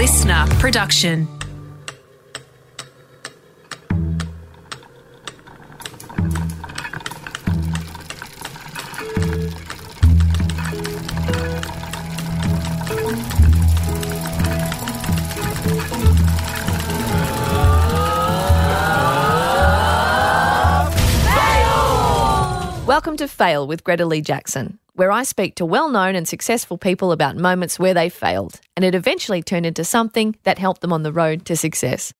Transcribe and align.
listener 0.00 0.46
production. 0.58 1.28
Welcome 22.86 23.18
to 23.18 23.28
Fail 23.28 23.66
with 23.66 23.84
Greta 23.84 24.06
Lee 24.06 24.22
Jackson, 24.22 24.78
where 24.94 25.10
I 25.10 25.22
speak 25.22 25.54
to 25.56 25.64
well 25.64 25.88
known 25.88 26.14
and 26.14 26.26
successful 26.26 26.78
people 26.78 27.12
about 27.12 27.36
moments 27.36 27.78
where 27.78 27.94
they 27.94 28.08
failed 28.08 28.60
and 28.76 28.84
it 28.84 28.94
eventually 28.94 29.42
turned 29.42 29.66
into 29.66 29.84
something 29.84 30.36
that 30.44 30.58
helped 30.58 30.80
them 30.80 30.92
on 30.92 31.02
the 31.02 31.12
road 31.12 31.44
to 31.46 31.56
success. 31.56 32.12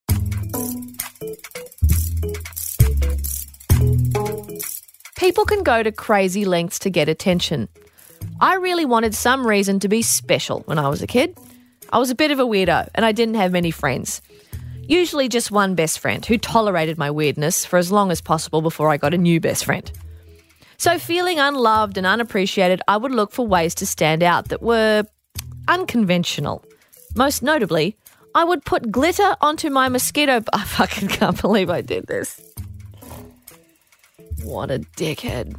People 5.17 5.45
can 5.45 5.63
go 5.63 5.83
to 5.83 5.93
crazy 5.93 6.45
lengths 6.45 6.79
to 6.81 6.91
get 6.91 7.09
attention. 7.09 7.69
I 8.41 8.55
really 8.55 8.85
wanted 8.85 9.15
some 9.15 9.47
reason 9.47 9.79
to 9.81 9.89
be 9.89 10.03
special 10.03 10.61
when 10.61 10.79
I 10.79 10.89
was 10.89 11.03
a 11.03 11.07
kid. 11.07 11.37
I 11.93 11.99
was 11.99 12.11
a 12.11 12.15
bit 12.15 12.31
of 12.31 12.39
a 12.39 12.45
weirdo 12.45 12.89
and 12.95 13.05
I 13.05 13.13
didn't 13.13 13.35
have 13.35 13.53
many 13.53 13.71
friends. 13.71 14.23
Usually 14.83 15.29
just 15.29 15.51
one 15.51 15.75
best 15.75 15.99
friend 15.99 16.25
who 16.25 16.39
tolerated 16.39 16.99
my 16.99 17.11
weirdness 17.11 17.65
for 17.65 17.77
as 17.79 17.93
long 17.93 18.11
as 18.11 18.21
possible 18.21 18.63
before 18.63 18.91
I 18.91 18.97
got 18.97 19.15
a 19.15 19.19
new 19.19 19.41
best 19.41 19.65
friend. 19.65 19.91
So, 20.81 20.99
feeling 20.99 21.39
unloved 21.39 21.99
and 21.99 22.07
unappreciated, 22.07 22.81
I 22.89 22.97
would 22.97 23.13
look 23.13 23.33
for 23.33 23.47
ways 23.47 23.75
to 23.75 23.87
stand 23.87 24.23
out 24.23 24.49
that 24.49 24.63
were 24.63 25.05
unconventional. 25.69 26.65
Most 27.15 27.43
notably, 27.43 27.99
I 28.35 28.45
would 28.45 28.65
put 28.65 28.91
glitter 28.91 29.37
onto 29.43 29.69
my 29.69 29.91
mosquito. 29.91 30.43
I 30.55 30.65
fucking 30.65 31.09
can't 31.09 31.39
believe 31.39 31.69
I 31.69 31.83
did 31.83 32.07
this. 32.07 32.41
What 34.43 34.71
a 34.71 34.79
dickhead. 34.97 35.55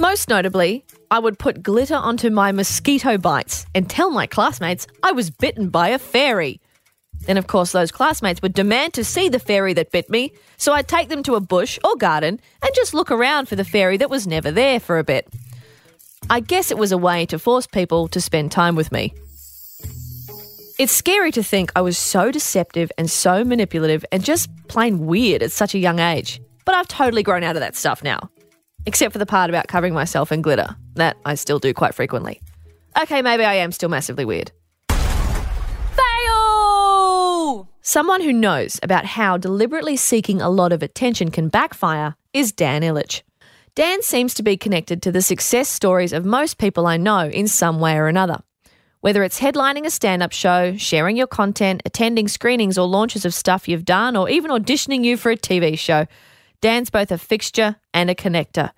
Most 0.00 0.30
notably, 0.30 0.86
I 1.10 1.18
would 1.18 1.38
put 1.38 1.62
glitter 1.62 1.96
onto 1.96 2.30
my 2.30 2.50
mosquito 2.50 3.18
bites 3.18 3.66
and 3.74 3.90
tell 3.90 4.10
my 4.10 4.26
classmates 4.26 4.86
I 5.02 5.12
was 5.12 5.28
bitten 5.28 5.68
by 5.68 5.88
a 5.88 5.98
fairy. 5.98 6.62
Then, 7.30 7.38
of 7.38 7.46
course, 7.46 7.70
those 7.70 7.92
classmates 7.92 8.42
would 8.42 8.54
demand 8.54 8.92
to 8.94 9.04
see 9.04 9.28
the 9.28 9.38
fairy 9.38 9.72
that 9.74 9.92
bit 9.92 10.10
me, 10.10 10.32
so 10.56 10.72
I'd 10.72 10.88
take 10.88 11.08
them 11.08 11.22
to 11.22 11.36
a 11.36 11.40
bush 11.40 11.78
or 11.84 11.94
garden 11.94 12.40
and 12.60 12.74
just 12.74 12.92
look 12.92 13.12
around 13.12 13.46
for 13.46 13.54
the 13.54 13.64
fairy 13.64 13.96
that 13.98 14.10
was 14.10 14.26
never 14.26 14.50
there 14.50 14.80
for 14.80 14.98
a 14.98 15.04
bit. 15.04 15.28
I 16.28 16.40
guess 16.40 16.72
it 16.72 16.76
was 16.76 16.90
a 16.90 16.98
way 16.98 17.26
to 17.26 17.38
force 17.38 17.68
people 17.68 18.08
to 18.08 18.20
spend 18.20 18.50
time 18.50 18.74
with 18.74 18.90
me. 18.90 19.14
It's 20.76 20.90
scary 20.90 21.30
to 21.30 21.42
think 21.44 21.70
I 21.76 21.82
was 21.82 21.96
so 21.96 22.32
deceptive 22.32 22.90
and 22.98 23.08
so 23.08 23.44
manipulative 23.44 24.04
and 24.10 24.24
just 24.24 24.50
plain 24.66 25.06
weird 25.06 25.44
at 25.44 25.52
such 25.52 25.76
a 25.76 25.78
young 25.78 26.00
age. 26.00 26.40
But 26.64 26.74
I've 26.74 26.88
totally 26.88 27.22
grown 27.22 27.44
out 27.44 27.54
of 27.54 27.60
that 27.60 27.76
stuff 27.76 28.02
now. 28.02 28.28
Except 28.86 29.12
for 29.12 29.20
the 29.20 29.24
part 29.24 29.50
about 29.50 29.68
covering 29.68 29.94
myself 29.94 30.32
in 30.32 30.42
glitter. 30.42 30.74
That 30.94 31.16
I 31.24 31.36
still 31.36 31.60
do 31.60 31.72
quite 31.74 31.94
frequently. 31.94 32.40
Okay, 33.00 33.22
maybe 33.22 33.44
I 33.44 33.54
am 33.54 33.70
still 33.70 33.88
massively 33.88 34.24
weird. 34.24 34.50
Someone 37.82 38.20
who 38.20 38.32
knows 38.32 38.78
about 38.82 39.06
how 39.06 39.38
deliberately 39.38 39.96
seeking 39.96 40.42
a 40.42 40.50
lot 40.50 40.70
of 40.70 40.82
attention 40.82 41.30
can 41.30 41.48
backfire 41.48 42.14
is 42.34 42.52
Dan 42.52 42.82
Ilic. 42.82 43.22
Dan 43.74 44.02
seems 44.02 44.34
to 44.34 44.42
be 44.42 44.58
connected 44.58 45.00
to 45.00 45.10
the 45.10 45.22
success 45.22 45.66
stories 45.66 46.12
of 46.12 46.26
most 46.26 46.58
people 46.58 46.86
I 46.86 46.98
know 46.98 47.28
in 47.28 47.48
some 47.48 47.80
way 47.80 47.96
or 47.96 48.06
another. 48.06 48.42
Whether 49.00 49.22
it's 49.22 49.40
headlining 49.40 49.86
a 49.86 49.90
stand 49.90 50.22
up 50.22 50.30
show, 50.30 50.76
sharing 50.76 51.16
your 51.16 51.26
content, 51.26 51.80
attending 51.86 52.28
screenings 52.28 52.76
or 52.76 52.86
launches 52.86 53.24
of 53.24 53.32
stuff 53.32 53.66
you've 53.66 53.86
done, 53.86 54.14
or 54.14 54.28
even 54.28 54.50
auditioning 54.50 55.02
you 55.02 55.16
for 55.16 55.30
a 55.30 55.36
TV 55.36 55.78
show, 55.78 56.06
Dan's 56.60 56.90
both 56.90 57.10
a 57.10 57.16
fixture 57.16 57.76
and 57.94 58.10
a 58.10 58.14
connector. 58.14 58.72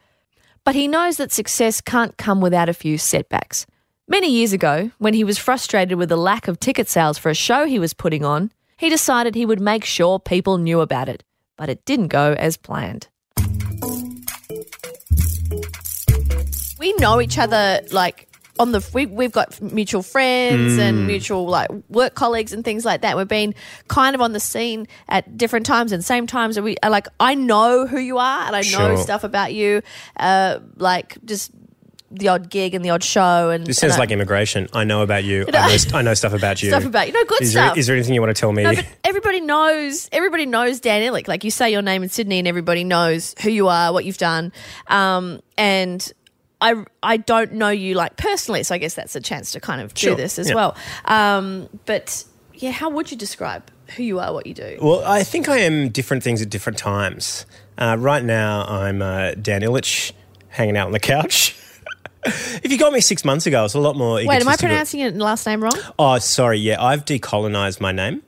But 0.62 0.76
he 0.76 0.86
knows 0.86 1.16
that 1.16 1.32
success 1.32 1.80
can't 1.80 2.16
come 2.16 2.40
without 2.40 2.68
a 2.68 2.74
few 2.74 2.98
setbacks. 2.98 3.66
Many 4.06 4.30
years 4.30 4.52
ago, 4.52 4.92
when 4.98 5.14
he 5.14 5.24
was 5.24 5.38
frustrated 5.38 5.98
with 5.98 6.08
the 6.08 6.16
lack 6.16 6.46
of 6.46 6.60
ticket 6.60 6.88
sales 6.88 7.18
for 7.18 7.30
a 7.30 7.34
show 7.34 7.66
he 7.66 7.80
was 7.80 7.94
putting 7.94 8.24
on, 8.24 8.52
he 8.82 8.90
decided 8.90 9.36
he 9.36 9.46
would 9.46 9.60
make 9.60 9.84
sure 9.84 10.18
people 10.18 10.58
knew 10.58 10.80
about 10.80 11.08
it. 11.08 11.22
But 11.56 11.68
it 11.68 11.84
didn't 11.84 12.08
go 12.08 12.32
as 12.32 12.56
planned. 12.56 13.06
We 16.80 16.92
know 16.94 17.20
each 17.20 17.38
other 17.38 17.80
like 17.92 18.28
on 18.58 18.72
the 18.72 18.84
we, 18.92 19.06
we've 19.06 19.30
got 19.30 19.60
mutual 19.62 20.02
friends 20.02 20.78
and 20.78 21.06
mutual 21.06 21.46
like 21.46 21.70
work 21.90 22.14
colleagues 22.16 22.52
and 22.52 22.64
things 22.64 22.84
like 22.84 23.02
that. 23.02 23.16
We've 23.16 23.28
been 23.28 23.54
kind 23.86 24.16
of 24.16 24.20
on 24.20 24.32
the 24.32 24.40
scene 24.40 24.88
at 25.08 25.38
different 25.38 25.64
times 25.64 25.92
and 25.92 26.04
same 26.04 26.26
times. 26.26 26.56
And 26.56 26.64
we 26.64 26.74
like 26.82 27.06
I 27.20 27.36
know 27.36 27.86
who 27.86 28.00
you 28.00 28.18
are 28.18 28.46
and 28.48 28.56
I 28.56 28.62
know 28.62 28.94
Sure. 28.94 28.96
stuff 28.96 29.22
about 29.22 29.54
you, 29.54 29.82
uh, 30.16 30.58
like 30.76 31.24
just 31.24 31.52
the 32.12 32.28
odd 32.28 32.50
gig 32.50 32.74
and 32.74 32.84
the 32.84 32.90
odd 32.90 33.02
show 33.02 33.50
and 33.50 33.66
This 33.66 33.82
and 33.82 33.90
sounds 33.90 33.98
I- 33.98 34.02
like 34.02 34.10
immigration. 34.10 34.68
I 34.72 34.84
know 34.84 35.02
about 35.02 35.24
you. 35.24 35.46
I 35.52 35.76
know, 35.76 35.98
I 35.98 36.02
know 36.02 36.14
stuff 36.14 36.32
about 36.32 36.62
you. 36.62 36.68
Stuff 36.70 36.84
about 36.84 37.06
you. 37.06 37.12
No, 37.12 37.24
good 37.24 37.42
is 37.42 37.52
stuff. 37.52 37.74
There, 37.74 37.78
is 37.80 37.86
there 37.86 37.96
anything 37.96 38.14
you 38.14 38.20
want 38.20 38.34
to 38.36 38.40
tell 38.40 38.52
me? 38.52 38.62
No, 38.62 38.74
but 38.74 38.86
everybody 39.04 39.40
knows. 39.40 40.08
Everybody 40.12 40.46
knows 40.46 40.80
Dan 40.80 41.02
Ilic. 41.02 41.26
Like 41.28 41.44
you 41.44 41.50
say 41.50 41.70
your 41.70 41.82
name 41.82 42.02
in 42.02 42.08
Sydney, 42.08 42.38
and 42.38 42.46
everybody 42.46 42.84
knows 42.84 43.34
who 43.42 43.50
you 43.50 43.68
are, 43.68 43.92
what 43.92 44.04
you've 44.04 44.18
done. 44.18 44.52
Um, 44.88 45.40
and 45.56 46.12
I, 46.60 46.84
I 47.02 47.16
don't 47.16 47.54
know 47.54 47.70
you 47.70 47.94
like 47.94 48.16
personally, 48.16 48.62
so 48.62 48.74
I 48.74 48.78
guess 48.78 48.94
that's 48.94 49.16
a 49.16 49.20
chance 49.20 49.52
to 49.52 49.60
kind 49.60 49.80
of 49.80 49.94
do 49.94 50.08
Sure, 50.08 50.14
this 50.14 50.38
as 50.38 50.48
yeah. 50.48 50.54
well. 50.54 50.76
Um, 51.06 51.68
but 51.86 52.24
yeah, 52.54 52.70
how 52.70 52.88
would 52.90 53.10
you 53.10 53.16
describe 53.16 53.64
who 53.96 54.02
you 54.02 54.20
are, 54.20 54.32
what 54.32 54.46
you 54.46 54.54
do? 54.54 54.78
Well, 54.80 55.02
I 55.04 55.24
think 55.24 55.48
I 55.48 55.58
am 55.58 55.88
different 55.88 56.22
things 56.22 56.40
at 56.40 56.50
different 56.50 56.78
times. 56.78 57.46
Uh, 57.78 57.96
right 57.98 58.22
now, 58.22 58.64
I'm 58.66 59.02
uh, 59.02 59.32
Dan 59.34 59.62
Ilic, 59.62 60.12
hanging 60.48 60.76
out 60.76 60.86
on 60.86 60.92
the 60.92 61.00
couch. 61.00 61.56
if 62.24 62.70
you 62.70 62.78
got 62.78 62.92
me 62.92 63.00
six 63.00 63.24
months 63.24 63.46
ago, 63.46 63.64
it's 63.64 63.74
a 63.74 63.80
lot 63.80 63.96
more. 63.96 64.14
Wait, 64.16 64.40
am 64.40 64.48
I 64.48 64.56
pronouncing 64.56 65.00
it 65.00 65.16
last 65.16 65.46
name 65.46 65.62
wrong? 65.62 65.78
Oh, 65.98 66.18
sorry. 66.18 66.58
Yeah, 66.58 66.82
I've 66.82 67.04
decolonized 67.04 67.80
my 67.80 67.92
name 67.92 68.22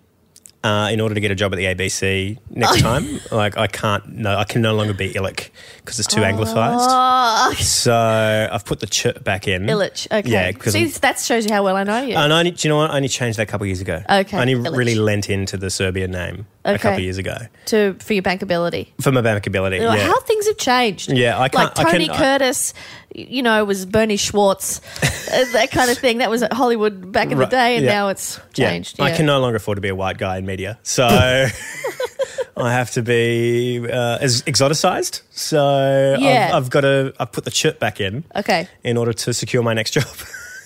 uh, 0.64 0.88
in 0.92 1.00
order 1.00 1.14
to 1.14 1.20
get 1.20 1.30
a 1.30 1.34
job 1.34 1.52
at 1.52 1.56
the 1.56 1.64
ABC 1.66 2.38
next 2.50 2.80
time. 2.88 3.20
Like, 3.30 3.56
I 3.56 3.66
can't. 3.66 4.06
No, 4.08 4.36
I 4.36 4.44
can 4.44 4.62
no 4.62 4.74
longer 4.74 4.94
be 4.94 5.12
Illich 5.12 5.50
because 5.78 5.98
it's 6.00 6.08
too 6.12 6.24
anglicized. 6.24 6.80
Oh, 6.88 7.54
So 7.58 8.48
I've 8.50 8.64
put 8.64 8.80
the 8.80 8.86
ch 8.86 9.06
back 9.22 9.46
in. 9.46 9.66
Illich. 9.66 10.06
Okay. 10.10 10.28
Yeah, 10.28 10.50
because 10.50 10.72
See, 10.72 10.86
that 10.86 11.18
shows 11.20 11.44
you 11.46 11.52
how 11.52 11.62
well 11.62 11.76
I 11.76 11.84
know 11.84 12.02
you. 12.02 12.16
And 12.16 12.32
I 12.32 12.38
only, 12.38 12.50
do 12.50 12.66
you 12.66 12.72
know 12.74 12.78
what? 12.78 12.90
I 12.90 12.96
only 12.96 13.08
changed 13.08 13.38
that 13.38 13.42
a 13.42 13.46
couple 13.46 13.64
of 13.64 13.68
years 13.68 13.80
ago. 13.80 14.02
Okay, 14.10 14.36
I 14.36 14.40
only 14.40 14.54
Illich. 14.54 14.76
really 14.76 14.94
lent 14.94 15.30
into 15.30 15.56
the 15.56 15.70
Serbian 15.70 16.10
name 16.10 16.46
a 16.64 16.78
couple 16.78 16.94
of 16.96 17.00
years 17.00 17.18
ago 17.18 17.36
to 17.66 17.94
for 18.00 18.14
your 18.14 18.22
bankability. 18.22 18.88
for 19.00 19.12
my 19.12 19.20
bankability. 19.20 19.84
Like, 19.86 19.98
Yeah. 20.00 20.06
How 20.06 20.20
things 20.20 20.46
have 20.46 20.56
changed. 20.56 21.12
Yeah, 21.12 21.38
I 21.38 21.48
can't- 21.48 21.76
Like 21.76 21.86
I 21.86 21.90
Tony 21.92 22.06
can- 22.06 22.14
I- 22.16 22.18
Curtis, 22.18 22.74
you 23.14 23.42
know, 23.42 23.64
was 23.64 23.84
Bernie 23.86 24.16
Schwartz, 24.16 24.80
uh, 25.32 25.44
that 25.52 25.70
kind 25.70 25.90
of 25.90 25.98
thing. 25.98 26.18
That 26.18 26.30
was 26.30 26.42
at 26.42 26.52
Hollywood 26.52 27.12
back 27.12 27.30
in 27.30 27.38
the 27.38 27.46
day, 27.46 27.76
and 27.76 27.84
yeah. 27.84 27.92
now 27.92 28.08
it's 28.08 28.40
Yeah. 28.54 28.70
changed. 28.70 29.00
I 29.00 29.10
can 29.12 29.26
no 29.26 29.40
longer 29.40 29.56
afford 29.56 29.76
to 29.76 29.82
be 29.82 29.88
a 29.88 29.94
white 29.94 30.18
guy 30.18 30.38
in 30.38 30.46
media. 30.46 30.78
So 30.82 31.06
I 32.56 32.72
have 32.72 32.90
to 32.92 33.02
be 33.02 33.80
uh, 33.90 34.18
as 34.20 34.42
exoticized. 34.42 35.22
So 35.30 36.16
Yeah. 36.18 36.48
I've, 36.50 36.54
I've 36.64 36.70
got 36.70 36.80
to, 36.82 37.12
I've 37.18 37.32
put 37.32 37.44
the 37.44 37.50
chip 37.50 37.78
back 37.80 38.00
in 38.00 38.24
Okay, 38.34 38.68
in 38.82 38.96
order 38.96 39.12
to 39.12 39.34
secure 39.34 39.62
my 39.62 39.74
next 39.74 39.90
job. 39.92 40.06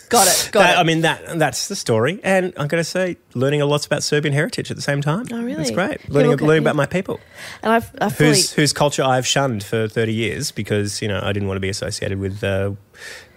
got 0.08 0.26
it. 0.26 0.48
Got 0.52 0.60
That- 0.62 0.76
it. 0.76 0.80
I 0.80 0.82
mean, 0.82 1.00
that 1.02 1.38
that's 1.38 1.68
the 1.68 1.76
story. 1.76 2.20
And 2.24 2.52
I'm 2.56 2.66
going 2.68 2.80
to 2.80 2.84
say, 2.88 3.16
learning 3.34 3.60
a 3.62 3.66
lot 3.66 3.84
about 3.86 4.02
Serbian 4.02 4.32
heritage 4.34 4.70
at 4.70 4.76
the 4.76 4.82
same 4.82 5.00
time. 5.00 5.26
Oh, 5.32 5.36
really? 5.42 5.54
That's 5.56 5.70
great. 5.70 6.00
Yeah, 6.04 6.14
Learning, 6.14 6.32
okay, 6.32 6.44
learning 6.44 6.62
about 6.64 6.76
my 6.76 6.86
people. 6.86 7.20
and 7.62 7.72
I've, 7.72 7.90
I 8.00 8.08
fully. 8.10 8.30
whose 8.30 8.52
whose 8.52 8.72
culture 8.72 9.02
I've 9.02 9.26
shunned 9.26 9.62
for 9.64 9.88
thirty 9.88 10.14
years 10.14 10.50
because 10.52 11.00
you 11.02 11.08
know 11.08 11.20
I 11.22 11.32
didn't 11.32 11.48
want 11.48 11.56
to 11.56 11.60
be 11.60 11.68
associated 11.68 12.18
with. 12.18 12.42
Uh, 12.42 12.72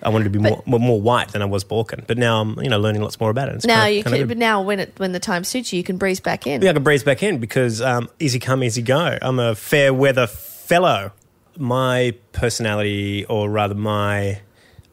I 0.03 0.09
wanted 0.09 0.23
to 0.23 0.29
be 0.31 0.39
more, 0.39 0.63
more 0.65 0.79
more 0.79 0.99
white 0.99 1.27
than 1.31 1.43
I 1.43 1.45
was 1.45 1.63
Balkan, 1.63 2.03
but 2.07 2.17
now 2.17 2.41
I'm 2.41 2.59
you 2.63 2.69
know 2.69 2.79
learning 2.79 3.01
lots 3.03 3.19
more 3.19 3.29
about 3.29 3.49
it. 3.49 3.55
It's 3.55 3.65
now 3.65 3.83
kinda- 3.83 3.93
you 3.97 4.03
kinda 4.03 4.17
can, 4.19 4.27
but 4.27 4.37
now 4.37 4.61
when 4.61 4.79
it 4.79 4.93
when 4.97 5.11
the 5.11 5.19
time 5.19 5.43
suits 5.43 5.71
you, 5.71 5.77
you 5.77 5.83
can 5.83 5.97
breeze 5.97 6.19
back 6.19 6.47
in. 6.47 6.61
yeah, 6.63 6.71
I 6.71 6.73
can 6.73 6.81
breeze 6.83 7.03
back 7.03 7.21
in 7.21 7.37
because 7.37 7.81
um, 7.81 8.09
easy 8.19 8.39
come, 8.39 8.63
easy 8.63 8.81
go. 8.81 9.17
I'm 9.21 9.37
a 9.39 9.53
fair 9.55 9.93
weather 9.93 10.25
fellow. 10.27 11.11
My 11.57 12.15
personality, 12.31 13.25
or 13.25 13.49
rather 13.49 13.75
my 13.75 14.39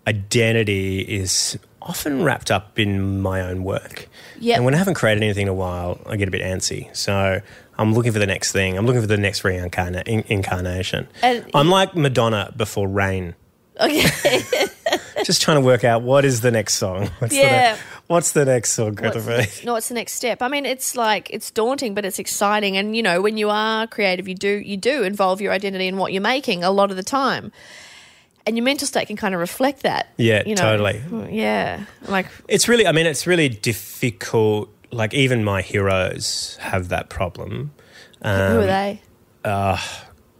identity, 0.06 1.00
is 1.00 1.58
often 1.82 2.22
wrapped 2.24 2.50
up 2.50 2.78
in 2.78 3.20
my 3.20 3.40
own 3.40 3.64
work. 3.64 4.08
Yep. 4.40 4.56
And 4.56 4.64
when 4.64 4.74
I 4.74 4.78
haven't 4.78 4.94
created 4.94 5.22
anything 5.22 5.42
in 5.42 5.48
a 5.48 5.54
while, 5.54 6.00
I 6.06 6.16
get 6.16 6.28
a 6.28 6.30
bit 6.30 6.42
antsy. 6.42 6.94
So 6.96 7.40
I'm 7.78 7.94
looking 7.94 8.12
for 8.12 8.18
the 8.18 8.26
next 8.26 8.52
thing. 8.52 8.76
I'm 8.76 8.86
looking 8.86 9.00
for 9.00 9.06
the 9.06 9.16
next 9.16 9.42
reincarna- 9.42 10.06
in- 10.06 11.50
I'm 11.54 11.68
like 11.70 11.94
Madonna 11.94 12.52
before 12.56 12.88
rain. 12.88 13.34
Okay. 13.80 14.02
Just 15.24 15.42
trying 15.42 15.56
to 15.56 15.60
work 15.60 15.84
out 15.84 16.02
what 16.02 16.24
is 16.24 16.40
the 16.40 16.50
next 16.50 16.74
song. 16.74 17.06
What's 17.18 17.34
the 17.34 17.40
Yeah. 17.40 17.72
ne- 17.74 17.78
what's 18.06 18.32
the 18.32 18.44
next 18.44 18.72
song, 18.72 18.94
Greta 18.94 19.20
What's, 19.20 19.58
V? 19.60 19.66
no, 19.66 19.74
what's 19.74 19.88
the 19.88 19.94
next 19.94 20.14
step? 20.14 20.40
I 20.42 20.48
mean, 20.48 20.64
it's 20.64 20.96
like 20.96 21.28
it's 21.30 21.50
daunting, 21.50 21.94
but 21.94 22.04
it's 22.04 22.18
exciting. 22.18 22.76
And 22.76 22.96
you 22.96 23.02
know, 23.02 23.20
when 23.20 23.36
you 23.36 23.50
are 23.50 23.86
creative, 23.86 24.26
you 24.28 24.34
do 24.34 24.48
you 24.48 24.76
do 24.76 25.02
involve 25.02 25.40
your 25.40 25.52
identity 25.52 25.86
in 25.86 25.96
what 25.98 26.12
you're 26.12 26.22
making 26.22 26.64
a 26.64 26.70
lot 26.70 26.90
of 26.90 26.96
the 26.96 27.02
time. 27.02 27.52
And 28.48 28.56
your 28.56 28.64
mental 28.64 28.86
state 28.86 29.06
can 29.06 29.16
kind 29.16 29.34
of 29.34 29.40
reflect 29.40 29.82
that. 29.82 30.08
Yeah, 30.16 30.42
you 30.44 30.54
know? 30.54 30.62
totally. 30.62 31.02
Yeah, 31.30 31.84
like 32.08 32.26
It's 32.48 32.66
really, 32.66 32.86
I 32.86 32.92
mean, 32.92 33.06
it's 33.06 33.26
really 33.26 33.48
difficult. 33.48 34.70
Like, 34.90 35.12
even 35.12 35.44
my 35.44 35.60
heroes 35.60 36.56
have 36.60 36.88
that 36.88 37.10
problem. 37.10 37.72
Um, 38.22 38.52
who 38.52 38.60
are 38.60 38.66
they? 38.66 39.02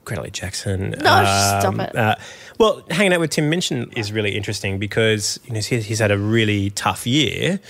Greta 0.04 0.22
Lee 0.22 0.30
Jackson. 0.30 0.90
No, 0.90 0.96
stop 1.60 1.78
it. 1.78 1.94
Uh, 1.94 2.16
well, 2.58 2.82
hanging 2.90 3.12
out 3.12 3.20
with 3.20 3.30
Tim 3.30 3.50
Minchin 3.50 3.92
is 3.94 4.10
really 4.10 4.34
interesting 4.34 4.78
because 4.78 5.38
you 5.44 5.52
know 5.52 5.60
he's, 5.60 5.84
he's 5.84 5.98
had 5.98 6.10
a 6.10 6.18
really 6.18 6.70
tough 6.70 7.06
year, 7.06 7.60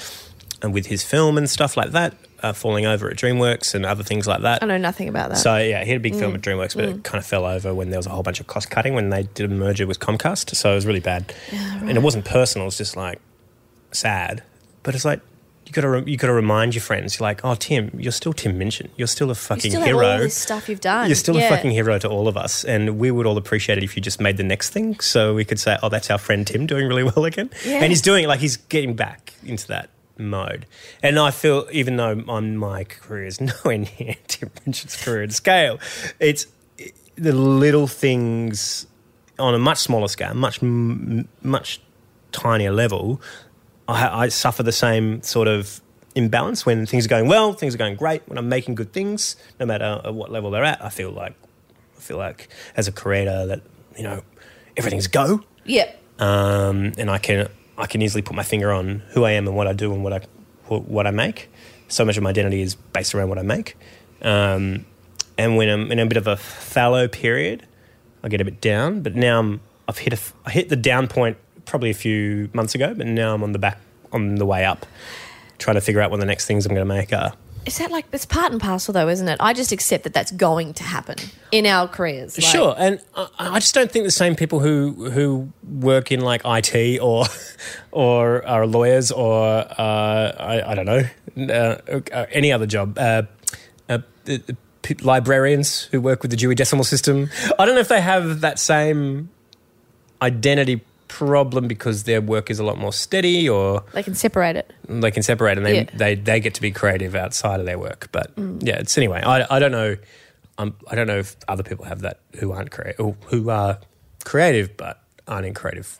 and 0.63 0.73
with 0.73 0.87
his 0.87 1.03
film 1.03 1.37
and 1.37 1.51
stuff 1.51 1.77
like 1.77 1.91
that, 1.91 2.15
uh, 2.43 2.53
falling 2.53 2.87
over 2.87 3.11
at 3.11 3.17
DreamWorks 3.17 3.75
and 3.75 3.85
other 3.87 4.03
things 4.03 4.27
like 4.27 4.43
that. 4.43 4.63
I 4.63 4.67
know 4.67 4.77
nothing 4.79 5.09
about 5.09 5.31
that. 5.31 5.37
So 5.39 5.57
yeah, 5.57 5.83
he 5.85 5.91
had 5.91 5.97
a 5.99 6.01
big 6.01 6.15
Mm. 6.15 6.19
film 6.21 6.35
at 6.35 6.41
DreamWorks, 6.41 6.75
but 6.75 6.85
it 6.85 7.05
kind 7.05 7.19
of 7.19 7.27
fell 7.27 7.45
over 7.45 7.75
when 7.75 7.91
there 7.91 7.99
was 7.99 8.07
a 8.07 8.11
whole 8.11 8.23
bunch 8.23 8.41
of 8.41 8.47
cost 8.47 8.71
cutting 8.71 8.95
when 8.95 9.11
they 9.11 9.25
did 9.35 9.51
a 9.51 9.55
merger 9.55 9.87
with 9.87 9.99
Comcast. 10.01 10.55
So 10.55 10.73
it 10.73 10.75
was 10.75 10.87
really 10.87 11.01
bad, 11.01 11.33
and 11.53 11.91
it 11.91 12.03
wasn't 12.03 12.25
personal. 12.25 12.65
It 12.65 12.69
was 12.69 12.79
just 12.79 12.97
like 12.97 13.21
sad. 13.93 14.43
But 14.83 14.95
it's 14.95 15.05
like 15.05 15.21
you 15.67 15.73
got 15.73 15.83
to 15.83 15.89
re- 15.91 16.05
you 16.07 16.17
got 16.17 16.29
to 16.29 16.33
remind 16.33 16.75
your 16.75 16.81
friends. 16.83 17.19
You're 17.19 17.29
like, 17.29 17.45
oh 17.45 17.55
Tim, 17.55 17.91
you're 17.99 18.13
still 18.13 18.33
Tim 18.33 18.57
Minchin. 18.57 18.89
You're 18.97 19.07
still 19.07 19.27
a 19.29 19.31
you 19.31 19.35
fucking 19.35 19.71
still 19.71 19.83
hero. 19.83 20.13
all 20.13 20.19
this 20.19 20.35
stuff 20.37 20.69
you've 20.69 20.81
done. 20.81 21.09
You're 21.09 21.15
still 21.17 21.37
Yeah. 21.37 21.47
a 21.47 21.51
fucking 21.51 21.73
hero 21.73 21.99
to 21.99 22.09
all 22.09 22.27
of 22.29 22.37
us, 22.39 22.65
and 22.65 22.99
we 22.99 23.11
would 23.11 23.27
all 23.27 23.37
appreciate 23.37 23.77
it 23.79 23.85
if 23.85 23.95
you 23.97 24.01
just 24.03 24.21
made 24.21 24.37
the 24.39 24.45
next 24.45 24.71
thing, 24.71 24.99
so 25.01 25.35
we 25.35 25.45
could 25.45 25.61
say, 25.61 25.77
"Oh, 25.83 25.89
that's 25.91 26.11
our 26.11 26.17
friend 26.19 26.47
Tim 26.47 26.67
doing 26.67 26.87
really 26.89 27.03
well 27.11 27.25
again." 27.27 27.51
Yeah. 27.67 27.79
And 27.81 27.87
he's 27.87 28.01
doing 28.03 28.25
it 28.25 28.29
like 28.29 28.41
he's 28.41 28.57
getting 28.57 28.95
back 28.95 29.35
into 29.45 29.67
that 29.69 29.91
mode. 30.19 30.67
And 31.03 31.19
I 31.19 31.31
feel, 31.31 31.67
even 31.73 31.97
though 31.97 32.23
on 32.29 32.57
my 32.57 32.85
career 32.85 33.25
is 33.27 33.41
nowhere 33.41 33.79
near 33.79 34.15
Tim 34.27 34.51
Minchin's 34.67 34.97
career 34.97 35.23
and 35.23 35.33
scale, 35.35 35.79
it's 36.21 36.47
the 37.17 37.33
little 37.33 37.87
things 37.87 38.87
on 39.39 39.55
a 39.55 39.59
much 39.59 39.79
smaller 39.79 40.09
scale, 40.09 40.35
much 40.35 40.63
m- 40.63 41.29
much 41.43 41.81
tinier 42.33 42.73
level. 42.73 43.21
I, 43.87 44.25
I 44.25 44.29
suffer 44.29 44.63
the 44.63 44.73
same 44.73 45.23
sort 45.23 45.49
of 45.49 45.81
imbalance 46.15 46.67
when 46.67 46.85
things 46.87 47.07
are 47.07 47.09
going 47.09 47.29
well, 47.29 47.53
things 47.53 47.75
are 47.75 47.79
going 47.79 47.95
great. 47.97 48.23
When 48.29 48.37
I'm 48.39 48.49
making 48.49 48.75
good 48.75 48.93
things, 48.93 49.37
no 49.61 49.67
matter 49.67 50.01
at 50.05 50.15
what 50.15 50.31
level 50.31 50.51
they're 50.51 50.65
at, 50.65 50.85
I 50.85 50.89
feel 50.91 51.11
like 51.11 51.35
I 51.97 52.01
feel 52.01 52.17
like 52.19 52.49
as 52.77 52.89
a 52.89 52.93
creator 52.93 53.47
that 53.47 53.63
you 53.97 54.03
know 54.03 54.23
everything's 54.77 55.07
go, 55.07 55.43
Yep. 55.65 55.99
um, 56.21 56.93
and 56.99 57.11
I 57.11 57.19
can 57.19 57.49
I 57.79 57.87
can 57.87 58.03
easily 58.03 58.23
put 58.23 58.35
my 58.35 58.43
finger 58.43 58.73
on 58.73 59.03
who 59.11 59.25
I 59.25 59.31
am 59.33 59.47
and 59.47 59.57
what 59.57 59.69
I 59.69 59.73
do 59.73 59.95
and 59.95 60.03
what 60.03 60.13
I 60.13 60.21
what 60.69 61.07
I 61.07 61.11
make. 61.11 61.49
So 61.87 62.05
much 62.05 62.19
of 62.19 62.23
my 62.23 62.31
identity 62.31 62.61
is 62.61 62.75
based 62.75 63.15
around 63.15 63.31
what 63.31 63.39
I 63.39 63.43
make. 63.43 63.77
Um, 64.21 64.85
and 65.39 65.57
when 65.57 65.69
I'm 65.71 65.91
in 65.91 65.99
a 65.99 66.07
bit 66.07 66.19
of 66.19 66.27
a 66.27 66.37
fallow 66.37 67.09
period, 67.09 67.65
I 68.23 68.29
get 68.29 68.41
a 68.41 68.45
bit 68.45 68.61
down. 68.61 69.03
But 69.03 69.15
now 69.15 69.39
I'm, 69.39 69.61
I've 69.87 69.97
hit 69.97 70.13
a, 70.13 70.19
I 70.45 70.51
hit 70.51 70.69
the 70.69 70.77
down 70.77 71.09
point 71.09 71.39
probably 71.65 71.91
a 71.91 71.95
few 71.95 72.51
months 72.53 72.75
ago, 72.75 72.93
but 72.93 73.07
now 73.07 73.35
I'm 73.35 73.43
on 73.43 73.53
the 73.53 73.59
back 73.59 73.81
on 74.13 74.35
the 74.35 74.45
way 74.45 74.65
up, 74.65 74.85
trying 75.59 75.77
to 75.77 75.81
figure 75.81 76.01
out 76.01 76.11
what 76.11 76.21
the 76.21 76.27
next 76.27 76.47
things 76.47 76.67
I'm 76.67 76.75
going 76.75 76.87
to 76.87 76.95
make 76.95 77.13
are. 77.13 77.33
Is 77.69 77.77
that 77.77 77.91
like 77.91 78.07
it's 78.13 78.25
part 78.25 78.51
and 78.51 78.59
parcel 78.59 78.95
though, 78.95 79.09
isn't 79.09 79.29
it? 79.29 79.37
I 79.41 79.53
just 79.53 79.73
accept 79.73 80.05
that 80.05 80.15
that's 80.15 80.31
going 80.31 80.73
to 80.73 80.83
happen 80.83 81.17
in 81.53 81.67
our 81.67 81.87
careers. 81.87 82.39
Like, 82.39 82.47
Sure, 82.47 82.75
and 82.79 82.99
I, 83.15 83.29
I 83.39 83.59
just 83.59 83.75
don't 83.75 83.93
think 83.93 84.07
the 84.07 84.11
same 84.11 84.35
people 84.37 84.61
who 84.61 85.11
who 85.11 85.53
work 85.69 86.11
in 86.11 86.23
like 86.23 86.41
IT 86.47 86.99
or 87.03 87.27
or 87.93 88.47
are 88.47 88.67
lawyers 88.67 89.13
or 89.13 89.45
uh, 89.45 90.33
I, 90.39 90.63
I 90.67 90.75
don't 90.75 90.87
know 90.87 91.03
uh, 91.37 92.01
uh, 92.11 92.27
any 92.31 92.53
other 92.53 92.65
job. 92.65 92.97
Uh, 92.99 93.25
uh, 93.91 93.99
librarians 95.03 95.83
who 95.91 96.01
work 96.01 96.23
with 96.23 96.31
the 96.31 96.39
Dewey 96.39 96.55
Decimal 96.55 96.85
System. 96.85 97.29
I 97.59 97.67
don't 97.67 97.75
know 97.75 97.83
if 97.83 97.89
they 97.89 98.01
have 98.01 98.41
that 98.41 98.59
same 98.59 99.29
identity 100.23 100.81
problem 101.09 101.67
because 101.69 102.05
their 102.05 102.21
work 102.21 102.51
is 102.51 102.59
a 102.59 102.65
lot 102.65 102.79
more 102.79 102.93
steady 102.93 103.49
or 103.49 103.83
They 103.93 104.03
can 104.03 104.15
separate 104.15 104.57
it. 104.57 104.73
they 104.89 105.11
can 105.11 105.23
separate 105.23 105.57
and 105.59 105.67
they, 105.67 105.77
Yeah. 105.77 105.85
they, 105.95 106.15
they 106.15 106.39
get 106.41 106.55
to 106.55 106.61
be 106.61 106.71
creative 106.71 107.15
outside 107.15 107.61
of 107.61 107.67
their 107.67 107.79
work. 107.79 108.09
But 108.13 108.31
yeah, 108.61 108.77
it's 108.79 108.97
anyway. 108.99 109.23
I, 109.25 109.47
I 109.57 109.59
don't 109.59 109.73
know. 109.73 109.97
Um, 110.59 110.75
I 110.91 110.95
don't 110.95 111.07
know 111.07 111.19
if 111.19 111.37
other 111.47 111.63
people 111.63 111.85
have 111.87 112.01
that 112.01 112.21
who 112.39 112.53
aren't 112.53 112.71
creative, 112.71 113.15
who 113.27 113.49
are 113.51 113.79
creative 114.25 114.77
but 114.77 115.03
aren't 115.27 115.47
in 115.47 115.55
creative 115.55 115.99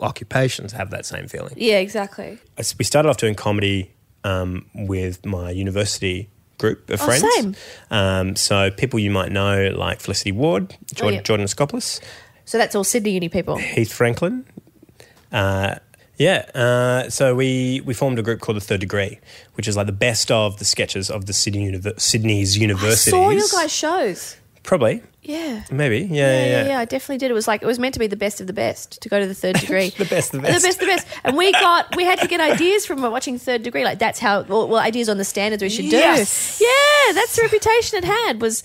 occupations 0.00 0.72
have 0.72 0.90
that 0.90 1.04
same 1.06 1.26
feeling. 1.28 1.54
Yeah, 1.56 1.78
exactly. 1.78 2.38
We 2.78 2.84
started 2.84 3.08
off 3.08 3.16
doing 3.16 3.34
comedy 3.34 3.92
um, 4.24 4.66
with 4.74 5.24
my 5.26 5.50
university 5.50 6.28
group 6.58 6.90
of 6.90 7.00
Oh, 7.00 7.06
friends. 7.06 7.24
same. 7.36 7.56
Um, 7.90 8.36
so 8.36 8.70
people 8.70 8.98
you 8.98 9.10
might 9.10 9.32
know 9.32 9.72
like 9.74 10.00
Felicity 10.00 10.32
Ward, 10.32 10.76
Jordan, 10.94 11.16
yeah. 11.16 11.22
Jordan 11.22 11.44
So 12.44 12.58
that's 12.58 12.74
all 12.74 12.84
Sydney 12.84 13.12
Uni 13.12 13.28
people. 13.28 13.56
Heath 13.56 13.92
Franklin. 13.92 14.44
Uh, 15.32 15.76
yeah, 16.16 16.44
uh, 16.54 17.08
so 17.08 17.34
we, 17.34 17.80
we 17.86 17.94
formed 17.94 18.18
a 18.18 18.22
group 18.22 18.40
called 18.40 18.56
the 18.56 18.60
Third 18.60 18.80
Degree, 18.80 19.18
which 19.54 19.66
is 19.66 19.76
like 19.76 19.86
the 19.86 19.92
best 19.92 20.30
of 20.30 20.58
the 20.58 20.64
sketches 20.66 21.10
of 21.10 21.26
the 21.26 21.32
Sydney 21.32 21.70
Univer- 21.72 21.98
Sydney's 21.98 22.56
I 22.56 22.60
universities. 22.60 23.10
saw 23.10 23.30
your 23.30 23.46
guys' 23.50 23.72
shows. 23.72 24.36
Probably, 24.62 25.02
Yeah. 25.22 25.64
maybe, 25.70 26.00
yeah, 26.00 26.06
Yeah, 26.06 26.30
yeah. 26.44 26.46
yeah, 26.62 26.68
yeah, 26.68 26.78
I 26.80 26.84
definitely 26.84 27.16
did. 27.18 27.30
It 27.30 27.34
was 27.34 27.48
like 27.48 27.62
it 27.62 27.66
was 27.66 27.78
meant 27.78 27.94
to 27.94 27.98
be 28.00 28.06
the 28.06 28.16
best 28.16 28.40
of 28.40 28.46
the 28.46 28.52
best 28.52 29.00
to 29.02 29.08
go 29.08 29.18
to 29.18 29.26
the 29.26 29.34
third 29.34 29.56
degree. 29.60 29.88
The 29.90 30.04
best 30.04 30.34
of 30.34 30.40
the 30.42 30.46
best. 30.46 30.62
The 30.62 30.68
best. 30.68 30.80
the 30.80 30.86
best. 30.86 31.06
And 31.24 31.36
we 31.36 31.50
got 31.52 31.96
we 31.96 32.04
had 32.04 32.20
to 32.20 32.28
get 32.28 32.40
ideas 32.40 32.84
from 32.86 33.00
watching 33.02 33.38
third 33.38 33.62
degree. 33.62 33.84
Like 33.84 33.98
that's 33.98 34.18
how 34.18 34.42
well, 34.42 34.68
well 34.68 34.80
ideas 34.80 35.08
on 35.08 35.16
the 35.18 35.24
standards 35.24 35.62
we 35.62 35.70
should 35.70 35.86
Yes. 35.86 36.58
do. 36.58 36.64
Yeah, 36.66 37.12
that's 37.14 37.36
the 37.36 37.42
reputation 37.42 37.98
it 37.98 38.04
had 38.04 38.40
was 38.40 38.62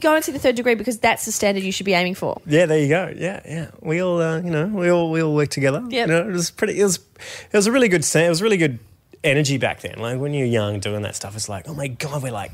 go 0.00 0.14
and 0.14 0.22
see 0.24 0.32
the 0.32 0.38
third 0.38 0.56
degree 0.56 0.74
because 0.74 0.98
that's 0.98 1.24
the 1.24 1.32
standard 1.32 1.62
you 1.62 1.72
should 1.72 1.86
be 1.86 1.94
aiming 1.94 2.16
for. 2.16 2.40
Yeah, 2.44 2.66
there 2.66 2.78
you 2.80 2.88
go. 2.88 3.14
Yeah, 3.16 3.40
yeah. 3.46 3.70
We 3.80 4.02
all, 4.02 4.20
uh, 4.20 4.38
you 4.42 4.50
know, 4.50 4.66
we 4.66 4.90
all 4.90 5.10
we 5.12 5.22
all 5.22 5.34
work 5.34 5.48
together. 5.50 5.82
Yeah, 5.88 6.02
You 6.02 6.06
know, 6.08 6.28
it 6.28 6.32
was 6.32 6.50
pretty. 6.50 6.78
It 6.80 6.84
was 6.84 6.96
it 6.96 7.56
was 7.56 7.66
a 7.68 7.72
really 7.72 7.88
good. 7.88 8.04
It 8.14 8.28
was 8.28 8.42
really 8.42 8.58
good 8.58 8.78
energy 9.24 9.58
back 9.58 9.80
then. 9.80 9.98
Like 9.98 10.18
when 10.18 10.34
you're 10.34 10.46
young 10.46 10.80
doing 10.80 11.02
that 11.02 11.14
stuff, 11.14 11.34
it's 11.36 11.48
like, 11.48 11.68
oh 11.68 11.74
my 11.74 11.86
god, 11.88 12.22
we're 12.22 12.32
like 12.32 12.52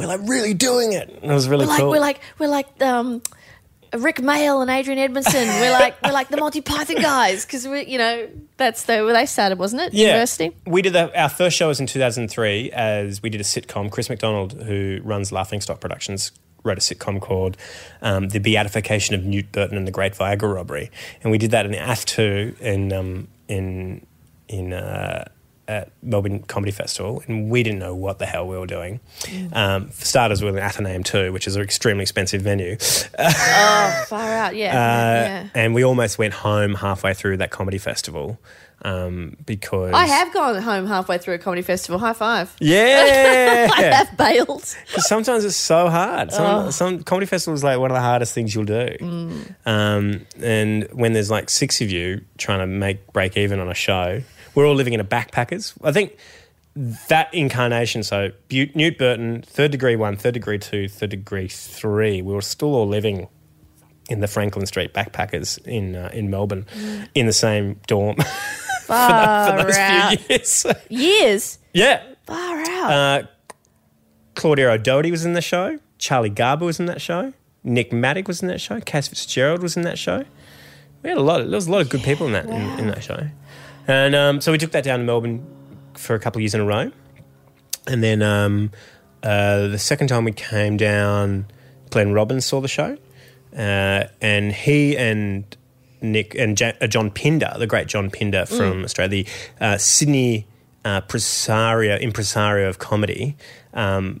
we're 0.00 0.06
like 0.18 0.28
really 0.28 0.54
doing 0.54 0.92
it. 0.92 1.08
And 1.22 1.30
it 1.30 1.34
was 1.34 1.48
really 1.48 1.64
We're 1.66 1.70
like 1.72 1.80
cool. 1.80 1.90
we're 1.90 2.00
like 2.00 2.20
we're 2.38 2.48
like 2.48 2.82
um 2.82 3.22
Rik 3.92 4.18
Mayall 4.18 4.62
and 4.62 4.70
Adrian 4.70 4.98
Edmondson. 5.00 5.48
We're 5.48 5.72
like 5.72 6.00
we're 6.02 6.12
like 6.12 6.28
the 6.28 6.36
Monty 6.40 6.60
Python 6.60 6.96
guys 7.02 7.44
because 7.44 7.66
we 7.66 7.86
you 7.86 7.98
know 7.98 8.28
that's 8.56 8.84
the 8.84 9.04
where 9.04 9.12
they 9.12 9.26
started, 9.26 9.58
wasn't 9.58 9.82
it? 9.82 9.94
yeah. 9.94 10.08
University. 10.08 10.54
We 10.66 10.82
did 10.82 10.92
the, 10.92 11.20
our 11.20 11.28
first 11.28 11.56
show 11.56 11.68
was 11.68 11.80
in 11.80 11.86
2003 11.86 12.70
as 12.72 13.22
we 13.22 13.30
did 13.30 13.40
a 13.40 13.44
sitcom. 13.44 13.90
Chris 13.90 14.08
McDonald, 14.08 14.52
who 14.62 15.00
runs 15.02 15.32
Laughing 15.32 15.60
Stock 15.60 15.80
Productions, 15.80 16.30
wrote 16.62 16.78
a 16.78 16.80
sitcom 16.80 17.20
called 17.20 17.56
um, 18.00 18.28
"The 18.28 18.38
Beatification 18.38 19.14
of 19.16 19.24
Newt 19.24 19.50
Burton 19.50 19.76
and 19.76 19.86
the 19.88 19.92
Great 19.92 20.14
Viagra 20.14 20.54
Robbery," 20.54 20.90
and 21.22 21.32
we 21.32 21.38
did 21.38 21.50
that 21.50 21.66
in 21.66 21.72
AF2 21.72 22.60
in 22.60 22.92
um, 22.92 23.28
in 23.48 24.06
in. 24.46 24.72
Uh, 24.72 25.24
at 25.70 25.90
Melbourne 26.02 26.40
Comedy 26.40 26.72
Festival, 26.72 27.22
and 27.26 27.48
we 27.50 27.62
didn't 27.62 27.78
know 27.78 27.94
what 27.94 28.18
the 28.18 28.26
hell 28.26 28.46
we 28.48 28.58
were 28.58 28.66
doing. 28.66 28.98
Um, 29.52 29.88
for 29.88 30.04
starters, 30.04 30.42
we 30.42 30.50
were 30.50 30.58
in 30.58 30.62
Athenaeum 30.64 31.04
too, 31.04 31.32
which 31.32 31.46
is 31.46 31.54
an 31.56 31.62
extremely 31.62 32.02
expensive 32.02 32.42
venue. 32.42 32.76
Oh, 33.18 34.04
far 34.08 34.28
out. 34.32 34.56
Yeah. 34.56 34.70
Uh, 34.70 34.74
yeah. 34.74 35.48
And 35.54 35.74
we 35.74 35.84
almost 35.84 36.18
went 36.18 36.34
home 36.34 36.74
halfway 36.74 37.14
through 37.14 37.36
that 37.38 37.50
comedy 37.50 37.78
festival 37.78 38.38
um, 38.82 39.36
because 39.46 39.92
I 39.92 40.06
have 40.06 40.32
gone 40.32 40.60
home 40.62 40.86
halfway 40.86 41.18
through 41.18 41.34
a 41.34 41.38
comedy 41.38 41.62
festival. 41.62 41.98
High 42.00 42.14
five. 42.14 42.54
Yeah, 42.60 43.68
I 43.72 43.82
have 43.82 44.16
bailed. 44.16 44.64
sometimes 44.96 45.44
it's 45.44 45.56
so 45.56 45.88
hard. 45.88 46.32
Some, 46.32 46.66
Oh. 46.66 46.70
some 46.70 47.02
comedy 47.04 47.26
festival 47.26 47.54
is 47.54 47.62
like 47.62 47.78
one 47.78 47.90
of 47.90 47.94
the 47.94 48.00
hardest 48.00 48.34
things 48.34 48.54
you'll 48.54 48.64
do. 48.64 48.88
Mm. 49.00 49.54
Um, 49.66 50.26
and 50.42 50.88
when 50.92 51.12
there's 51.12 51.30
like 51.30 51.48
six 51.50 51.80
of 51.80 51.90
you 51.90 52.22
trying 52.38 52.58
to 52.60 52.66
make 52.66 53.12
break 53.12 53.36
even 53.36 53.60
on 53.60 53.68
a 53.68 53.74
show, 53.74 54.22
we're 54.54 54.66
all 54.66 54.74
living 54.74 54.92
in 54.92 55.00
a 55.00 55.04
backpackers. 55.04 55.74
I 55.82 55.92
think 55.92 56.16
that 57.08 57.32
incarnation. 57.34 58.02
So 58.02 58.30
Bu- 58.48 58.70
Newt 58.74 58.98
Burton, 58.98 59.42
third 59.42 59.70
degree 59.70 59.96
one, 59.96 60.16
third 60.16 60.34
degree 60.34 60.58
two, 60.58 60.88
third 60.88 61.10
degree 61.10 61.48
three. 61.48 62.22
We 62.22 62.32
were 62.34 62.42
still 62.42 62.74
all 62.74 62.86
living 62.88 63.28
in 64.08 64.20
the 64.20 64.28
Franklin 64.28 64.66
Street 64.66 64.92
backpackers 64.94 65.58
in 65.66 65.94
uh, 65.96 66.10
in 66.12 66.30
Melbourne, 66.30 66.66
in 67.14 67.26
the 67.26 67.32
same 67.32 67.80
dorm 67.86 68.16
for, 68.16 68.24
Far 68.86 69.58
for 69.58 69.64
those 69.64 69.76
out. 69.76 70.18
few 70.18 70.26
years. 70.36 70.66
Years. 70.88 71.58
yeah. 71.72 72.02
Far 72.26 72.58
out. 72.60 72.92
Uh, 72.92 73.26
Claudia 74.34 74.70
O'Doherty 74.70 75.10
was 75.10 75.24
in 75.24 75.32
the 75.34 75.42
show. 75.42 75.78
Charlie 75.98 76.30
Garber 76.30 76.64
was 76.64 76.80
in 76.80 76.86
that 76.86 77.00
show. 77.00 77.32
Nick 77.62 77.92
Maddock 77.92 78.26
was 78.26 78.40
in 78.42 78.48
that 78.48 78.60
show. 78.60 78.80
Cass 78.80 79.08
Fitzgerald 79.08 79.62
was 79.62 79.76
in 79.76 79.82
that 79.82 79.98
show. 79.98 80.24
We 81.02 81.08
had 81.10 81.18
a 81.18 81.22
lot. 81.22 81.40
Of, 81.40 81.48
there 81.50 81.56
was 81.56 81.66
a 81.66 81.70
lot 81.72 81.82
of 81.82 81.88
good 81.90 82.02
people 82.02 82.26
in 82.26 82.32
that 82.32 82.46
in, 82.46 82.78
in 82.78 82.86
that 82.88 83.02
show. 83.02 83.28
And 83.90 84.14
um, 84.14 84.40
so 84.40 84.52
we 84.52 84.58
took 84.58 84.70
that 84.70 84.84
down 84.84 85.00
to 85.00 85.04
Melbourne 85.04 85.44
for 85.94 86.14
a 86.14 86.20
couple 86.20 86.38
of 86.38 86.42
years 86.42 86.54
in 86.54 86.60
a 86.60 86.64
row. 86.64 86.92
And 87.88 88.04
then 88.04 88.22
um, 88.22 88.70
uh, 89.24 89.66
the 89.66 89.80
second 89.80 90.06
time 90.06 90.24
we 90.24 90.30
came 90.30 90.76
down, 90.76 91.46
Glenn 91.90 92.12
Robbins 92.12 92.46
saw 92.46 92.60
the 92.60 92.68
show, 92.68 92.96
uh, 93.52 94.04
and 94.20 94.52
he 94.52 94.96
and 94.96 95.44
Nick 96.00 96.36
and 96.36 96.60
uh, 96.62 96.86
John 96.86 97.10
Pinder, 97.10 97.52
the 97.58 97.66
great 97.66 97.88
John 97.88 98.10
Pinder 98.10 98.46
from 98.46 98.84
Australia, 98.84 99.24
the 99.24 99.26
uh, 99.60 99.76
Sydney 99.76 100.46
uh, 100.84 101.00
presario, 101.00 101.98
impresario 102.00 102.68
of 102.68 102.78
comedy, 102.78 103.36
um, 103.74 104.20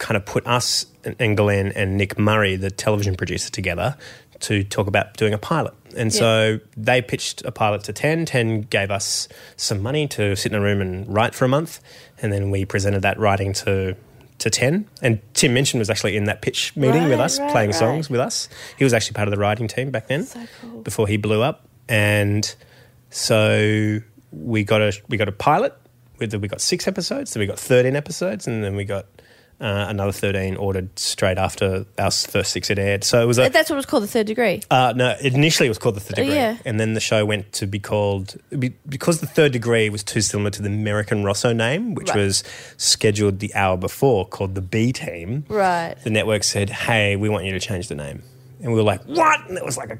kind 0.00 0.16
of 0.16 0.24
put 0.24 0.44
us 0.46 0.86
and- 1.04 1.36
Glenn 1.36 1.72
and 1.72 1.96
Nick 1.96 2.18
Murray, 2.18 2.56
the 2.56 2.70
television 2.70 3.14
producer, 3.14 3.50
together 3.50 3.96
to 4.40 4.64
talk 4.64 4.86
about 4.86 5.16
doing 5.16 5.34
a 5.34 5.38
pilot. 5.38 5.74
And 5.96 6.12
so 6.12 6.60
they 6.76 7.02
pitched 7.02 7.44
a 7.44 7.52
pilot 7.52 7.84
to 7.84 7.92
10. 7.92 8.24
10 8.24 8.62
gave 8.62 8.90
us 8.90 9.28
some 9.56 9.82
money 9.82 10.08
to 10.08 10.34
sit 10.34 10.50
in 10.52 10.58
a 10.58 10.60
room 10.62 10.80
and 10.80 11.06
write 11.12 11.34
for 11.34 11.44
a 11.44 11.48
month. 11.48 11.80
And 12.22 12.32
then 12.32 12.50
we 12.50 12.64
presented 12.64 13.02
that 13.02 13.18
writing 13.18 13.52
to 13.64 13.96
to 14.38 14.48
10. 14.48 14.88
And 15.02 15.20
Tim 15.34 15.52
Minchin 15.52 15.78
was 15.78 15.90
actually 15.90 16.16
in 16.16 16.24
that 16.24 16.40
pitch 16.40 16.74
meeting 16.74 17.10
with 17.10 17.20
us, 17.20 17.38
right, 17.38 17.50
playing 17.50 17.70
right. 17.72 17.78
songs 17.78 18.08
with 18.08 18.20
us. 18.20 18.48
He 18.78 18.84
was 18.84 18.94
actually 18.94 19.12
part 19.12 19.28
of 19.28 19.32
the 19.32 19.38
writing 19.38 19.68
team 19.68 19.90
back 19.90 20.08
then 20.08 20.24
So 20.24 20.40
cool. 20.62 20.80
before 20.80 21.06
he 21.06 21.18
blew 21.18 21.42
up. 21.42 21.68
And 21.90 22.54
so 23.10 24.00
we 24.32 24.64
got 24.64 24.80
a 24.80 24.92
we 25.08 25.16
got 25.18 25.28
a 25.28 25.32
pilot. 25.32 25.76
With 26.18 26.32
the, 26.32 26.38
we 26.38 26.48
got 26.48 26.60
six 26.60 26.86
episodes, 26.86 27.32
then 27.32 27.40
we 27.40 27.46
got 27.46 27.58
thirteen 27.58 27.96
episodes, 27.96 28.46
and 28.46 28.62
then 28.62 28.76
we 28.76 28.84
got 28.84 29.06
uh, 29.60 29.86
another 29.88 30.12
thirteen 30.12 30.56
ordered 30.56 30.98
straight 30.98 31.36
after 31.36 31.84
our 31.98 32.10
first 32.10 32.50
six 32.52 32.68
had 32.68 32.78
aired. 32.78 33.04
So 33.04 33.22
it 33.22 33.26
was 33.26 33.38
a 33.38 33.48
That's 33.50 33.68
what 33.68 33.74
it 33.74 33.76
was 33.76 33.86
called, 33.86 34.02
the 34.04 34.08
third 34.08 34.26
degree. 34.26 34.62
uh, 34.70 34.94
no. 34.96 35.16
Initially, 35.20 35.66
it 35.66 35.70
was 35.70 35.78
called 35.78 35.96
the 35.96 36.00
third 36.00 36.18
Uh, 36.18 36.22
degree, 36.22 36.34
yeah. 36.34 36.56
and 36.64 36.80
then 36.80 36.94
the 36.94 37.00
show 37.00 37.24
went 37.26 37.52
to 37.54 37.66
be 37.66 37.78
called 37.78 38.36
be- 38.58 38.72
because 38.88 39.20
the 39.20 39.26
third 39.26 39.52
degree 39.52 39.90
was 39.90 40.02
too 40.02 40.20
similar 40.22 40.50
to 40.50 40.62
the 40.62 40.68
American 40.68 41.24
Rosso 41.24 41.52
name, 41.52 41.94
which 41.94 42.08
Right. 42.08 42.16
was 42.18 42.42
scheduled 42.78 43.38
the 43.40 43.54
hour 43.54 43.76
before, 43.76 44.26
called 44.26 44.54
the 44.54 44.62
B 44.62 44.92
Team. 44.92 45.44
Right. 45.48 45.94
The 46.04 46.10
network 46.10 46.44
said, 46.44 46.70
"Hey, 46.70 47.16
we 47.16 47.28
want 47.28 47.44
you 47.44 47.52
to 47.52 47.60
change 47.60 47.88
the 47.88 47.94
name," 47.94 48.22
and 48.62 48.72
we 48.72 48.78
were 48.78 48.84
like, 48.84 49.02
"What?" 49.04 49.48
And 49.48 49.58
it 49.58 49.64
was 49.64 49.76
like 49.76 49.90
a, 49.90 49.98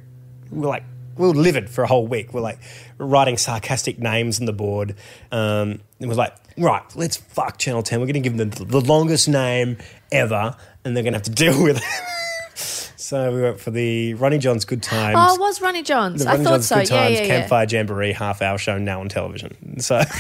we 0.51 0.61
were 0.61 0.69
like, 0.69 0.85
we 1.19 1.27
were 1.29 1.35
livid 1.35 1.69
for 1.69 1.85
a 1.85 1.87
whole 1.87 2.07
week. 2.07 2.33
We're 2.33 2.41
like 2.41 2.59
writing 2.97 3.37
sarcastic 3.37 3.99
names 3.99 4.41
on 4.41 4.47
the 4.47 4.55
board. 4.55 4.95
Um, 5.31 5.81
it 5.99 6.07
was 6.07 6.17
like, 6.17 6.33
right, 6.61 6.83
let's 6.95 7.17
fuck 7.17 7.59
Channel 7.59 7.83
Ten. 7.83 8.01
We're 8.01 8.07
going 8.07 8.15
to 8.15 8.21
give 8.21 8.37
them 8.37 8.51
the, 8.51 8.65
the 8.65 8.81
longest 8.81 9.29
name 9.29 9.79
ever, 10.13 10.57
and 10.85 10.97
they're 10.97 11.03
going 11.03 11.13
to 11.15 11.19
have 11.19 11.25
to 11.25 11.31
deal 11.31 11.63
with 11.63 11.79
it. 11.79 12.55
so 12.57 13.35
we 13.35 13.43
went 13.43 13.61
for 13.61 13.71
the 13.71 14.15
Ronnie 14.15 14.39
Johns 14.39 14.65
Good 14.65 14.83
Times. 14.83 15.17
Oh, 15.19 15.35
it 15.35 15.41
was 15.41 15.61
Ronnie 15.61 15.83
Johns. 15.83 16.23
the 16.25 16.31
I 16.31 16.33
Ronnie 16.33 16.45
thought 16.45 16.51
John's 16.51 16.67
so. 16.69 16.77
Good 16.77 16.91
Yeah, 16.91 16.99
Times 16.99 17.15
yeah, 17.15 17.23
yeah. 17.23 17.41
Campfire 17.41 17.67
Jamboree 17.69 18.13
half 18.13 18.43
hour 18.43 18.59
show 18.59 18.79
now 18.79 19.01
on 19.01 19.09
television. 19.09 19.81
So, 19.81 20.03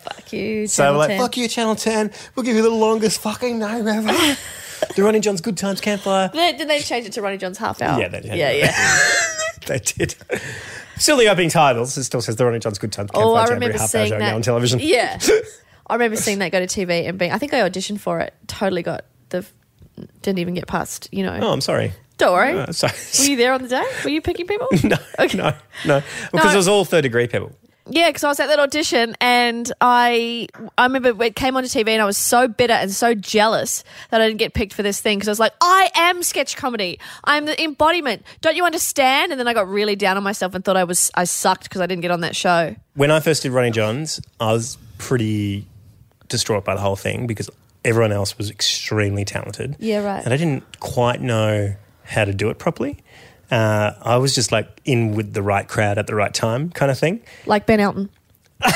Fuck 0.00 0.32
you. 0.32 0.66
Channel 0.66 0.68
so 0.68 0.92
we're 0.92 0.98
like, 0.98 1.08
10. 1.08 1.20
fuck 1.20 1.36
you, 1.36 1.48
Channel 1.48 1.76
10. 1.76 2.10
We'll 2.34 2.44
give 2.44 2.56
you 2.56 2.62
the 2.62 2.70
longest 2.70 3.20
fucking 3.20 3.58
name 3.58 3.86
ever. 3.86 4.08
the 4.96 5.02
Ronnie 5.02 5.20
Johns 5.20 5.40
Good 5.40 5.56
Times 5.56 5.80
Campfire. 5.80 6.30
Did 6.32 6.58
did 6.58 6.68
they 6.68 6.80
change 6.80 7.06
it 7.06 7.12
to 7.12 7.22
Ronnie 7.22 7.38
Johns 7.38 7.58
half 7.58 7.80
hour? 7.82 8.00
Yeah, 8.00 8.08
they 8.08 8.20
did. 8.20 8.34
Yeah, 8.34 8.50
yeah. 8.50 8.98
they 9.66 9.78
did. 9.78 10.14
Still 11.02 11.16
the 11.16 11.28
opening 11.28 11.50
titles. 11.50 11.96
It 11.98 12.04
still 12.04 12.20
says 12.20 12.36
the 12.36 12.44
Ronnie 12.46 12.60
Johns 12.60 12.78
Good 12.78 12.92
Times 12.92 13.10
Campfire 13.10 13.24
Oh, 13.30 13.34
I 13.34 13.44
remember 13.48 13.72
half 13.72 13.80
hour 13.82 13.88
seeing 13.88 14.06
show 14.08 14.18
that 14.18 14.30
now 14.30 14.34
on 14.36 14.42
television. 14.42 14.78
Yeah, 14.80 15.18
I 15.88 15.94
remember 15.94 16.16
seeing 16.16 16.38
that 16.38 16.52
go 16.52 16.64
to 16.64 16.66
TV 16.66 17.08
and 17.08 17.18
being. 17.18 17.32
I 17.32 17.38
think 17.38 17.52
I 17.52 17.68
auditioned 17.68 17.98
for 18.00 18.20
it. 18.20 18.32
Totally 18.46 18.82
got 18.82 19.04
the. 19.30 19.44
Didn't 20.22 20.38
even 20.38 20.54
get 20.54 20.66
past. 20.68 21.08
You 21.12 21.24
know. 21.24 21.38
Oh, 21.42 21.52
I'm 21.52 21.60
sorry. 21.60 21.92
Don't 22.18 22.32
worry. 22.32 22.56
Uh, 22.58 22.70
sorry. 22.72 22.92
Were 23.18 23.30
you 23.30 23.36
there 23.36 23.52
on 23.52 23.62
the 23.62 23.68
day? 23.68 23.84
Were 24.04 24.10
you 24.10 24.22
picking 24.22 24.46
people? 24.46 24.68
no, 24.84 24.96
Okay. 25.18 25.36
no, 25.36 25.54
no. 25.86 26.02
Because 26.30 26.44
No. 26.46 26.52
it 26.52 26.56
was 26.56 26.68
all 26.68 26.84
third 26.84 27.02
degree 27.02 27.26
people. 27.26 27.52
Yeah, 27.88 28.08
because 28.08 28.24
I 28.24 28.28
was 28.28 28.38
at 28.40 28.46
that 28.46 28.58
audition 28.60 29.16
and 29.20 29.70
I 29.80 30.48
I 30.78 30.84
remember 30.84 31.22
it 31.24 31.34
came 31.34 31.56
onto 31.56 31.68
TV 31.68 31.88
and 31.88 32.00
I 32.00 32.04
was 32.04 32.16
so 32.16 32.46
bitter 32.46 32.74
and 32.74 32.90
so 32.90 33.14
jealous 33.14 33.82
that 34.10 34.20
I 34.20 34.26
didn't 34.28 34.38
get 34.38 34.54
picked 34.54 34.72
for 34.72 34.82
this 34.82 35.00
thing 35.00 35.18
because 35.18 35.28
I 35.28 35.32
was 35.32 35.40
like, 35.40 35.52
I 35.60 35.90
am 35.94 36.22
sketch 36.22 36.56
comedy. 36.56 37.00
I'm 37.24 37.46
the 37.46 37.60
embodiment. 37.62 38.22
Don't 38.40 38.56
you 38.56 38.64
understand? 38.64 39.32
And 39.32 39.40
then 39.40 39.48
I 39.48 39.54
got 39.54 39.68
really 39.68 39.96
down 39.96 40.16
on 40.16 40.22
myself 40.22 40.54
and 40.54 40.64
thought 40.64 40.76
I 40.76 40.84
was 40.84 41.10
I 41.14 41.24
sucked 41.24 41.64
because 41.64 41.80
I 41.80 41.86
didn't 41.86 42.02
get 42.02 42.10
on 42.10 42.20
that 42.20 42.36
show. 42.36 42.76
When 42.94 43.10
I 43.10 43.20
first 43.20 43.42
did 43.42 43.52
Ronnie 43.52 43.70
Johns, 43.70 44.20
I 44.38 44.52
was 44.52 44.78
pretty 44.98 45.66
distraught 46.28 46.64
by 46.64 46.74
the 46.74 46.80
whole 46.80 46.96
thing 46.96 47.26
because 47.26 47.50
everyone 47.84 48.12
else 48.12 48.38
was 48.38 48.50
extremely 48.50 49.24
talented. 49.24 49.76
Yeah, 49.78 50.04
right. 50.04 50.24
And 50.24 50.32
I 50.32 50.36
didn't 50.36 50.80
quite 50.80 51.20
know 51.20 51.74
how 52.04 52.24
to 52.24 52.32
do 52.32 52.50
it 52.50 52.58
properly. 52.58 52.98
Uh, 53.52 53.92
I 54.00 54.16
was 54.16 54.34
just 54.34 54.50
like 54.50 54.80
in 54.86 55.14
with 55.14 55.34
the 55.34 55.42
right 55.42 55.68
crowd 55.68 55.98
at 55.98 56.06
the 56.06 56.14
right 56.14 56.32
time 56.32 56.70
kind 56.70 56.90
of 56.90 56.98
thing. 56.98 57.20
Like 57.44 57.66
Ben 57.66 57.80
Elton. 57.80 58.08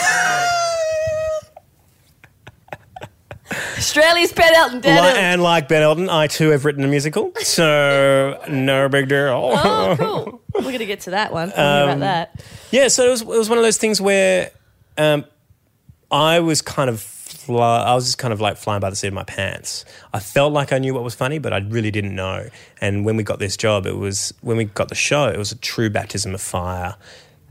Australia's 3.78 4.32
Ben 4.32 4.54
Elton, 4.54 4.80
Dan 4.82 5.02
Li- 5.02 5.20
and 5.20 5.42
like 5.42 5.68
Ben 5.68 5.82
Elton, 5.82 6.10
I 6.10 6.26
too 6.26 6.50
have 6.50 6.66
written 6.66 6.84
a 6.84 6.88
musical, 6.88 7.32
so 7.36 8.42
no 8.50 8.88
big 8.90 9.08
deal. 9.08 9.52
Oh, 9.54 9.96
cool. 9.98 10.42
We're 10.54 10.62
going 10.62 10.78
to 10.80 10.86
get 10.86 11.00
to 11.02 11.10
that 11.10 11.32
one. 11.32 11.50
Um, 11.50 11.54
about 11.56 12.00
that. 12.00 12.44
Yeah, 12.70 12.88
so 12.88 13.06
it 13.06 13.10
was, 13.10 13.22
it 13.22 13.28
was 13.28 13.48
one 13.48 13.56
of 13.56 13.64
those 13.64 13.78
things 13.78 13.98
where 14.00 14.50
um, 14.98 15.24
I 16.10 16.40
was 16.40 16.60
kind 16.60 16.90
of 16.90 17.00
fly, 17.46 17.82
I 17.82 17.94
was 17.94 18.04
just 18.04 18.18
kind 18.18 18.32
of 18.32 18.40
like 18.40 18.56
flying 18.56 18.80
by 18.80 18.90
the 18.90 18.96
seat 18.96 19.08
of 19.08 19.14
my 19.14 19.24
pants. 19.24 19.84
I 20.12 20.18
felt 20.18 20.52
like 20.52 20.72
I 20.72 20.78
knew 20.78 20.92
what 20.94 21.04
was 21.04 21.14
funny, 21.14 21.38
but 21.38 21.52
I 21.52 21.58
really 21.58 21.90
didn't 21.90 22.14
know. 22.14 22.48
And 22.80 23.04
when 23.04 23.16
we 23.16 23.22
got 23.22 23.38
this 23.38 23.56
job, 23.56 23.86
it 23.86 23.96
was 23.96 24.34
when 24.40 24.56
we 24.56 24.64
got 24.64 24.88
the 24.88 24.94
show, 24.94 25.28
it 25.28 25.38
was 25.38 25.52
a 25.52 25.56
true 25.56 25.88
baptism 25.88 26.34
of 26.34 26.40
fire. 26.40 26.96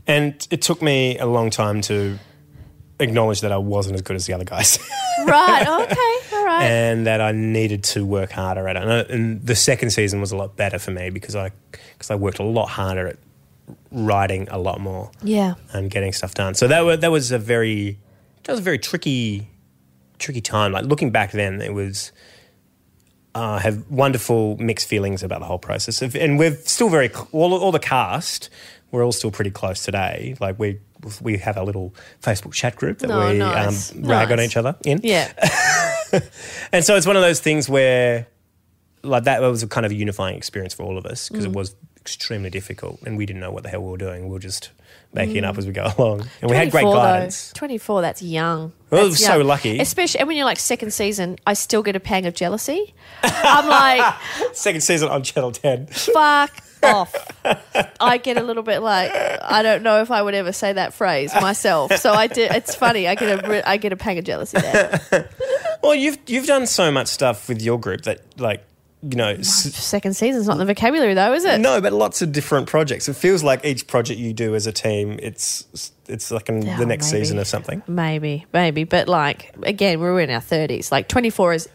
And 0.06 0.46
it 0.50 0.62
took 0.62 0.82
me 0.82 1.18
a 1.18 1.26
long 1.26 1.50
time 1.50 1.80
to 1.82 2.18
acknowledge 3.00 3.40
that 3.40 3.52
I 3.52 3.56
wasn't 3.56 3.96
as 3.96 4.02
good 4.02 4.16
as 4.16 4.26
the 4.26 4.32
other 4.34 4.44
guys. 4.44 4.78
Right. 5.26 5.62
Okay. 5.62 6.36
All 6.36 6.44
right. 6.44 6.62
and 6.62 7.06
that 7.06 7.20
I 7.22 7.32
needed 7.32 7.82
to 7.84 8.04
work 8.04 8.30
harder 8.30 8.68
at 8.68 8.76
it. 8.76 8.82
And, 8.82 8.90
uh, 8.90 9.04
and 9.08 9.44
the 9.44 9.56
second 9.56 9.90
season 9.90 10.20
was 10.20 10.30
a 10.30 10.36
lot 10.36 10.56
better 10.56 10.78
for 10.78 10.90
me 10.90 11.08
because 11.08 11.34
I 11.34 11.50
because 11.72 12.10
I 12.10 12.14
worked 12.16 12.38
a 12.38 12.44
lot 12.44 12.66
harder 12.66 13.08
at 13.08 13.16
writing 13.90 14.46
a 14.50 14.58
lot 14.58 14.78
more 14.78 15.10
yeah. 15.22 15.54
and 15.72 15.90
getting 15.90 16.12
stuff 16.12 16.34
done. 16.34 16.54
So 16.54 16.68
that 16.68 16.82
was, 16.82 17.00
that 17.00 17.10
was 17.10 17.32
a 17.32 17.38
very 17.38 17.98
that 18.44 18.52
was 18.52 18.60
a 18.60 18.62
very 18.62 18.78
tricky 18.78 19.48
tricky 20.18 20.40
time. 20.40 20.72
Like 20.72 20.84
looking 20.86 21.10
back 21.10 21.32
then, 21.32 21.60
it 21.60 21.72
was. 21.74 22.12
uh, 23.34 23.40
I 23.40 23.58
have 23.60 23.88
wonderful 23.90 24.56
mixed 24.58 24.88
feelings 24.88 25.22
about 25.22 25.40
the 25.40 25.46
whole 25.46 25.58
process, 25.58 26.00
and 26.02 26.38
we're 26.38 26.56
still 26.56 26.88
very 26.88 27.10
all, 27.32 27.52
all 27.54 27.72
the 27.72 27.78
cast. 27.78 28.48
We're 28.92 29.04
all 29.04 29.12
still 29.12 29.30
pretty 29.30 29.50
close 29.50 29.82
today. 29.82 30.36
Like 30.40 30.58
we 30.58 30.78
we 31.20 31.36
have 31.38 31.56
our 31.58 31.64
little 31.64 31.94
Facebook 32.22 32.52
chat 32.54 32.76
group 32.76 32.98
that 33.00 33.08
No, 33.08 33.28
we 33.28 33.38
nice. 33.38 33.94
um, 33.94 34.02
rag 34.04 34.30
on 34.32 34.40
each 34.40 34.56
other 34.56 34.76
in. 34.84 35.00
Yeah. 35.02 35.32
And 36.72 36.84
so 36.84 36.96
it's 36.96 37.06
one 37.06 37.16
of 37.16 37.22
those 37.22 37.40
things 37.40 37.68
where, 37.68 38.28
like, 39.02 39.24
that 39.24 39.40
was 39.42 39.62
a 39.64 39.66
kind 39.66 39.84
of 39.84 39.90
a 39.92 39.94
unifying 39.94 40.36
experience 40.36 40.72
for 40.72 40.84
all 40.84 40.96
of 40.96 41.04
us 41.04 41.28
because 41.28 41.44
Mm. 41.44 41.48
it 41.50 41.54
was 41.56 41.74
extremely 42.06 42.50
difficult 42.50 43.00
and 43.04 43.16
we 43.16 43.26
didn't 43.26 43.40
know 43.40 43.50
what 43.50 43.64
the 43.64 43.68
hell 43.68 43.82
we 43.82 43.90
were 43.90 43.98
doing. 43.98 44.26
We 44.26 44.30
were 44.30 44.38
just 44.38 44.70
making 45.12 45.38
it 45.38 45.44
up 45.44 45.56
mm. 45.56 45.58
as 45.58 45.66
we 45.66 45.72
go 45.72 45.92
along. 45.98 46.28
And 46.40 46.48
we 46.48 46.56
had 46.56 46.70
great 46.70 46.82
24 46.82 46.94
though. 46.94 47.00
guidance. 47.00 47.52
24, 47.54 48.00
that's 48.02 48.22
young. 48.22 48.72
Well, 48.90 49.08
That's 49.08 49.24
so 49.24 49.38
young. 49.38 49.46
lucky. 49.48 49.78
Especially 49.80 50.20
and 50.20 50.28
when 50.28 50.36
you're 50.36 50.46
like 50.46 50.60
second 50.60 50.92
season, 50.92 51.36
I 51.46 51.54
still 51.54 51.82
get 51.82 51.96
a 51.96 52.00
pang 52.00 52.24
of 52.26 52.34
jealousy. 52.34 52.94
I'm 53.24 53.68
like, 53.68 54.14
Second 54.52 54.82
season 54.82 55.08
on 55.08 55.24
Channel 55.24 55.50
10. 55.50 55.86
fuck 55.88 56.62
off. 56.84 57.14
I 58.00 58.18
get 58.18 58.36
a 58.36 58.42
little 58.42 58.62
bit 58.62 58.80
like, 58.80 59.10
I 59.12 59.62
don't 59.62 59.82
know 59.82 60.00
if 60.00 60.12
I 60.12 60.22
would 60.22 60.34
ever 60.34 60.52
say 60.52 60.74
that 60.74 60.94
phrase 60.94 61.34
myself. 61.34 61.96
So 61.96 62.12
I 62.12 62.28
did. 62.28 62.52
It's 62.52 62.76
funny. 62.76 63.08
I 63.08 63.16
get 63.16 63.44
a, 63.44 63.68
I 63.68 63.78
get 63.78 63.92
a 63.92 63.96
pang 63.96 64.18
of 64.18 64.24
jealousy 64.24 64.60
there. 64.60 65.30
Well, 65.82 65.94
you've, 65.94 66.18
you've 66.26 66.46
done 66.46 66.66
so 66.66 66.90
much 66.90 67.06
stuff 67.06 67.48
with 67.48 67.62
your 67.62 67.78
group 67.78 68.02
that, 68.02 68.20
like, 68.40 68.64
you 69.02 69.16
know, 69.16 69.40
Second 69.42 70.14
season's 70.14 70.46
not 70.46 70.54
in 70.54 70.58
the 70.58 70.64
vocabulary 70.66 71.14
though, 71.14 71.32
is 71.34 71.44
it? 71.44 71.60
no, 71.60 71.80
but 71.80 71.92
lots 71.92 72.22
of 72.22 72.32
different 72.32 72.66
projects. 72.66 73.08
It 73.08 73.14
feels 73.16 73.42
like 73.42 73.64
each 73.64 73.86
project 73.86 74.18
you 74.18 74.32
do 74.32 74.54
as 74.54 74.66
a 74.66 74.72
team, 74.72 75.18
it's 75.22 75.92
it's 76.08 76.30
like 76.30 76.48
in 76.48 76.66
Oh, 76.68 76.76
the 76.78 76.86
next 76.86 77.12
maybe. 77.12 77.24
season 77.24 77.38
or 77.38 77.44
something. 77.44 77.82
Maybe, 77.86 78.46
maybe. 78.52 78.84
But 78.84 79.08
like, 79.08 79.54
again, 79.62 80.00
we're 80.00 80.20
in 80.20 80.30
our 80.30 80.40
30s. 80.40 80.90
Like, 80.90 81.08
24 81.08 81.52
is 81.54 81.68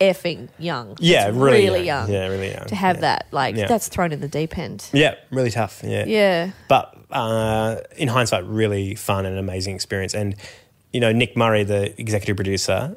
effing 0.00 0.48
young. 0.58 0.96
Yeah, 1.00 1.28
really, 1.28 1.64
really 1.64 1.84
young. 1.86 2.08
Yeah, 2.10 2.28
really 2.28 2.52
young. 2.52 2.66
To 2.66 2.76
have 2.76 2.96
yeah. 2.96 3.00
that, 3.00 3.26
like, 3.32 3.56
Yeah. 3.56 3.66
that's 3.66 3.88
thrown 3.88 4.12
in 4.12 4.20
the 4.20 4.28
deep 4.28 4.56
end. 4.56 4.88
Yeah, 4.92 5.14
really 5.30 5.50
tough. 5.50 5.80
Yeah. 5.84 6.04
Yeah. 6.06 6.50
But 6.68 6.96
uh, 7.10 7.76
in 7.96 8.08
hindsight, 8.08 8.44
really 8.44 8.94
fun 8.94 9.26
and 9.26 9.36
amazing 9.38 9.74
experience. 9.74 10.14
And, 10.14 10.36
you 10.92 11.00
know, 11.00 11.10
Nick 11.12 11.36
Murray, 11.36 11.64
the 11.64 11.98
executive 12.00 12.36
producer 12.36 12.96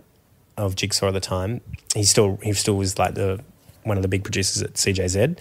of 0.57 0.75
Jigsaw 0.75 1.07
at 1.07 1.13
the 1.13 1.19
time, 1.19 1.61
he 1.95 2.03
still 2.03 2.37
he 2.43 2.53
still 2.53 2.75
was 2.75 2.99
like 2.99 3.15
the 3.15 3.39
one 3.83 3.97
of 3.97 4.01
the 4.03 4.07
big 4.09 4.23
producers 4.23 4.61
at 4.61 4.73
CJZ. 4.73 5.37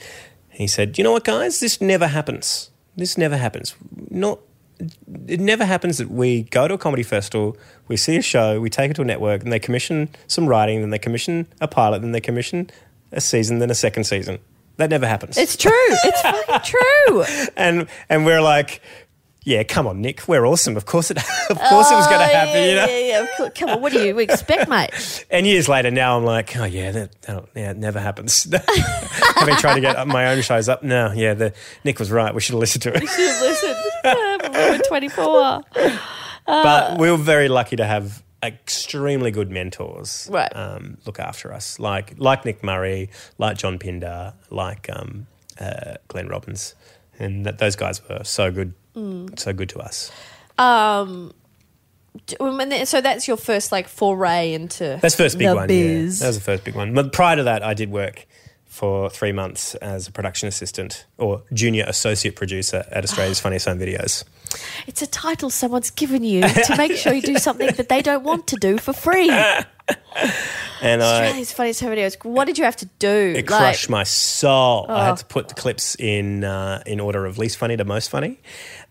He 0.51 0.67
said, 0.67 0.99
"You 0.99 1.05
know 1.05 1.13
what, 1.13 1.25
guys? 1.25 1.61
This 1.61 1.81
never 1.81 2.07
happens. 2.09 2.71
This 2.97 3.17
never 3.17 3.37
happens. 3.37 3.75
Not 4.11 4.41
it 5.27 5.41
never 5.41 5.65
happens 5.65 5.99
that 5.99 6.11
we 6.11 6.45
go 6.45 6.67
to 6.67 6.75
a 6.75 6.79
comedy 6.79 7.03
festival, 7.03 7.57
we 7.89 7.97
see 7.97 8.17
a 8.17 8.23
show, 8.23 8.61
we 8.61 8.71
take 8.71 8.91
it 8.91 8.95
to 8.95 9.03
a 9.03 9.05
network, 9.05 9.43
and 9.43 9.53
they 9.53 9.59
commission 9.59 10.09
some 10.27 10.47
writing, 10.47 10.81
then 10.81 10.89
they 10.91 10.99
commission 10.99 11.47
a 11.61 11.69
pilot, 11.69 12.01
then 12.01 12.13
they 12.13 12.21
commission 12.21 12.71
a 13.13 13.21
season, 13.21 13.59
then 13.59 13.71
a 13.71 13.75
second 13.75 14.05
season. 14.05 14.39
That 14.79 14.89
never 14.89 15.07
happens. 15.07 15.37
It's 15.37 15.57
true. 15.57 15.71
It's 15.75 16.23
fucking 16.23 16.61
true. 16.65 17.25
and 17.57 17.87
and 18.09 18.25
we're 18.25 18.41
like, 18.41 18.81
yeah, 19.45 19.63
come 19.63 19.87
on, 19.87 20.01
Nick, 20.01 20.29
we're 20.29 20.47
awesome. 20.47 20.77
Of 20.77 20.85
course 20.87 21.11
it, 21.11 21.17
of 21.51 21.59
course 21.59 21.91
it 21.91 21.95
was 21.95 22.07
going 22.07 22.21
to 22.21 22.27
Oh, 22.27 22.29
happen, 22.29 22.55
yeah, 22.55 22.69
you 22.69 22.75
know. 22.77 22.87
Yeah, 22.87 23.27
yeah. 23.41 23.49
Come 23.51 23.71
on, 23.71 23.81
what 23.81 23.93
do 23.93 24.05
you 24.05 24.19
expect, 24.19 24.69
mate? 24.69 24.91
And 25.31 25.47
years 25.47 25.69
later, 25.69 25.91
now 25.91 26.17
I'm 26.19 26.25
like, 26.25 26.57
oh 26.57 26.65
yeah, 26.65 26.91
that, 26.91 27.23
that 27.23 27.45
yeah, 27.55 27.71
it 27.71 27.77
never 27.77 28.01
happens. 28.01 28.47
I've 29.37 29.47
been 29.47 29.57
trying 29.57 29.77
to 29.77 29.81
get 29.81 30.07
my 30.09 30.29
own 30.33 30.43
shows 30.43 30.69
up. 30.69 30.83
No, 30.83 31.13
yeah, 31.13 31.35
the 31.35 31.55
Nick 31.85 31.99
was 31.99 32.11
right. 32.11 32.35
We 32.35 32.41
should 32.41 32.53
have 32.55 32.61
listened 32.61 32.83
to 32.83 32.95
it. 32.95 33.01
We 33.01 33.07
should 33.07 33.29
have 33.31 33.43
listened. 33.43 33.77
Uh, 34.05 34.39
but 34.39 34.53
we 34.53 34.59
We're 34.59 34.79
24. 34.79 35.63
but 36.47 36.99
we 36.99 37.11
were 37.11 37.17
very 37.17 37.49
lucky 37.49 37.77
to 37.77 37.85
have 37.85 38.23
extremely 38.43 39.31
good 39.31 39.51
mentors 39.51 40.27
Right. 40.33 40.51
um, 40.57 40.97
look 41.07 41.19
after 41.21 41.53
us, 41.53 41.79
like 41.79 42.15
like 42.19 42.45
Nick 42.45 42.63
Murray, 42.65 43.11
like 43.39 43.57
John 43.59 43.79
Pinder, 43.79 44.33
like 44.51 44.89
um, 44.91 45.27
uh, 45.61 45.95
Glenn 46.09 46.29
Robbins, 46.29 46.75
and 47.21 47.47
that, 47.47 47.59
those 47.59 47.77
guys 47.77 48.01
were 48.09 48.25
so 48.25 48.51
good, 48.51 48.75
Mm. 48.97 49.39
so 49.39 49.53
good 49.53 49.69
to 49.69 49.79
us. 49.79 50.11
Um, 50.59 51.33
when 52.41 52.85
so 52.87 53.01
that's 53.01 53.29
your 53.29 53.37
first 53.37 53.71
like 53.71 53.87
foray 53.89 54.53
into 54.53 54.99
That's 55.01 55.15
the 55.15 55.23
first 55.25 55.39
big 55.39 55.55
one. 55.55 55.69
biz. 55.69 56.19
Yeah, 56.21 56.25
that 56.25 56.29
was 56.31 56.37
the 56.39 56.43
first 56.45 56.65
big 56.65 56.75
one. 56.75 56.93
But 56.93 57.13
prior 57.13 57.37
to 57.37 57.45
that, 57.45 57.63
I 57.63 57.73
did 57.75 57.91
work 57.91 58.27
for 58.71 59.11
three 59.11 59.33
months 59.33 59.75
as 59.77 60.07
a 60.09 60.13
production 60.13 60.47
assistant 60.49 61.05
or 61.19 61.43
junior 61.53 61.85
associate 61.89 62.37
producer 62.37 62.85
at 62.91 63.03
Australia's 63.05 63.41
Funniest 63.45 63.67
Home 63.67 63.79
Videos. 63.81 64.25
It's 64.87 65.03
a 65.03 65.07
title 65.07 65.51
someone's 65.51 65.91
given 65.91 66.23
you 66.25 66.41
to 66.43 66.75
make 66.79 66.93
sure 66.93 67.13
you 67.13 67.21
do 67.21 67.37
something 67.49 67.69
that 67.77 67.89
they 67.89 68.01
don't 68.01 68.23
want 68.25 68.47
to 68.47 68.57
do 68.57 68.79
for 68.79 68.93
free. 68.93 69.31
And 70.83 71.03
I, 71.03 71.25
Australia's 71.25 71.53
funniest 71.53 71.81
home 71.83 71.91
videos. 71.91 72.25
What 72.25 72.47
did 72.47 72.57
you 72.57 72.65
have 72.65 72.77
to 72.77 72.87
do? 72.99 73.35
it 73.37 73.51
Like- 73.51 73.61
crushed 73.61 73.91
my 73.91 74.03
soul. 74.05 74.87
I 74.89 75.03
Oh. 75.03 75.05
had 75.07 75.17
to 75.19 75.25
put 75.27 75.49
the 75.49 75.55
clips 75.55 75.95
in 75.99 76.43
uh, 76.45 76.83
in 76.87 77.01
order 77.01 77.27
of 77.27 77.37
least 77.37 77.59
funny 77.59 77.77
to 77.77 77.85
most 77.85 78.09
funny, 78.09 78.39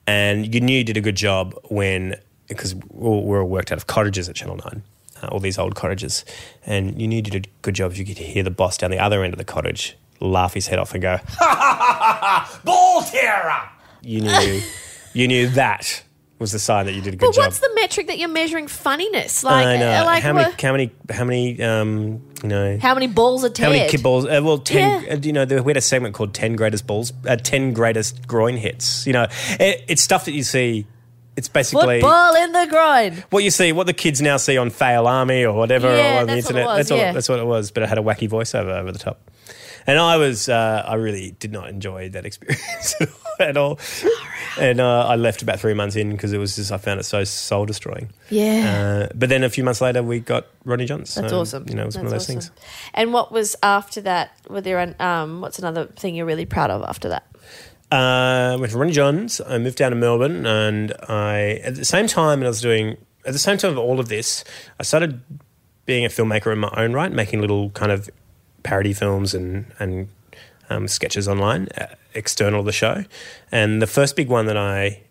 and 0.05 0.53
you 0.53 0.61
knew 0.61 0.77
you 0.77 0.83
did 0.83 0.97
a 0.97 1.01
good 1.01 1.15
job 1.15 1.55
when 1.69 2.15
because 2.47 2.75
we 2.75 3.07
all 3.37 3.45
worked 3.47 3.71
out 3.71 3.77
of 3.79 3.87
cottages 3.87 4.29
at 4.29 4.35
Channel 4.35 4.57
Nine, 4.57 4.83
uh, 5.21 5.27
all 5.27 5.39
these 5.39 5.57
old 5.57 5.75
cottages, 5.75 6.25
and 6.65 6.99
you 7.01 7.07
knew 7.07 7.17
you 7.17 7.21
did 7.21 7.45
a 7.45 7.49
good 7.61 7.75
job 7.75 7.91
if 7.91 7.97
you 7.97 8.05
could 8.05 8.17
hear 8.17 8.43
the 8.43 8.51
boss 8.51 8.77
down 8.77 8.91
the 8.91 8.99
other 8.99 9.23
end 9.23 9.33
of 9.33 9.37
the 9.37 9.45
cottage 9.45 9.95
laugh 10.21 10.53
his 10.53 10.67
head 10.67 10.79
off 10.79 10.93
and 10.93 11.01
go, 11.01 11.17
"Ha 11.17 11.23
ha 11.39 11.75
ha 11.79 12.19
ha! 12.21 12.61
Ball 12.63 13.01
terror!" 13.03 13.69
You 14.01 14.21
knew, 14.21 14.61
you 15.13 15.27
knew 15.27 15.47
that 15.49 16.03
was 16.39 16.53
the 16.53 16.59
sign 16.59 16.85
that 16.85 16.93
you 16.93 17.01
did 17.01 17.13
a 17.13 17.17
good 17.17 17.27
But 17.27 17.35
job. 17.35 17.43
But 17.43 17.47
what's 17.47 17.59
the 17.59 17.71
metric 17.75 18.07
that 18.07 18.17
you're 18.17 18.29
measuring 18.29 18.67
funniness? 18.67 19.43
Like, 19.43 19.65
I 19.65 19.77
know. 19.77 20.05
like 20.05 20.23
how 20.23 20.33
many? 20.33 20.53
How 20.61 20.71
many? 20.71 20.91
How 21.09 21.23
many? 21.25 21.61
Um, 21.61 22.21
you 22.41 22.49
know. 22.49 22.77
how 22.81 22.93
many 22.93 23.07
balls 23.07 23.43
are 23.43 23.51
How 23.57 23.69
many 23.69 23.89
kid 23.89 24.01
balls? 24.01 24.25
Uh, 24.25 24.39
well, 24.43 24.59
ten. 24.59 25.03
Yeah. 25.03 25.13
Uh, 25.13 25.17
you 25.17 25.33
know, 25.33 25.45
the- 25.45 25.61
we 25.61 25.69
had 25.71 25.77
a 25.77 25.81
segment 25.81 26.15
called 26.15 26.33
10 26.33 26.55
Greatest 26.55 26.87
Balls, 26.87 27.11
uh, 27.27 27.35
10 27.35 27.73
Greatest 27.73 28.25
Groin 28.27 28.55
Hits. 28.55 29.05
You 29.05 29.11
know, 29.13 29.27
it, 29.59 29.83
it's 29.89 30.01
stuff 30.01 30.25
that 30.25 30.31
you 30.31 30.43
see. 30.43 30.87
It's 31.39 31.47
basically 31.49 32.01
Football 32.01 32.35
in 32.35 32.51
the 32.51 32.67
groin. 32.69 33.23
what 33.31 33.43
you 33.43 33.49
see, 33.49 33.71
what 33.71 33.87
the 33.87 33.93
kids 33.93 34.21
now 34.21 34.37
see 34.37 34.57
on 34.57 34.69
Fail 34.69 35.07
Army 35.07 35.45
or 35.45 35.55
whatever 35.55 35.87
Yeah, 35.87 36.17
or 36.17 36.19
on 36.21 36.27
the 36.27 36.33
that's 36.35 36.47
internet. 36.47 36.65
was, 36.67 36.77
that's, 36.77 36.91
all, 36.91 36.97
yeah. 36.97 37.11
that's 37.13 37.29
what 37.29 37.39
it 37.39 37.45
was, 37.45 37.71
but 37.71 37.83
it 37.83 37.89
had 37.89 37.97
a 37.97 38.01
wacky 38.01 38.29
voiceover 38.29 38.77
over 38.77 38.91
the 38.91 38.99
top. 38.99 39.19
And 39.87 39.97
I 39.97 40.17
was, 40.17 40.49
uh, 40.49 40.83
I 40.85 40.95
really 40.95 41.31
did 41.39 41.51
not 41.51 41.69
enjoy 41.69 42.09
that 42.09 42.25
experience 42.25 42.93
at 43.39 43.57
all. 43.57 43.79
And 44.59 44.81
uh, 44.81 45.07
I 45.07 45.15
left 45.15 45.41
about 45.41 45.59
three 45.59 45.73
months 45.73 45.95
in 45.95 46.11
because 46.11 46.33
it 46.33 46.37
was 46.37 46.57
just, 46.57 46.71
I 46.71 46.77
found 46.77 46.99
it 46.99 47.03
so 47.03 47.23
soul 47.23 47.65
destroying. 47.65 48.09
Yeah. 48.29 49.07
Uh, 49.09 49.13
but 49.15 49.29
then 49.29 49.43
a 49.43 49.49
few 49.49 49.63
months 49.63 49.79
later, 49.81 50.03
we 50.03 50.19
got 50.19 50.45
Ronnie 50.65 50.85
Johns. 50.85 51.15
That's 51.15 51.29
So, 51.29 51.39
awesome. 51.39 51.65
You 51.69 51.75
know, 51.75 51.83
it 51.83 51.87
was 51.87 51.95
one 51.95 52.05
of 52.05 52.11
those 52.11 52.23
awesome. 52.23 52.41
things. 52.41 52.51
And 52.93 53.13
what 53.13 53.31
was 53.31 53.55
after 53.63 54.01
that? 54.01 54.31
Were 54.49 54.61
there 54.61 54.79
an, 54.79 54.95
um, 54.99 55.39
what's 55.41 55.57
another 55.57 55.85
thing 55.85 56.13
you're 56.15 56.25
really 56.25 56.45
proud 56.45 56.69
of 56.69 56.83
after 56.83 57.09
that? 57.09 57.25
Uh, 57.91 58.57
went 58.59 58.71
to 58.71 58.77
Ronnie 58.77 58.91
Johns. 58.91 59.41
I 59.41 59.57
moved 59.57 59.77
down 59.77 59.91
to 59.91 59.97
Melbourne, 59.97 60.45
and 60.45 60.93
I 61.07 61.61
at 61.63 61.75
the 61.75 61.85
same 61.85 62.07
time, 62.07 62.39
and 62.39 62.45
I 62.45 62.49
was 62.49 62.61
doing 62.61 62.97
at 63.25 63.33
the 63.33 63.39
same 63.39 63.57
time 63.57 63.71
of 63.71 63.77
all 63.77 63.99
of 63.99 64.09
this, 64.09 64.43
I 64.79 64.83
started 64.83 65.21
being 65.85 66.05
a 66.05 66.09
filmmaker 66.09 66.51
in 66.53 66.59
my 66.59 66.71
own 66.77 66.93
right, 66.93 67.11
making 67.11 67.41
little 67.41 67.71
kind 67.71 67.91
of 67.91 68.09
parody 68.63 68.93
films 68.93 69.33
and 69.33 69.65
and 69.79 70.07
um, 70.69 70.87
sketches 70.87 71.27
online, 71.27 71.67
uh, 71.77 71.87
external 72.13 72.61
to 72.61 72.65
the 72.65 72.71
show. 72.71 73.05
And 73.51 73.81
the 73.81 73.87
first 73.87 74.15
big 74.15 74.29
one 74.29 74.45
that 74.45 74.57
I 74.57 75.01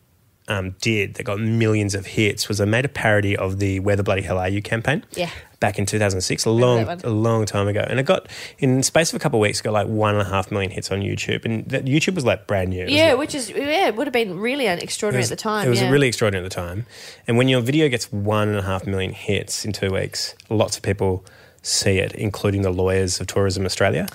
um, 0.49 0.75
did 0.81 1.15
that 1.15 1.25
got 1.25 1.39
millions 1.39 1.95
of 1.95 2.07
hits 2.07 2.49
was 2.49 2.61
I 2.61 2.65
made 2.65 2.85
a 2.85 2.89
parody 2.89 3.37
of 3.37 3.59
the 3.59 3.81
"Where 3.81 3.97
the 3.97 4.03
Bloody 4.03 4.23
Hell 4.23 4.39
Are 4.39 4.49
You" 4.49 4.63
campaign. 4.63 5.05
Yeah. 5.13 5.31
Back 5.61 5.77
in 5.77 5.87
2006, 5.87 6.45
a 6.45 6.51
long, 6.51 6.87
a 7.03 7.11
long 7.11 7.45
time 7.45 7.67
ago, 7.67 7.85
and 7.85 7.99
it 7.99 8.07
got 8.07 8.29
in 8.61 8.77
the 8.77 8.85
space 8.85 9.13
of 9.13 9.17
a 9.17 9.19
couple 9.19 9.41
of 9.41 9.43
weeks, 9.43 9.61
got 9.61 9.73
like 9.73 9.89
one 9.89 10.15
and 10.15 10.23
a 10.23 10.31
half 10.31 10.53
million 10.53 10.71
hits 10.71 10.93
on 10.93 11.01
YouTube, 11.01 11.45
and 11.45 11.69
that 11.71 11.85
YouTube 11.85 12.15
was 12.15 12.25
like 12.25 12.47
brand 12.47 12.71
new. 12.71 12.87
Yeah, 12.87 13.15
which 13.15 13.35
is 13.35 13.51
yeah, 13.51 13.89
it 13.89 13.97
would 13.97 14.07
have 14.07 14.15
been 14.15 14.39
really 14.39 14.69
extraordinary 14.69 15.23
was- 15.23 15.33
at 15.33 15.39
the 15.39 15.43
time. 15.43 15.67
It 15.67 15.71
was 15.71 15.81
yeah. 15.81 15.91
really 15.91 16.07
extraordinary 16.07 16.45
at 16.45 16.49
the 16.49 16.55
time. 16.55 16.87
And 17.27 17.37
when 17.37 17.49
your 17.49 17.61
video 17.61 17.89
gets 17.89 18.13
one 18.13 18.49
and 18.49 18.57
a 18.57 18.63
half 18.63 18.87
million 18.87 19.13
hits 19.13 19.65
in 19.65 19.73
two 19.73 19.91
weeks, 19.91 20.37
lots 20.49 20.77
of 20.77 20.85
people 20.85 21.25
see 21.63 21.99
it, 21.99 22.13
including 22.13 22.63
the 22.63 22.71
lawyers 22.71 23.21
of 23.21 23.27
Tourism 23.27 23.67
Australia. 23.67 24.07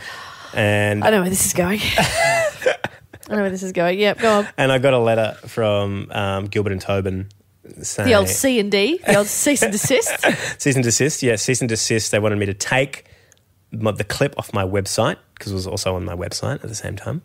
And 0.54 1.04
I 1.04 1.10
don't 1.10 1.19
know 1.19 1.24
where 1.24 1.30
this 1.30 1.46
is 1.46 1.54
going. 1.54 1.82
I 3.30 3.36
know 3.36 3.42
where 3.42 3.50
this 3.50 3.64
is 3.64 3.72
going. 3.72 4.00
Yep, 4.00 4.20
go 4.20 4.40
on. 4.40 4.48
and 4.58 4.72
I 4.72 4.78
got 4.80 4.94
a 4.94 5.00
letter 5.00 5.38
from 5.48 6.10
um, 6.12 6.46
Gilbert 6.48 6.72
and 6.74 6.82
Tobin 6.82 7.30
saying 7.82 8.10
The 8.10 8.16
old 8.16 8.28
C 8.30 8.60
and 8.60 8.72
D, 8.72 9.00
the 9.06 9.16
old 9.16 9.28
cease 9.28 9.62
and 9.62 9.72
desist. 9.72 10.20
cease 10.62 10.76
and 10.76 10.84
desist. 10.84 11.24
Yeah, 11.24 11.36
cease 11.38 11.62
and 11.62 11.70
desist. 11.70 12.12
They 12.12 12.20
wanted 12.20 12.38
me 12.40 12.46
to 12.48 12.54
take 12.54 13.06
my, 13.72 13.92
the 13.92 14.04
clip 14.04 14.36
off 14.38 14.54
my 14.54 14.64
website 14.64 15.18
because 15.36 15.52
it 15.52 15.56
was 15.56 15.68
also 15.68 15.96
on 15.96 16.06
my 16.06 16.16
website 16.16 16.56
at 16.56 16.70
the 16.70 16.76
same 16.76 16.96
time 16.96 17.22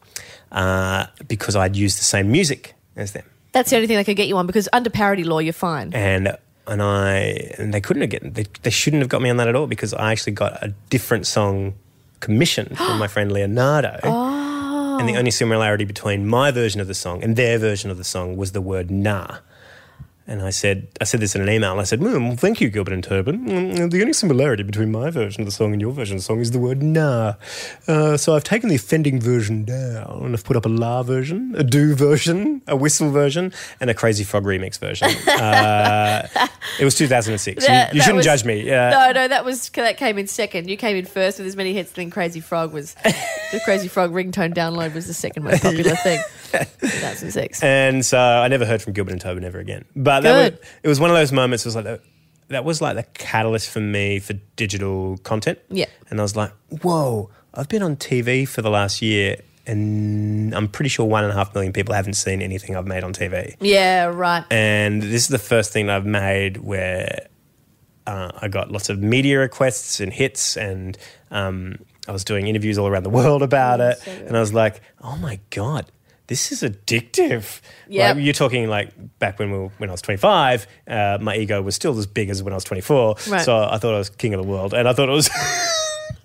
uh, 0.52 1.06
because 1.26 1.56
I'd 1.56 1.76
used 1.76 1.98
the 1.98 2.04
same 2.04 2.30
music 2.30 2.74
as 2.96 3.12
them. 3.12 3.24
That's 3.52 3.70
the 3.70 3.76
only 3.76 3.88
thing 3.88 3.96
they 3.96 4.04
could 4.04 4.16
get 4.16 4.28
you 4.28 4.36
on 4.36 4.46
because 4.46 4.68
under 4.72 4.90
parody 4.90 5.24
law, 5.24 5.38
you're 5.40 5.52
fine. 5.52 5.92
and 5.94 6.36
and 6.66 6.82
I 6.82 7.54
and 7.58 7.72
they 7.72 7.80
couldn't 7.80 8.02
have 8.02 8.10
get 8.10 8.34
they, 8.34 8.44
they 8.62 8.70
shouldn't 8.70 9.00
have 9.00 9.08
got 9.08 9.22
me 9.22 9.30
on 9.30 9.38
that 9.38 9.48
at 9.48 9.56
all 9.56 9.66
because 9.66 9.94
I 9.94 10.12
actually 10.12 10.34
got 10.34 10.62
a 10.62 10.74
different 10.90 11.26
song 11.26 11.74
commissioned 12.20 12.76
from 12.76 12.98
my 12.98 13.08
friend 13.14 13.32
Leonardo. 13.32 13.98
Oh. 14.04 14.27
And 14.98 15.08
the 15.08 15.14
oh. 15.14 15.18
only 15.18 15.30
similarity 15.30 15.84
between 15.84 16.26
my 16.26 16.50
version 16.50 16.80
of 16.80 16.86
the 16.86 16.94
song 16.94 17.22
and 17.22 17.36
their 17.36 17.58
version 17.58 17.90
of 17.90 17.98
the 17.98 18.04
song 18.04 18.36
was 18.36 18.52
the 18.52 18.60
word 18.60 18.90
nah. 18.90 19.38
And 20.30 20.42
I 20.42 20.50
said, 20.50 20.88
I 21.00 21.04
said 21.04 21.20
this 21.20 21.34
in 21.34 21.40
an 21.40 21.48
email. 21.48 21.78
I 21.80 21.84
said, 21.84 22.00
mm, 22.00 22.28
well, 22.28 22.36
"Thank 22.36 22.60
you, 22.60 22.68
Gilbert 22.68 22.92
and 22.92 23.02
Tobin. 23.02 23.46
Mm, 23.46 23.90
The 23.90 24.00
only 24.02 24.12
similarity 24.12 24.62
between 24.62 24.92
my 24.92 25.08
version 25.08 25.40
of 25.40 25.46
the 25.46 25.50
song 25.52 25.72
and 25.72 25.80
your 25.80 25.90
version 25.92 26.16
of 26.16 26.20
the 26.20 26.24
song 26.24 26.40
is 26.40 26.50
the 26.50 26.58
word 26.58 26.82
nah. 26.82 27.34
Uh, 27.86 28.18
so 28.18 28.36
I've 28.36 28.44
taken 28.44 28.68
the 28.68 28.74
offending 28.74 29.20
version 29.22 29.64
down 29.64 30.20
and 30.24 30.34
I've 30.34 30.44
put 30.44 30.54
up 30.56 30.66
a 30.66 30.68
la 30.68 31.02
version, 31.02 31.54
a 31.56 31.64
do 31.64 31.94
version, 31.94 32.60
a 32.66 32.76
whistle 32.76 33.10
version, 33.10 33.54
and 33.80 33.88
a 33.88 33.94
Crazy 33.94 34.22
Frog 34.22 34.44
remix 34.44 34.78
version. 34.78 35.08
Uh, 35.38 36.26
it 36.80 36.84
was 36.84 36.94
2006. 36.96 37.62
You- 37.62 37.68
That- 37.68 37.94
you, 37.94 37.98
that 38.00 38.04
shouldn't 38.04 38.16
was- 38.18 38.26
judge 38.26 38.44
me. 38.44 38.70
Uh, 38.70 38.90
No, 38.90 39.12
no, 39.12 39.28
that 39.28 39.44
was 39.46 39.70
that 39.70 39.96
came 39.96 40.18
in 40.18 40.26
second. 40.26 40.68
You 40.68 40.76
came 40.76 40.96
in 40.96 41.06
first 41.06 41.38
with 41.38 41.46
as 41.46 41.56
many 41.56 41.72
hits. 41.72 41.92
Then 41.92 42.10
Crazy 42.10 42.40
Frog 42.40 42.72
was 42.74 42.94
the 43.52 43.60
Crazy 43.64 43.88
Frog 43.88 44.12
ringtone 44.12 44.52
download 44.52 44.94
was 44.94 45.06
the 45.06 45.14
second 45.14 45.44
most 45.44 45.62
popular 45.62 45.94
thing. 46.04 46.20
2006. 46.80 47.62
And 47.62 48.04
so 48.04 48.18
I 48.18 48.48
never 48.48 48.66
heard 48.66 48.82
from 48.82 48.92
Gilbert 48.92 49.12
and 49.12 49.20
Tobin 49.20 49.44
ever 49.44 49.58
again. 49.58 49.84
But 49.96 50.17
that 50.20 50.52
was, 50.52 50.60
it 50.82 50.88
was 50.88 51.00
one 51.00 51.10
of 51.10 51.16
those 51.16 51.32
moments. 51.32 51.64
It 51.64 51.68
was 51.68 51.76
like 51.76 51.84
that, 51.84 52.00
that 52.48 52.64
was 52.64 52.80
like 52.80 52.96
the 52.96 53.02
catalyst 53.02 53.70
for 53.70 53.80
me 53.80 54.18
for 54.18 54.34
digital 54.56 55.18
content. 55.18 55.58
Yeah. 55.70 55.86
And 56.10 56.18
I 56.18 56.22
was 56.22 56.36
like, 56.36 56.52
whoa! 56.82 57.30
I've 57.54 57.68
been 57.68 57.82
on 57.82 57.96
TV 57.96 58.46
for 58.46 58.62
the 58.62 58.70
last 58.70 59.02
year, 59.02 59.36
and 59.66 60.54
I'm 60.54 60.68
pretty 60.68 60.88
sure 60.88 61.06
one 61.06 61.24
and 61.24 61.32
a 61.32 61.36
half 61.36 61.54
million 61.54 61.72
people 61.72 61.94
haven't 61.94 62.14
seen 62.14 62.42
anything 62.42 62.76
I've 62.76 62.86
made 62.86 63.04
on 63.04 63.12
TV. 63.12 63.56
Yeah, 63.60 64.04
right. 64.06 64.44
And 64.50 65.02
this 65.02 65.22
is 65.22 65.28
the 65.28 65.38
first 65.38 65.72
thing 65.72 65.90
I've 65.90 66.06
made 66.06 66.58
where 66.58 67.28
uh, 68.06 68.32
I 68.40 68.48
got 68.48 68.70
lots 68.70 68.88
of 68.88 69.00
media 69.00 69.38
requests 69.38 70.00
and 70.00 70.12
hits, 70.12 70.56
and 70.56 70.96
um, 71.30 71.78
I 72.06 72.12
was 72.12 72.24
doing 72.24 72.46
interviews 72.46 72.78
all 72.78 72.86
around 72.86 73.02
the 73.02 73.10
world 73.10 73.42
about 73.42 73.80
it. 73.80 73.98
so 73.98 74.10
and 74.10 74.36
I 74.36 74.40
was 74.40 74.54
like, 74.54 74.80
oh 75.02 75.16
my 75.16 75.40
God, 75.50 75.90
this 76.28 76.52
is 76.52 76.62
addictive. 76.62 77.60
Yep. 77.88 78.16
Like, 78.16 78.24
you're 78.24 78.34
talking 78.34 78.68
like 78.68 78.92
back 79.18 79.38
when, 79.38 79.50
we 79.50 79.58
were, 79.58 79.68
when 79.78 79.90
I 79.90 79.92
was 79.92 80.02
25, 80.02 80.66
uh, 80.86 81.18
my 81.20 81.36
ego 81.36 81.60
was 81.60 81.74
still 81.74 81.98
as 81.98 82.06
big 82.06 82.30
as 82.30 82.42
when 82.42 82.52
I 82.52 82.56
was 82.56 82.64
24. 82.64 83.16
Right. 83.28 83.40
So 83.40 83.56
I 83.58 83.78
thought 83.78 83.94
I 83.94 83.98
was 83.98 84.10
king 84.10 84.34
of 84.34 84.40
the 84.42 84.46
world. 84.46 84.72
And 84.74 84.88
I 84.88 84.92
thought 84.92 85.08
it 85.08 85.12
was. 85.12 85.28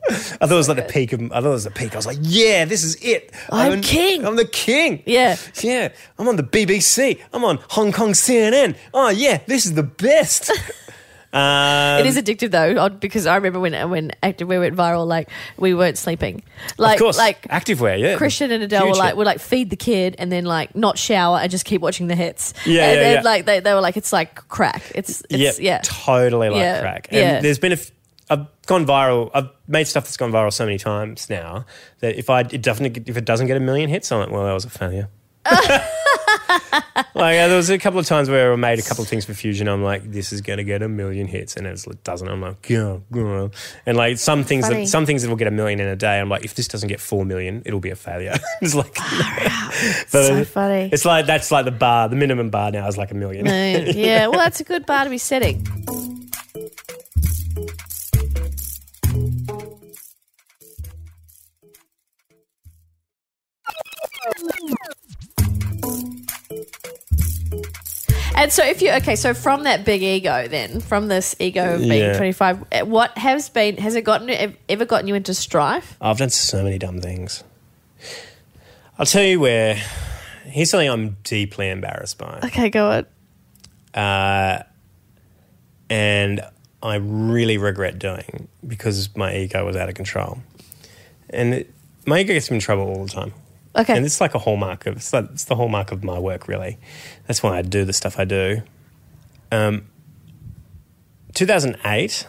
I 0.09 0.13
thought 0.15 0.51
it 0.51 0.55
was 0.55 0.67
like 0.67 0.77
the 0.77 0.83
peak 0.83 1.13
of. 1.13 1.21
I 1.31 1.39
thought 1.39 1.45
it 1.45 1.49
was 1.49 1.63
the 1.63 1.71
peak. 1.71 1.93
I 1.93 1.95
was 1.95 2.05
like, 2.05 2.17
"Yeah, 2.19 2.65
this 2.65 2.83
is 2.83 2.95
it. 3.01 3.31
I'm 3.49 3.71
an- 3.71 3.81
king." 3.81 4.25
I'm 4.25 4.35
the 4.35 4.43
king." 4.43 5.01
Yeah. 5.05 5.37
Yeah, 5.61 5.93
I'm 6.19 6.27
on 6.27 6.35
the 6.35 6.43
BBC. 6.43 7.21
I'm 7.31 7.45
on 7.45 7.57
Hong 7.69 7.93
Kong 7.93 8.11
CNN. 8.11 8.75
Oh 8.93 9.07
yeah, 9.07 9.39
this 9.47 9.65
is 9.65 9.75
the 9.75 9.83
best. 9.83 10.51
um, 11.33 11.99
It 11.99 12.05
is 12.05 12.17
addictive 12.17 12.51
though, 12.51 12.77
odd- 12.79 12.99
because 12.99 13.25
I 13.25 13.35
remember 13.35 13.59
when 13.59 13.89
when 13.89 14.11
Activewear 14.21 14.59
went 14.59 14.75
viral, 14.75 15.07
like 15.07 15.29
we 15.57 15.73
weren't 15.73 15.97
sleeping. 15.97 16.43
Like, 16.77 16.97
of 16.97 17.03
course, 17.03 17.17
like 17.17 17.41
activewear. 17.47 17.99
Yeah, 17.99 18.17
Christian 18.17 18.51
and 18.51 18.63
Adele 18.63 18.87
were 18.87 18.93
like, 18.93 19.07
hit. 19.09 19.17
would 19.17 19.25
like 19.25 19.39
feed 19.39 19.69
the 19.69 19.75
kid 19.75 20.15
and 20.19 20.31
then 20.31 20.45
like 20.45 20.75
not 20.75 20.97
shower 20.97 21.39
and 21.39 21.49
just 21.49 21.65
keep 21.65 21.81
watching 21.81 22.07
the 22.07 22.15
hits. 22.15 22.53
Yeah, 22.65 22.85
and 22.85 22.95
yeah, 22.95 23.03
then, 23.03 23.13
yeah. 23.15 23.21
like 23.21 23.45
they, 23.45 23.59
they 23.59 23.73
were 23.73 23.81
like, 23.81 23.97
it's 23.97 24.13
like 24.13 24.47
crack. 24.47 24.83
It's, 24.93 25.23
it's 25.29 25.59
yeah, 25.59 25.81
totally 25.83 26.49
like 26.49 26.59
Yeah, 26.59 26.81
crack. 26.81 27.07
And 27.11 27.19
yeah. 27.19 27.39
there's 27.41 27.59
been 27.59 27.71
a. 27.71 27.75
F- 27.75 27.91
I've 28.29 28.47
gone 28.67 28.85
viral. 28.85 29.29
I've 29.33 29.49
made 29.67 29.83
stuff 29.85 30.05
that's 30.05 30.17
gone 30.17 30.31
viral 30.31 30.53
so 30.53 30.65
many 30.65 30.77
times 30.77 31.29
now 31.29 31.65
that 31.99 32.17
if 32.17 32.29
I 32.29 32.41
it 32.41 32.61
doesn't 32.61 33.09
if 33.09 33.17
it 33.17 33.25
doesn't 33.25 33.47
get 33.47 33.57
a 33.57 33.59
million 33.59 33.89
hits, 33.89 34.11
I'm 34.11 34.19
like, 34.19 34.29
well, 34.31 34.45
that 34.45 34.53
was 34.53 34.65
a 34.65 34.69
failure. 34.69 35.09
like 37.15 37.37
uh, 37.37 37.47
there 37.47 37.57
was 37.57 37.69
a 37.69 37.77
couple 37.77 37.99
of 37.99 38.05
times 38.05 38.29
where 38.29 38.51
I 38.51 38.55
made 38.55 38.79
a 38.79 38.81
couple 38.81 39.03
of 39.03 39.07
things 39.07 39.25
for 39.25 39.33
Fusion. 39.33 39.67
I'm 39.67 39.83
like, 39.83 40.11
this 40.11 40.33
is 40.33 40.41
going 40.41 40.57
to 40.57 40.63
get 40.63 40.81
a 40.81 40.89
million 40.89 41.27
hits, 41.27 41.55
and 41.55 41.65
it 41.65 41.85
doesn't. 42.03 42.27
I'm 42.27 42.41
like, 42.41 42.69
yeah, 42.69 42.97
yeah. 43.13 43.47
and 43.85 43.97
like 43.97 44.17
some 44.17 44.43
things 44.43 44.67
that 44.67 44.87
some 44.87 45.05
things 45.05 45.23
that 45.23 45.29
will 45.29 45.35
get 45.35 45.47
a 45.47 45.51
million 45.51 45.79
in 45.79 45.87
a 45.87 45.95
day. 45.95 46.19
I'm 46.19 46.29
like, 46.29 46.43
if 46.43 46.55
this 46.55 46.67
doesn't 46.67 46.89
get 46.89 46.99
four 46.99 47.25
million, 47.25 47.61
it'll 47.65 47.79
be 47.79 47.91
a 47.91 47.95
failure. 47.95 48.35
it's 48.61 48.75
like, 48.75 48.95
so 50.07 50.43
funny. 50.45 50.89
It's 50.91 51.05
like 51.05 51.25
that's 51.25 51.51
like 51.51 51.65
the 51.65 51.71
bar. 51.71 52.09
The 52.09 52.15
minimum 52.15 52.49
bar 52.49 52.71
now 52.71 52.87
is 52.87 52.97
like 52.97 53.11
a 53.11 53.15
million. 53.15 53.45
No, 53.45 53.51
yeah, 53.51 54.27
well, 54.27 54.39
that's 54.39 54.59
a 54.59 54.63
good 54.63 54.85
bar 54.85 55.03
to 55.03 55.09
be 55.09 55.17
setting. 55.17 55.65
And 68.43 68.51
so, 68.51 68.65
if 68.65 68.81
you 68.81 68.91
okay, 68.95 69.15
so 69.15 69.33
from 69.33 69.63
that 69.63 69.85
big 69.85 70.03
ego, 70.03 70.49
then 70.49 70.81
from 70.81 71.07
this 71.07 71.33
ego 71.39 71.75
of 71.75 71.79
being 71.79 71.93
Yeah. 71.93 72.17
25, 72.17 72.65
eh, 72.73 72.81
what 72.81 73.17
has 73.17 73.47
been 73.47 73.77
has 73.77 73.95
it 73.95 74.01
gotten 74.01 74.57
ever 74.67 74.83
gotten 74.83 75.07
you 75.07 75.15
into 75.15 75.33
strife? 75.33 75.95
I've 76.01 76.17
done 76.17 76.29
so 76.29 76.61
many 76.61 76.77
dumb 76.77 76.99
things. 76.99 77.45
I'll 78.99 79.05
tell 79.05 79.23
you 79.23 79.39
where. 79.39 79.81
Here's 80.43 80.71
something 80.71 80.89
I'm 80.89 81.15
deeply 81.23 81.69
embarrassed 81.69 82.17
by. 82.17 82.41
Okay, 82.43 82.69
go 82.69 82.91
on. 82.91 83.05
uh, 83.93 84.63
and 85.89 86.41
I 86.83 86.95
really 86.95 87.57
regret 87.57 87.97
doing 87.97 88.49
because 88.67 89.15
my 89.15 89.37
ego 89.37 89.65
was 89.65 89.77
out 89.77 89.87
of 89.87 89.95
control. 89.95 90.39
And 91.29 91.53
it, 91.53 91.73
my 92.05 92.19
ego 92.19 92.33
gets 92.33 92.51
me 92.51 92.57
in 92.57 92.61
trouble 92.61 92.83
all 92.83 93.05
the 93.05 93.09
time. 93.11 93.33
Okay. 93.75 93.95
And 93.97 94.05
it's 94.05 94.21
like 94.21 94.35
a 94.35 94.39
hallmark 94.39 94.85
of 94.85 94.97
it's, 94.97 95.11
like, 95.13 95.25
it's 95.31 95.45
the 95.45 95.55
hallmark 95.55 95.91
of 95.91 96.03
my 96.03 96.19
work, 96.19 96.47
really. 96.47 96.77
That's 97.27 97.41
why 97.41 97.57
I 97.57 97.61
do 97.63 97.85
the 97.85 97.93
stuff 97.93 98.19
I 98.19 98.25
do. 98.25 98.61
Um, 99.51 99.85
2008, 101.33 102.27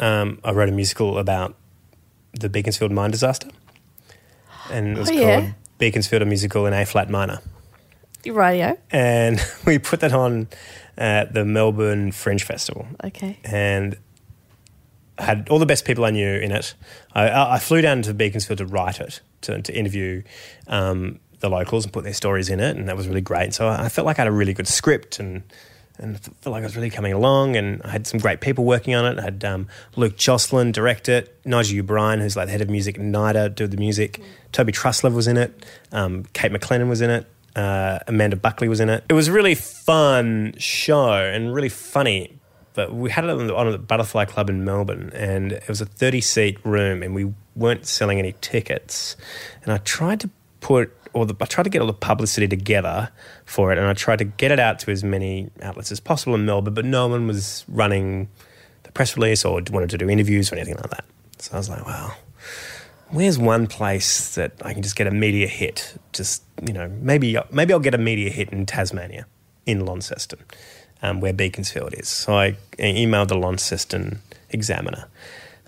um, 0.00 0.38
I 0.44 0.52
wrote 0.52 0.68
a 0.68 0.72
musical 0.72 1.18
about 1.18 1.54
the 2.32 2.48
Beaconsfield 2.48 2.92
mine 2.92 3.10
disaster, 3.10 3.48
and 4.70 4.96
it 4.96 4.98
was 5.00 5.10
Oh, 5.10 5.12
yeah. 5.12 5.40
called 5.40 5.54
Beaconsfield 5.78 6.22
a 6.22 6.24
musical 6.24 6.66
in 6.66 6.72
A 6.72 6.86
flat 6.86 7.10
minor 7.10 7.40
Radio. 8.24 8.78
and 8.90 9.40
we 9.66 9.78
put 9.78 10.00
that 10.00 10.12
on 10.12 10.48
at 10.96 11.34
the 11.34 11.44
Melbourne 11.44 12.12
Fringe 12.12 12.42
Festival, 12.42 12.86
Okay. 13.04 13.38
and 13.44 13.96
had 15.18 15.48
all 15.50 15.58
the 15.58 15.66
best 15.66 15.84
people 15.84 16.04
I 16.06 16.10
knew 16.10 16.36
in 16.38 16.52
it. 16.52 16.74
I, 17.14 17.28
I 17.28 17.54
I 17.56 17.58
flew 17.58 17.82
down 17.82 18.00
to 18.02 18.14
Beaconsfield 18.14 18.58
to 18.58 18.66
write 18.66 18.98
it, 19.00 19.20
to, 19.42 19.62
to 19.62 19.76
interview 19.76 20.22
um, 20.66 21.20
the 21.40 21.48
locals 21.48 21.84
and 21.84 21.92
put 21.92 22.04
their 22.04 22.14
stories 22.14 22.48
in 22.48 22.60
it, 22.60 22.76
and 22.76 22.88
that 22.88 22.96
was 22.96 23.08
really 23.08 23.20
great. 23.20 23.54
So 23.54 23.68
I 23.68 23.88
felt 23.88 24.06
like 24.06 24.18
I 24.18 24.22
had 24.22 24.28
a 24.28 24.32
really 24.32 24.54
good 24.54 24.68
script 24.68 25.18
and. 25.18 25.42
And 25.98 26.18
felt 26.18 26.52
like 26.52 26.62
I 26.62 26.66
was 26.66 26.74
really 26.74 26.90
coming 26.90 27.12
along, 27.12 27.54
and 27.54 27.80
I 27.82 27.90
had 27.90 28.06
some 28.06 28.18
great 28.18 28.40
people 28.40 28.64
working 28.64 28.94
on 28.94 29.04
it. 29.04 29.20
I 29.20 29.22
had 29.22 29.44
um, 29.44 29.68
Luke 29.94 30.16
Jocelyn 30.16 30.72
direct 30.72 31.08
it, 31.08 31.38
Nigel 31.44 31.78
O'Brien, 31.78 32.18
who's 32.18 32.34
like 32.34 32.46
the 32.46 32.50
head 32.50 32.62
of 32.62 32.70
music 32.70 32.96
NIDA, 32.96 33.54
do 33.54 33.66
the 33.66 33.76
music. 33.76 34.20
Toby 34.52 34.72
Truslove 34.72 35.14
was 35.14 35.28
in 35.28 35.36
it, 35.36 35.64
um, 35.92 36.24
Kate 36.32 36.50
McLennan 36.50 36.88
was 36.88 37.02
in 37.02 37.10
it, 37.10 37.26
uh, 37.54 37.98
Amanda 38.08 38.36
Buckley 38.36 38.68
was 38.68 38.80
in 38.80 38.88
it. 38.88 39.04
It 39.08 39.12
was 39.12 39.28
a 39.28 39.32
really 39.32 39.54
fun 39.54 40.54
show 40.56 41.12
and 41.12 41.54
really 41.54 41.68
funny. 41.68 42.38
But 42.74 42.94
we 42.94 43.10
had 43.10 43.24
it 43.24 43.30
on 43.30 43.46
the, 43.46 43.54
on 43.54 43.70
the 43.70 43.78
Butterfly 43.78 44.24
Club 44.26 44.48
in 44.48 44.64
Melbourne, 44.64 45.10
and 45.14 45.52
it 45.52 45.68
was 45.68 45.80
a 45.80 45.86
30 45.86 46.20
seat 46.20 46.58
room, 46.64 47.02
and 47.02 47.14
we 47.14 47.32
weren't 47.54 47.86
selling 47.86 48.18
any 48.18 48.34
tickets. 48.40 49.16
And 49.62 49.72
I 49.72 49.78
tried 49.78 50.20
to 50.20 50.30
put 50.60 50.96
all 51.12 51.26
the 51.26 51.36
I 51.40 51.44
tried 51.44 51.64
to 51.64 51.70
get 51.70 51.80
all 51.80 51.86
the 51.86 51.92
publicity 51.92 52.48
together 52.48 53.10
for 53.44 53.72
it, 53.72 53.78
and 53.78 53.86
I 53.86 53.92
tried 53.92 54.18
to 54.18 54.24
get 54.24 54.50
it 54.50 54.58
out 54.58 54.78
to 54.80 54.90
as 54.90 55.04
many 55.04 55.50
outlets 55.62 55.92
as 55.92 56.00
possible 56.00 56.34
in 56.34 56.46
Melbourne, 56.46 56.74
but 56.74 56.84
no 56.84 57.08
one 57.08 57.26
was 57.26 57.64
running 57.68 58.28
the 58.84 58.92
press 58.92 59.16
release 59.16 59.44
or 59.44 59.60
wanted 59.70 59.90
to 59.90 59.98
do 59.98 60.08
interviews 60.08 60.50
or 60.52 60.56
anything 60.56 60.76
like 60.76 60.90
that. 60.90 61.04
So 61.38 61.54
I 61.54 61.58
was 61.58 61.68
like, 61.68 61.86
wow, 61.86 62.14
where's 63.10 63.38
one 63.38 63.66
place 63.66 64.34
that 64.36 64.52
I 64.62 64.72
can 64.72 64.82
just 64.82 64.96
get 64.96 65.06
a 65.06 65.10
media 65.10 65.46
hit? 65.46 65.98
Just 66.12 66.42
you 66.66 66.72
know, 66.72 66.88
maybe 67.00 67.36
maybe 67.50 67.72
I'll 67.72 67.80
get 67.80 67.94
a 67.94 67.98
media 67.98 68.30
hit 68.30 68.50
in 68.50 68.64
Tasmania, 68.64 69.26
in 69.66 69.84
Launceston, 69.84 70.40
um, 71.02 71.20
where 71.20 71.32
Beaconsfield 71.32 71.94
is. 71.94 72.08
So 72.08 72.36
I 72.36 72.56
emailed 72.78 73.28
the 73.28 73.36
Launceston 73.36 74.20
Examiner. 74.50 75.08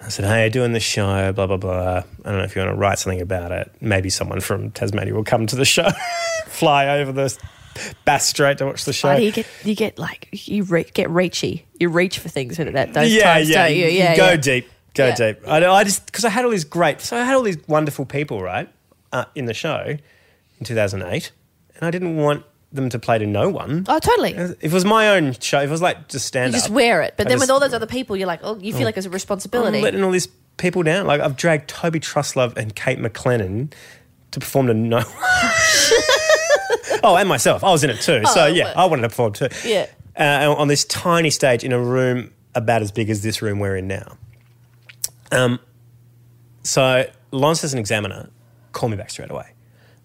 I 0.02 0.08
said, 0.08 0.26
"Hey, 0.26 0.48
doing 0.50 0.72
the 0.72 0.80
show, 0.80 1.32
blah 1.32 1.46
blah 1.46 1.56
blah. 1.56 2.02
I 2.24 2.28
don't 2.28 2.38
know 2.38 2.44
if 2.44 2.54
you 2.54 2.62
want 2.62 2.74
to 2.74 2.78
write 2.78 2.98
something 2.98 3.20
about 3.20 3.52
it. 3.52 3.70
Maybe 3.80 4.10
someone 4.10 4.40
from 4.40 4.70
Tasmania 4.70 5.14
will 5.14 5.24
come 5.24 5.46
to 5.46 5.56
the 5.56 5.64
show, 5.64 5.88
fly 6.46 6.88
over 6.98 7.10
the 7.10 7.36
Bass 8.04 8.26
Strait 8.26 8.58
to 8.58 8.66
watch 8.66 8.84
the 8.84 8.92
show." 8.92 9.14
You 9.16 9.32
get 9.32 9.46
you 9.64 9.74
get 9.74 9.98
like 9.98 10.28
you 10.32 10.64
re- 10.64 10.86
get 10.92 11.08
reachy? 11.08 11.62
You 11.80 11.88
reach 11.88 12.18
for 12.18 12.28
things 12.28 12.58
at 12.58 12.72
that 12.74 12.92
those 12.92 13.12
yeah, 13.12 13.34
times, 13.34 13.48
yeah, 13.48 13.66
don't 13.66 13.76
you? 13.76 13.84
Yeah, 13.84 13.88
yeah. 13.88 14.16
go 14.16 14.30
yeah. 14.30 14.36
deep, 14.36 14.70
go 14.94 15.06
Yeah. 15.06 15.14
deep. 15.14 15.38
I, 15.48 15.66
I 15.66 15.84
just 15.84 16.04
because 16.06 16.24
I 16.24 16.30
had 16.30 16.44
all 16.44 16.50
these 16.50 16.64
great, 16.64 17.00
so 17.00 17.16
I 17.16 17.24
had 17.24 17.34
all 17.34 17.42
these 17.42 17.58
wonderful 17.66 18.04
people 18.04 18.42
right 18.42 18.68
uh, 19.12 19.24
in 19.34 19.46
the 19.46 19.54
show 19.54 19.96
in 20.58 20.66
2008, 20.66 21.32
and 21.76 21.84
I 21.84 21.90
didn't 21.90 22.16
want 22.16 22.44
them 22.74 22.88
to 22.90 22.98
play 22.98 23.18
to 23.18 23.26
no 23.26 23.48
one. 23.48 23.84
Oh, 23.88 23.98
totally. 23.98 24.32
If 24.32 24.62
it 24.62 24.72
was 24.72 24.84
my 24.84 25.10
own 25.16 25.32
show, 25.40 25.60
if 25.60 25.68
it 25.68 25.70
was 25.70 25.82
like 25.82 26.08
just 26.08 26.26
stand 26.26 26.52
You 26.52 26.58
stand 26.58 26.70
just 26.70 26.74
wear 26.74 27.02
it, 27.02 27.14
but 27.16 27.26
I 27.26 27.30
then 27.30 27.38
just- 27.38 27.42
with 27.44 27.50
all 27.50 27.60
those 27.60 27.74
other 27.74 27.86
people, 27.86 28.16
you're 28.16 28.26
like, 28.26 28.40
oh, 28.42 28.56
you 28.58 28.72
feel 28.72 28.84
like 28.84 28.96
it's 28.96 29.06
a 29.06 29.10
responsibility. 29.10 29.78
I'm 29.78 29.84
letting 29.84 30.02
all 30.02 30.10
these 30.10 30.26
people 30.56 30.82
down. 30.82 31.06
Like 31.06 31.20
I've 31.20 31.36
dragged 31.36 31.68
Toby 31.68 32.00
Truslove 32.00 32.56
and 32.56 32.74
Kate 32.74 32.98
McLennan 32.98 33.72
to 34.32 34.40
perform 34.40 34.66
to 34.68 34.74
no. 34.74 34.96
One. 34.98 35.06
oh, 37.04 37.16
and 37.18 37.28
myself, 37.28 37.62
I 37.64 37.70
was 37.70 37.84
in 37.84 37.90
it 37.90 38.00
too. 38.00 38.22
so 38.26 38.44
Oh, 38.44 38.46
yeah, 38.46 38.64
but- 38.74 38.76
I 38.76 38.84
wanted 38.86 39.02
to 39.02 39.08
perform 39.08 39.32
too. 39.32 39.48
Yeah. 39.64 39.86
uh, 40.18 40.54
on 40.56 40.68
this 40.68 40.84
tiny 40.84 41.30
stage 41.30 41.64
in 41.64 41.72
a 41.72 41.78
room 41.80 42.32
about 42.54 42.82
as 42.82 42.92
big 42.92 43.10
as 43.10 43.22
this 43.22 43.42
room 43.42 43.58
we're 43.58 43.76
in 43.76 43.88
now. 43.88 44.16
Um, 45.32 45.58
so 46.62 47.04
Launceston 47.32 47.78
Examiner 47.78 48.30
called 48.72 48.92
me 48.92 48.96
back 48.96 49.10
straight 49.10 49.30
away. 49.30 49.46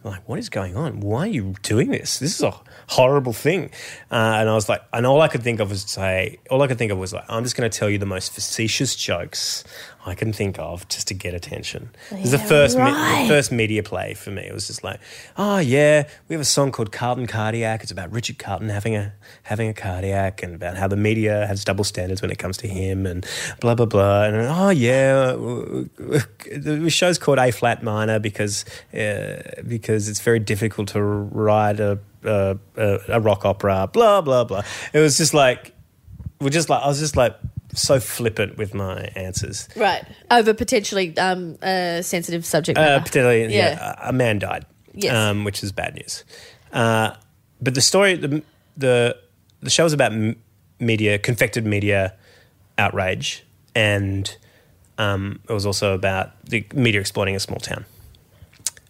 Like, 0.02 0.28
what 0.30 0.40
is 0.40 0.48
going 0.48 0.78
on? 0.78 1.02
Why 1.02 1.24
are 1.24 1.28
you 1.28 1.56
doing 1.62 1.92
this? 1.92 2.20
This 2.20 2.36
is 2.36 2.42
a 2.42 2.54
horrible 2.88 3.34
thing. 3.34 3.66
Uh, 4.10 4.40
and 4.40 4.50
I 4.50 4.54
was 4.54 4.70
like, 4.70 4.82
and 4.94 5.06
all 5.06 5.22
I 5.22 5.28
could 5.28 5.44
think 5.44 5.60
of 5.60 5.70
was 5.70 5.82
say, 5.82 6.40
all 6.50 6.62
I 6.62 6.68
could 6.68 6.78
think 6.78 6.92
of 6.94 6.98
was 6.98 7.12
like, 7.12 7.26
I'm 7.28 7.44
just 7.44 7.58
going 7.58 7.70
to 7.70 7.78
tell 7.78 7.90
you 7.90 7.98
the 7.98 8.06
most 8.06 8.32
facetious 8.32 8.96
jokes 8.96 9.66
I 10.06 10.16
can 10.16 10.32
think 10.32 10.58
of 10.60 10.88
just 10.88 11.10
to 11.10 11.14
get 11.14 11.34
attention. 11.34 11.90
it 12.10 12.22
was 12.22 12.32
the 12.32 12.38
Yeah, 12.38 12.46
first, 12.46 12.78
me- 12.78 12.84
the 12.86 13.26
first 13.28 13.52
media 13.52 13.84
play 13.84 14.14
for 14.14 14.32
me. 14.32 14.44
It 14.44 14.54
was 14.54 14.66
just 14.68 14.84
like, 14.84 15.00
oh 15.38 15.58
yeah, 15.60 16.08
we 16.28 16.34
have 16.34 16.42
a 16.42 16.46
song 16.46 16.72
called 16.72 16.92
Carlton 16.92 17.28
Cardiac. 17.28 17.84
It's 17.84 17.92
about 17.92 18.12
Richard 18.12 18.40
Carlton 18.40 18.70
having 18.70 18.96
a 18.96 19.14
having 19.44 19.68
a 19.68 19.74
cardiac 19.74 20.42
and 20.42 20.56
about 20.56 20.78
how 20.78 20.88
the 20.88 20.96
media 20.96 21.46
has 21.48 21.66
double 21.66 21.84
standards 21.84 22.22
when 22.22 22.32
it 22.32 22.38
comes 22.38 22.56
to 22.58 22.68
him 22.68 23.06
and 23.06 23.26
blah 23.60 23.76
blah 23.76 23.86
blah. 23.86 24.24
And 24.24 24.36
oh 24.38 24.70
yeah, 24.70 25.34
the 25.34 26.88
show's 26.90 27.18
called 27.18 27.40
A 27.40 27.52
Flat 27.52 27.84
Minor 27.84 28.20
because 28.20 28.66
uh, 28.94 29.42
because 29.68 30.08
it's 30.10 30.22
very 30.22 30.40
difficult 30.40 30.88
to 30.90 31.02
write 31.04 31.80
a, 31.80 32.00
a 32.24 32.58
a 32.78 33.00
a 33.10 33.20
rock 33.20 33.46
opera. 33.46 33.90
Blah 33.92 34.22
blah 34.22 34.44
blah. 34.44 34.64
It 34.94 35.00
was 35.00 35.18
just 35.18 35.34
like 35.34 35.74
we're 36.40 36.50
just 36.50 36.70
like 36.70 36.84
I 36.84 36.88
was 36.88 37.00
just 37.00 37.16
like 37.18 37.36
so 37.74 38.00
flippant 38.00 38.58
with 38.58 38.74
my 38.74 39.02
answers. 39.16 39.68
right. 39.76 40.04
Over 40.32 40.54
potentially 40.54 41.16
um, 41.18 41.58
uh, 41.62 42.02
sensitive 42.02 42.46
subject 42.46 42.78
Uh, 42.78 42.82
matter. 42.82 43.00
particularly, 43.00 43.42
yeah. 43.44 43.50
Yeah. 43.50 43.96
a 44.10 44.12
man 44.14 44.40
died, 44.40 44.66
Yes. 44.94 45.14
um, 45.16 45.44
which 45.44 45.64
is 45.64 45.72
bad 45.72 45.96
news. 45.96 46.24
Uh, 46.74 47.12
but 47.62 47.74
the 47.76 47.82
story, 47.82 48.16
the 48.16 48.42
the 48.78 49.18
the 49.62 49.70
show 49.70 49.84
was 49.84 49.94
about 49.94 50.14
m- 50.14 50.36
media, 50.80 51.18
confected 51.20 51.66
media 51.66 52.14
outrage, 52.78 53.44
and 53.76 54.36
um, 54.98 55.40
it 55.50 55.54
was 55.54 55.66
also 55.66 55.94
about 55.94 56.32
the 56.46 56.66
media 56.74 57.00
exploiting 57.02 57.36
a 57.36 57.40
small 57.40 57.60
town 57.60 57.86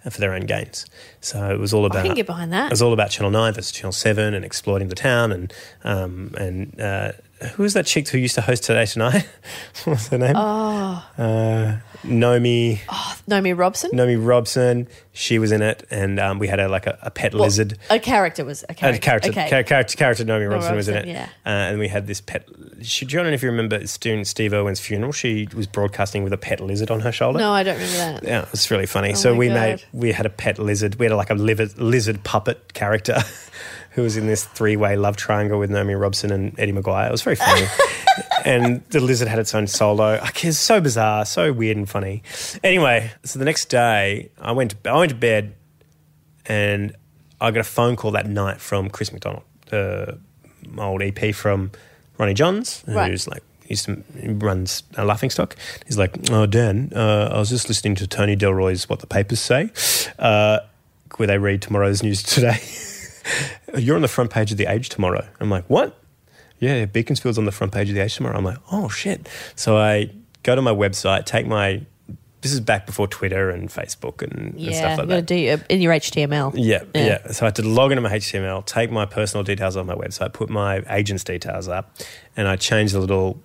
uh, 0.06 0.10
for 0.10 0.20
their 0.20 0.34
own 0.34 0.42
gains. 0.46 0.86
So 1.22 1.50
it 1.52 1.60
was 1.60 1.74
all 1.74 1.86
about. 1.86 2.04
I 2.04 2.08
can 2.08 2.16
get 2.16 2.28
behind 2.28 2.54
that. 2.54 2.68
It 2.68 2.72
was 2.72 2.82
all 2.82 2.94
about 2.94 3.10
Channel 3.12 3.32
Nine 3.32 3.54
versus 3.54 3.72
Channel 3.72 3.92
Seven 3.92 4.34
and 4.34 4.46
exploiting 4.46 4.90
the 4.90 4.96
town 4.96 5.32
and 5.32 5.54
um, 5.84 6.34
and 6.38 6.80
uh, 6.80 7.12
who 7.56 7.64
was 7.64 7.74
that 7.74 7.86
chick 7.86 8.08
who 8.10 8.18
used 8.18 8.36
to 8.36 8.42
host 8.42 8.64
Today 8.64 8.86
Tonight? 8.86 9.28
what 9.84 9.94
was 9.94 10.08
her 10.10 10.18
name? 10.18 10.34
Oh, 10.36 11.06
Uh, 11.18 11.78
Naomi. 12.04 12.82
Naomi 13.28 13.54
Robson. 13.54 13.90
Naomi 13.94 14.16
Robson, 14.16 14.88
she 15.12 15.38
was 15.40 15.52
in 15.52 15.62
it, 15.62 15.86
and 15.92 16.20
um, 16.20 16.40
we 16.40 16.48
had 16.48 16.60
a 16.60 16.68
like 16.70 16.88
a, 16.88 16.98
a 17.02 17.12
pet 17.12 17.34
Well, 17.34 17.44
lizard. 17.44 17.78
A 17.90 18.00
character 18.00 18.46
was 18.46 18.64
a 18.64 18.72
A 18.72 18.74
character. 18.74 19.02
character, 19.02 19.30
Okay. 19.32 19.50
char- 19.50 19.64
character, 19.64 19.98
character 19.98 20.24
Naomi 20.26 20.46
Robson 20.46 20.76
was 20.76 20.88
in 20.88 20.96
it, 20.96 21.08
yeah. 21.08 21.28
uh, 21.46 21.50
and 21.50 21.80
we 21.80 21.88
had 21.88 22.08
this 22.08 22.22
pet. 22.22 22.48
She, 22.82 23.06
do 23.06 23.18
you 23.18 23.24
know 23.24 23.30
if 23.30 23.44
you 23.44 23.50
remember 23.50 23.80
during 24.00 24.24
Steve 24.26 24.54
Irwin's 24.54 24.80
funeral? 24.80 25.12
She 25.12 25.48
was 25.56 25.68
broadcasting 25.68 26.24
with 26.24 26.32
a 26.34 26.38
pet 26.38 26.62
lizard 26.62 26.90
on 26.92 27.02
her 27.02 27.12
shoulder. 27.12 27.40
No, 27.40 27.52
I 27.52 27.64
don't 27.64 27.76
remember 27.76 28.22
that. 28.22 28.24
Yeah, 28.24 28.42
it 28.44 28.52
was 28.52 28.72
really 28.72 28.86
funny. 28.86 29.14
so 29.14 29.32
Oh 29.32 29.34
my 29.34 29.40
we 29.40 29.48
God. 29.50 29.54
made 29.56 29.84
we 29.92 30.12
had 30.14 30.26
a 30.26 30.30
pet 30.30 30.58
lizard. 30.60 30.96
We 30.96 31.06
had 31.08 31.14
like 31.16 31.30
a 31.30 31.36
lizard, 31.36 31.78
lizard 31.78 32.24
puppet 32.24 32.74
character 32.74 33.18
who 34.00 34.04
was 34.04 34.16
in 34.16 34.28
this 34.28 34.46
three 34.46 34.78
way 34.78 34.96
love 34.96 35.18
triangle 35.18 35.60
with 35.60 35.70
Naomi 35.70 35.94
Robson 35.94 36.32
and 36.32 36.58
Eddie 36.58 36.72
McGuire. 36.72 37.10
It 37.10 37.12
was 37.12 37.22
very 37.22 37.36
funny. 37.36 37.66
and 38.46 38.82
the 38.92 39.02
lizard 39.02 39.28
had 39.28 39.40
its 39.40 39.54
own 39.54 39.68
solo. 39.68 40.22
It's 40.42 40.58
so 40.58 40.80
bizarre, 40.80 41.26
so 41.26 41.52
weird 41.52 41.76
and 41.76 41.90
funny. 41.90 42.24
Anyway, 42.64 43.12
so 43.26 43.40
the 43.40 43.46
next 43.46 43.66
day 43.66 44.30
I 44.40 44.54
went 44.54 44.72
to, 44.72 44.90
I 44.90 44.98
went 44.98 45.10
to 45.10 45.18
bed 45.18 45.54
and 46.46 46.96
I 47.42 47.52
got 47.52 47.60
a 47.60 47.64
phone 47.66 47.98
call 47.98 48.12
that 48.12 48.26
night 48.26 48.62
from 48.62 48.90
Chris 48.90 49.12
McDonald, 49.12 49.44
uh, 49.74 50.14
my 50.66 50.86
old 50.86 51.02
EP 51.02 51.36
from 51.36 51.72
Ronnie 52.18 52.34
Johns, 52.34 52.82
Right. 52.88 53.12
who's 53.12 53.28
like 53.28 53.44
used 53.68 53.86
to 53.86 54.02
runs 54.40 54.84
a 54.96 55.04
laughing 55.04 55.30
stock. 55.30 55.58
He's 55.86 55.98
like, 55.98 56.16
"Oh, 56.32 56.46
Dan, 56.46 56.94
uh, 56.96 57.32
I 57.34 57.38
was 57.38 57.50
just 57.50 57.68
listening 57.68 57.96
to 57.96 58.08
Tony 58.08 58.38
Delroy's 58.38 58.88
What 58.88 59.00
the 59.00 59.08
Papers 59.08 59.42
Say, 59.42 59.72
uh, 60.18 60.60
where 61.18 61.28
they 61.28 61.38
read 61.38 61.62
tomorrow's 61.62 62.02
news 62.02 62.24
today. 62.24 62.60
You're 63.78 63.96
on 63.96 64.02
the 64.02 64.08
front 64.08 64.32
page 64.32 64.52
of 64.52 64.58
the 64.58 64.66
Age 64.66 64.90
tomorrow." 64.90 65.28
I'm 65.40 65.50
like, 65.50 65.66
"What?" 65.70 65.96
Yeah, 66.60 66.86
Beaconsfield's 66.86 67.38
on 67.38 67.46
the 67.46 67.52
front 67.52 67.72
page 67.74 67.90
of 67.90 67.96
the 67.96 68.02
Age 68.02 68.16
tomorrow. 68.16 68.38
I'm 68.38 68.44
like, 68.46 68.58
"Oh 68.72 68.90
shit!" 68.90 69.28
So 69.56 69.78
I 69.78 70.10
go 70.44 70.56
to 70.56 70.62
my 70.62 70.72
website, 70.74 71.26
take 71.26 71.48
my 71.48 71.82
this 72.42 72.54
is 72.54 72.62
back 72.62 72.86
before 72.86 73.06
Twitter 73.06 73.50
and 73.50 73.68
Facebook 73.68 74.22
and, 74.22 74.56
and 74.56 74.74
stuff 74.74 75.00
like 75.00 75.08
that. 75.10 75.26
do 75.26 75.58
in 75.68 75.82
your 75.82 75.92
HTML. 75.94 76.54
Yeah, 76.56 76.84
Yeah. 76.96 77.06
yeah, 77.26 77.32
So 77.32 77.46
I 77.46 77.48
had 77.48 77.56
to 77.56 77.64
log 77.64 77.92
into 77.92 78.02
my 78.02 78.10
HTML, 78.14 78.66
take 78.66 78.92
my 78.92 79.06
personal 79.06 79.44
details 79.44 79.76
on 79.76 79.86
my 79.86 79.94
website, 79.96 80.32
put 80.32 80.50
my 80.50 80.82
agent's 80.90 81.26
details 81.26 81.68
up, 81.68 81.92
and 82.38 82.48
I 82.48 82.56
changed 82.56 82.94
the 82.94 83.02
little 83.02 83.42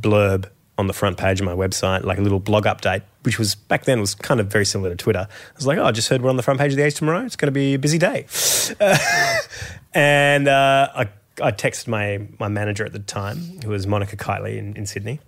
blurb 0.00 0.50
on 0.76 0.86
the 0.86 0.92
front 0.92 1.16
page 1.16 1.40
of 1.40 1.46
my 1.46 1.52
website, 1.52 2.04
like 2.04 2.18
a 2.18 2.20
little 2.20 2.40
blog 2.40 2.64
update, 2.64 3.02
which 3.22 3.38
was 3.38 3.54
back 3.54 3.84
then 3.84 4.00
was 4.00 4.14
kind 4.14 4.40
of 4.40 4.48
very 4.48 4.64
similar 4.64 4.90
to 4.90 4.96
Twitter. 4.96 5.26
I 5.30 5.56
was 5.56 5.66
like, 5.66 5.78
oh, 5.78 5.84
I 5.84 5.92
just 5.92 6.08
heard 6.08 6.22
we're 6.22 6.30
on 6.30 6.36
the 6.36 6.42
front 6.42 6.58
page 6.58 6.72
of 6.72 6.76
the 6.76 6.84
Age 6.84 6.94
tomorrow. 6.94 7.24
It's 7.24 7.36
going 7.36 7.46
to 7.46 7.52
be 7.52 7.74
a 7.74 7.78
busy 7.78 7.98
day. 7.98 8.26
and 9.94 10.48
uh, 10.48 10.88
I, 10.94 11.08
I 11.40 11.52
texted 11.52 11.88
my, 11.88 12.26
my 12.38 12.48
manager 12.48 12.84
at 12.84 12.92
the 12.92 12.98
time, 12.98 13.60
who 13.62 13.70
was 13.70 13.86
Monica 13.86 14.16
Kitely 14.16 14.58
in, 14.58 14.76
in 14.76 14.86
Sydney. 14.86 15.20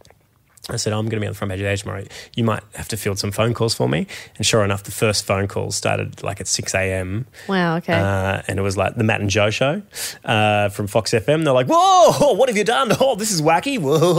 I 0.68 0.76
said, 0.76 0.92
oh, 0.92 0.98
I'm 0.98 1.04
going 1.04 1.16
to 1.16 1.20
be 1.20 1.26
on 1.26 1.32
the 1.32 1.36
front 1.38 1.52
page 1.52 1.60
of 1.60 1.64
the 1.64 1.70
Age 1.70 1.82
tomorrow. 1.82 2.04
You 2.34 2.42
might 2.42 2.62
have 2.74 2.88
to 2.88 2.96
field 2.96 3.20
some 3.20 3.30
phone 3.30 3.54
calls 3.54 3.72
for 3.74 3.88
me. 3.88 4.08
And 4.36 4.44
sure 4.44 4.64
enough, 4.64 4.82
the 4.82 4.90
first 4.90 5.24
phone 5.24 5.46
call 5.46 5.70
started 5.70 6.24
like 6.24 6.40
at 6.40 6.48
6 6.48 6.74
a.m. 6.74 7.26
Wow. 7.48 7.76
Okay. 7.76 7.92
Uh, 7.92 8.42
and 8.48 8.58
it 8.58 8.62
was 8.62 8.76
like 8.76 8.96
the 8.96 9.04
Matt 9.04 9.20
and 9.20 9.30
Joe 9.30 9.50
show 9.50 9.82
uh, 10.24 10.68
from 10.70 10.88
Fox 10.88 11.12
FM. 11.12 11.44
They're 11.44 11.52
like, 11.52 11.68
"Whoa, 11.68 12.32
what 12.34 12.48
have 12.48 12.56
you 12.56 12.64
done? 12.64 12.90
Oh, 12.98 13.14
this 13.14 13.30
is 13.30 13.40
wacky. 13.42 13.78
Whoa, 13.78 14.14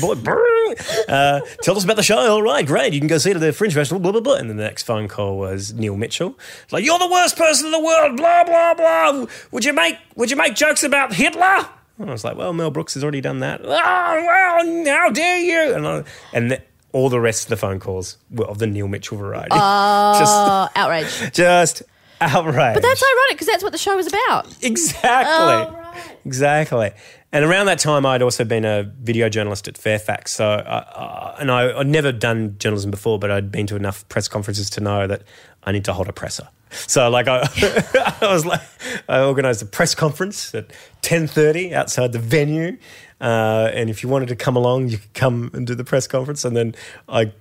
whoa, 0.00 0.74
uh, 1.08 1.40
tell 1.62 1.76
us 1.76 1.84
about 1.84 1.96
the 1.96 2.02
show. 2.02 2.16
All 2.18 2.42
right, 2.42 2.64
great. 2.64 2.92
You 2.92 3.00
can 3.00 3.08
go 3.08 3.18
see 3.18 3.30
it 3.30 3.36
at 3.36 3.40
the 3.40 3.52
Fringe 3.52 3.74
Festival. 3.74 3.98
Blah 4.00 4.12
blah 4.12 4.20
blah." 4.20 4.34
And 4.34 4.48
then 4.48 4.56
the 4.56 4.64
next 4.64 4.84
phone 4.84 5.08
call 5.08 5.38
was 5.38 5.72
Neil 5.72 5.96
Mitchell. 5.96 6.38
Like, 6.70 6.84
"You're 6.84 6.98
the 6.98 7.08
worst 7.08 7.36
person 7.36 7.66
in 7.66 7.72
the 7.72 7.80
world." 7.80 8.16
Blah 8.16 8.44
blah 8.44 8.74
blah. 8.74 9.26
Would 9.50 9.64
you 9.64 9.72
make 9.72 9.96
Would 10.14 10.30
you 10.30 10.36
make 10.36 10.54
jokes 10.54 10.84
about 10.84 11.14
Hitler? 11.14 11.66
And 12.02 12.10
I 12.10 12.12
was 12.12 12.24
like, 12.24 12.36
"Well, 12.36 12.52
Mel 12.52 12.70
Brooks 12.70 12.94
has 12.94 13.02
already 13.02 13.20
done 13.20 13.38
that." 13.40 13.60
Oh, 13.64 13.68
well, 13.68 14.84
how 14.86 15.10
dare 15.10 15.38
you? 15.38 15.74
And 15.74 15.86
I, 15.86 16.04
and 16.32 16.50
the, 16.50 16.62
all 16.92 17.08
the 17.08 17.20
rest 17.20 17.44
of 17.44 17.48
the 17.48 17.56
phone 17.56 17.80
calls 17.80 18.18
were 18.30 18.46
of 18.46 18.58
the 18.58 18.66
Neil 18.66 18.88
Mitchell 18.88 19.16
variety. 19.16 19.48
oh, 19.52 20.68
outrage. 20.76 21.06
just, 21.06 21.34
just 21.34 21.82
outrage. 22.20 22.74
But 22.74 22.82
that's 22.82 23.02
ironic 23.02 23.30
because 23.30 23.46
that's 23.46 23.62
what 23.62 23.72
the 23.72 23.78
show 23.78 23.96
was 23.96 24.06
about. 24.06 24.46
Exactly. 24.62 25.04
Oh, 25.08 25.72
right. 25.72 26.16
Exactly. 26.24 26.90
And 27.34 27.46
around 27.46 27.66
that 27.66 27.78
time, 27.78 28.04
I'd 28.04 28.20
also 28.20 28.44
been 28.44 28.66
a 28.66 28.82
video 28.82 29.30
journalist 29.30 29.66
at 29.66 29.78
Fairfax. 29.78 30.32
So, 30.32 30.44
uh, 30.44 30.84
uh, 30.94 31.36
and 31.40 31.50
I, 31.50 31.78
I'd 31.78 31.86
never 31.86 32.12
done 32.12 32.56
journalism 32.58 32.90
before, 32.90 33.18
but 33.18 33.30
I'd 33.30 33.50
been 33.50 33.66
to 33.68 33.76
enough 33.76 34.06
press 34.10 34.28
conferences 34.28 34.68
to 34.70 34.80
know 34.82 35.06
that 35.06 35.22
I 35.64 35.72
need 35.72 35.84
to 35.86 35.92
hold 35.92 36.08
a 36.08 36.12
presser. 36.12 36.48
So, 36.70 37.08
like, 37.10 37.28
I, 37.28 37.40
I 38.20 38.32
was 38.32 38.46
like, 38.46 38.62
I 39.08 39.20
organised 39.20 39.62
a 39.62 39.66
press 39.66 39.94
conference 39.94 40.54
at 40.54 40.72
ten 41.02 41.26
thirty 41.26 41.74
outside 41.74 42.12
the 42.12 42.18
venue, 42.18 42.78
uh, 43.20 43.70
and 43.72 43.90
if 43.90 44.02
you 44.02 44.08
wanted 44.08 44.28
to 44.28 44.36
come 44.36 44.56
along, 44.56 44.88
you 44.88 44.98
could 44.98 45.14
come 45.14 45.50
and 45.54 45.66
do 45.66 45.74
the 45.74 45.84
press 45.84 46.06
conference. 46.06 46.44
And 46.44 46.56
then 46.56 46.74
I, 47.08 47.32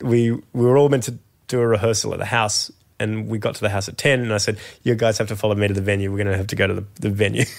we, 0.00 0.32
we 0.32 0.42
were 0.52 0.78
all 0.78 0.88
meant 0.88 1.04
to 1.04 1.18
do 1.48 1.60
a 1.60 1.66
rehearsal 1.66 2.12
at 2.12 2.18
the 2.18 2.26
house. 2.26 2.70
And 3.00 3.28
we 3.28 3.38
got 3.38 3.54
to 3.54 3.60
the 3.60 3.68
house 3.68 3.88
at 3.88 3.96
10, 3.96 4.20
and 4.20 4.34
I 4.34 4.38
said, 4.38 4.58
You 4.82 4.96
guys 4.96 5.18
have 5.18 5.28
to 5.28 5.36
follow 5.36 5.54
me 5.54 5.68
to 5.68 5.74
the 5.74 5.80
venue. 5.80 6.10
We're 6.10 6.16
going 6.16 6.32
to 6.32 6.36
have 6.36 6.48
to 6.48 6.56
go 6.56 6.66
to 6.66 6.74
the, 6.74 6.84
the 6.98 7.10
venue. 7.10 7.44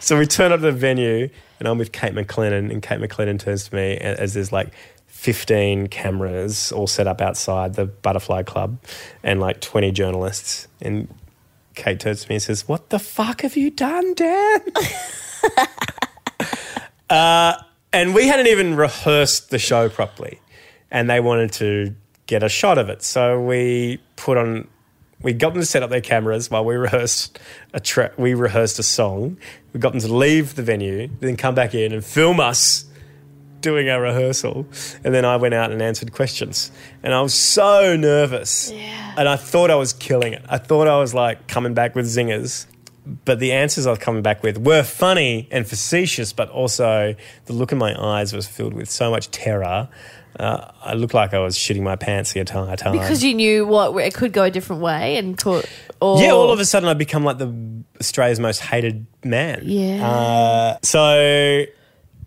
So 0.00 0.18
we 0.18 0.26
turn 0.26 0.52
up 0.52 0.60
to 0.60 0.66
the 0.66 0.72
venue, 0.72 1.28
and 1.58 1.68
I'm 1.68 1.78
with 1.78 1.92
Kate 1.92 2.12
McLennan, 2.12 2.70
and 2.70 2.82
Kate 2.82 2.98
McLennan 2.98 3.38
turns 3.38 3.68
to 3.68 3.74
me 3.74 3.96
as 3.96 4.34
there's 4.34 4.52
like 4.52 4.72
15 5.18 5.88
cameras 5.88 6.70
all 6.70 6.86
set 6.86 7.08
up 7.08 7.20
outside 7.20 7.74
the 7.74 7.86
Butterfly 7.86 8.44
Club, 8.44 8.78
and 9.24 9.40
like 9.40 9.60
20 9.60 9.90
journalists. 9.90 10.68
And 10.80 11.12
Kate 11.74 11.98
turns 11.98 12.22
to 12.22 12.28
me 12.28 12.36
and 12.36 12.42
says, 12.42 12.68
"What 12.68 12.90
the 12.90 13.00
fuck 13.00 13.40
have 13.40 13.56
you 13.56 13.70
done, 13.70 14.14
Dan?" 14.14 14.60
uh, 17.10 17.54
and 17.92 18.14
we 18.14 18.28
hadn't 18.28 18.46
even 18.46 18.76
rehearsed 18.76 19.50
the 19.50 19.58
show 19.58 19.88
properly, 19.88 20.40
and 20.88 21.10
they 21.10 21.18
wanted 21.18 21.50
to 21.54 21.96
get 22.26 22.44
a 22.44 22.48
shot 22.48 22.78
of 22.78 22.88
it, 22.88 23.02
so 23.02 23.42
we 23.42 24.00
put 24.14 24.36
on 24.36 24.68
we 25.20 25.32
got 25.32 25.52
them 25.52 25.62
to 25.62 25.66
set 25.66 25.82
up 25.82 25.90
their 25.90 26.00
cameras 26.00 26.48
while 26.48 26.64
we 26.64 26.76
rehearsed 26.76 27.40
a 27.74 27.80
tra- 27.80 28.12
we 28.16 28.34
rehearsed 28.34 28.78
a 28.78 28.84
song. 28.84 29.36
We 29.72 29.80
got 29.80 29.90
them 29.90 30.00
to 30.00 30.14
leave 30.14 30.54
the 30.54 30.62
venue, 30.62 31.08
then 31.18 31.36
come 31.36 31.56
back 31.56 31.74
in 31.74 31.92
and 31.92 32.04
film 32.04 32.38
us 32.38 32.84
doing 33.60 33.88
our 33.88 34.00
rehearsal. 34.00 34.66
And 35.04 35.14
then 35.14 35.24
I 35.24 35.36
went 35.36 35.54
out 35.54 35.70
and 35.72 35.80
answered 35.82 36.12
questions. 36.12 36.70
And 37.02 37.14
I 37.14 37.20
was 37.20 37.34
so 37.34 37.96
nervous. 37.96 38.70
Yeah. 38.70 39.14
And 39.16 39.28
I 39.28 39.36
thought 39.36 39.70
I 39.70 39.74
was 39.76 39.92
killing 39.92 40.32
it. 40.32 40.44
I 40.48 40.58
thought 40.58 40.88
I 40.88 40.98
was 40.98 41.14
like 41.14 41.48
coming 41.48 41.74
back 41.74 41.94
with 41.94 42.06
zingers. 42.06 42.66
But 43.24 43.38
the 43.38 43.52
answers 43.52 43.86
I 43.86 43.90
was 43.90 43.98
coming 43.98 44.20
back 44.22 44.42
with 44.42 44.58
were 44.58 44.82
funny 44.82 45.48
and 45.50 45.66
facetious, 45.66 46.34
but 46.34 46.50
also 46.50 47.14
the 47.46 47.52
look 47.54 47.72
in 47.72 47.78
my 47.78 47.98
eyes 47.98 48.34
was 48.34 48.46
filled 48.46 48.74
with 48.74 48.90
so 48.90 49.10
much 49.10 49.30
terror. 49.30 49.88
Uh, 50.38 50.70
I 50.82 50.92
looked 50.92 51.14
like 51.14 51.32
I 51.32 51.38
was 51.38 51.56
shitting 51.56 51.82
my 51.82 51.96
pants 51.96 52.32
the 52.34 52.40
entire 52.40 52.76
time. 52.76 52.92
Because 52.92 53.24
you 53.24 53.32
knew 53.34 53.66
what 53.66 53.96
it 53.96 54.14
could 54.14 54.32
go 54.32 54.44
a 54.44 54.50
different 54.50 54.82
way 54.82 55.16
and 55.16 55.38
could. 55.38 55.64
Or, 56.00 56.22
Yeah, 56.22 56.32
all 56.32 56.52
of 56.52 56.60
a 56.60 56.64
sudden 56.64 56.88
I 56.88 56.94
become 56.94 57.24
like 57.24 57.38
the 57.38 57.82
Australia's 57.98 58.38
most 58.38 58.60
hated 58.60 59.06
man. 59.24 59.62
Yeah. 59.64 60.06
Uh, 60.06 60.78
so 60.82 61.64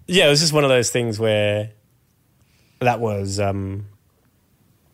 yeah, 0.08 0.28
it 0.28 0.30
was 0.30 0.40
just 0.40 0.54
one 0.54 0.64
of 0.64 0.70
those 0.70 0.90
things 0.90 1.20
where 1.20 1.72
that 2.80 3.00
was 3.00 3.40
um, 3.40 3.86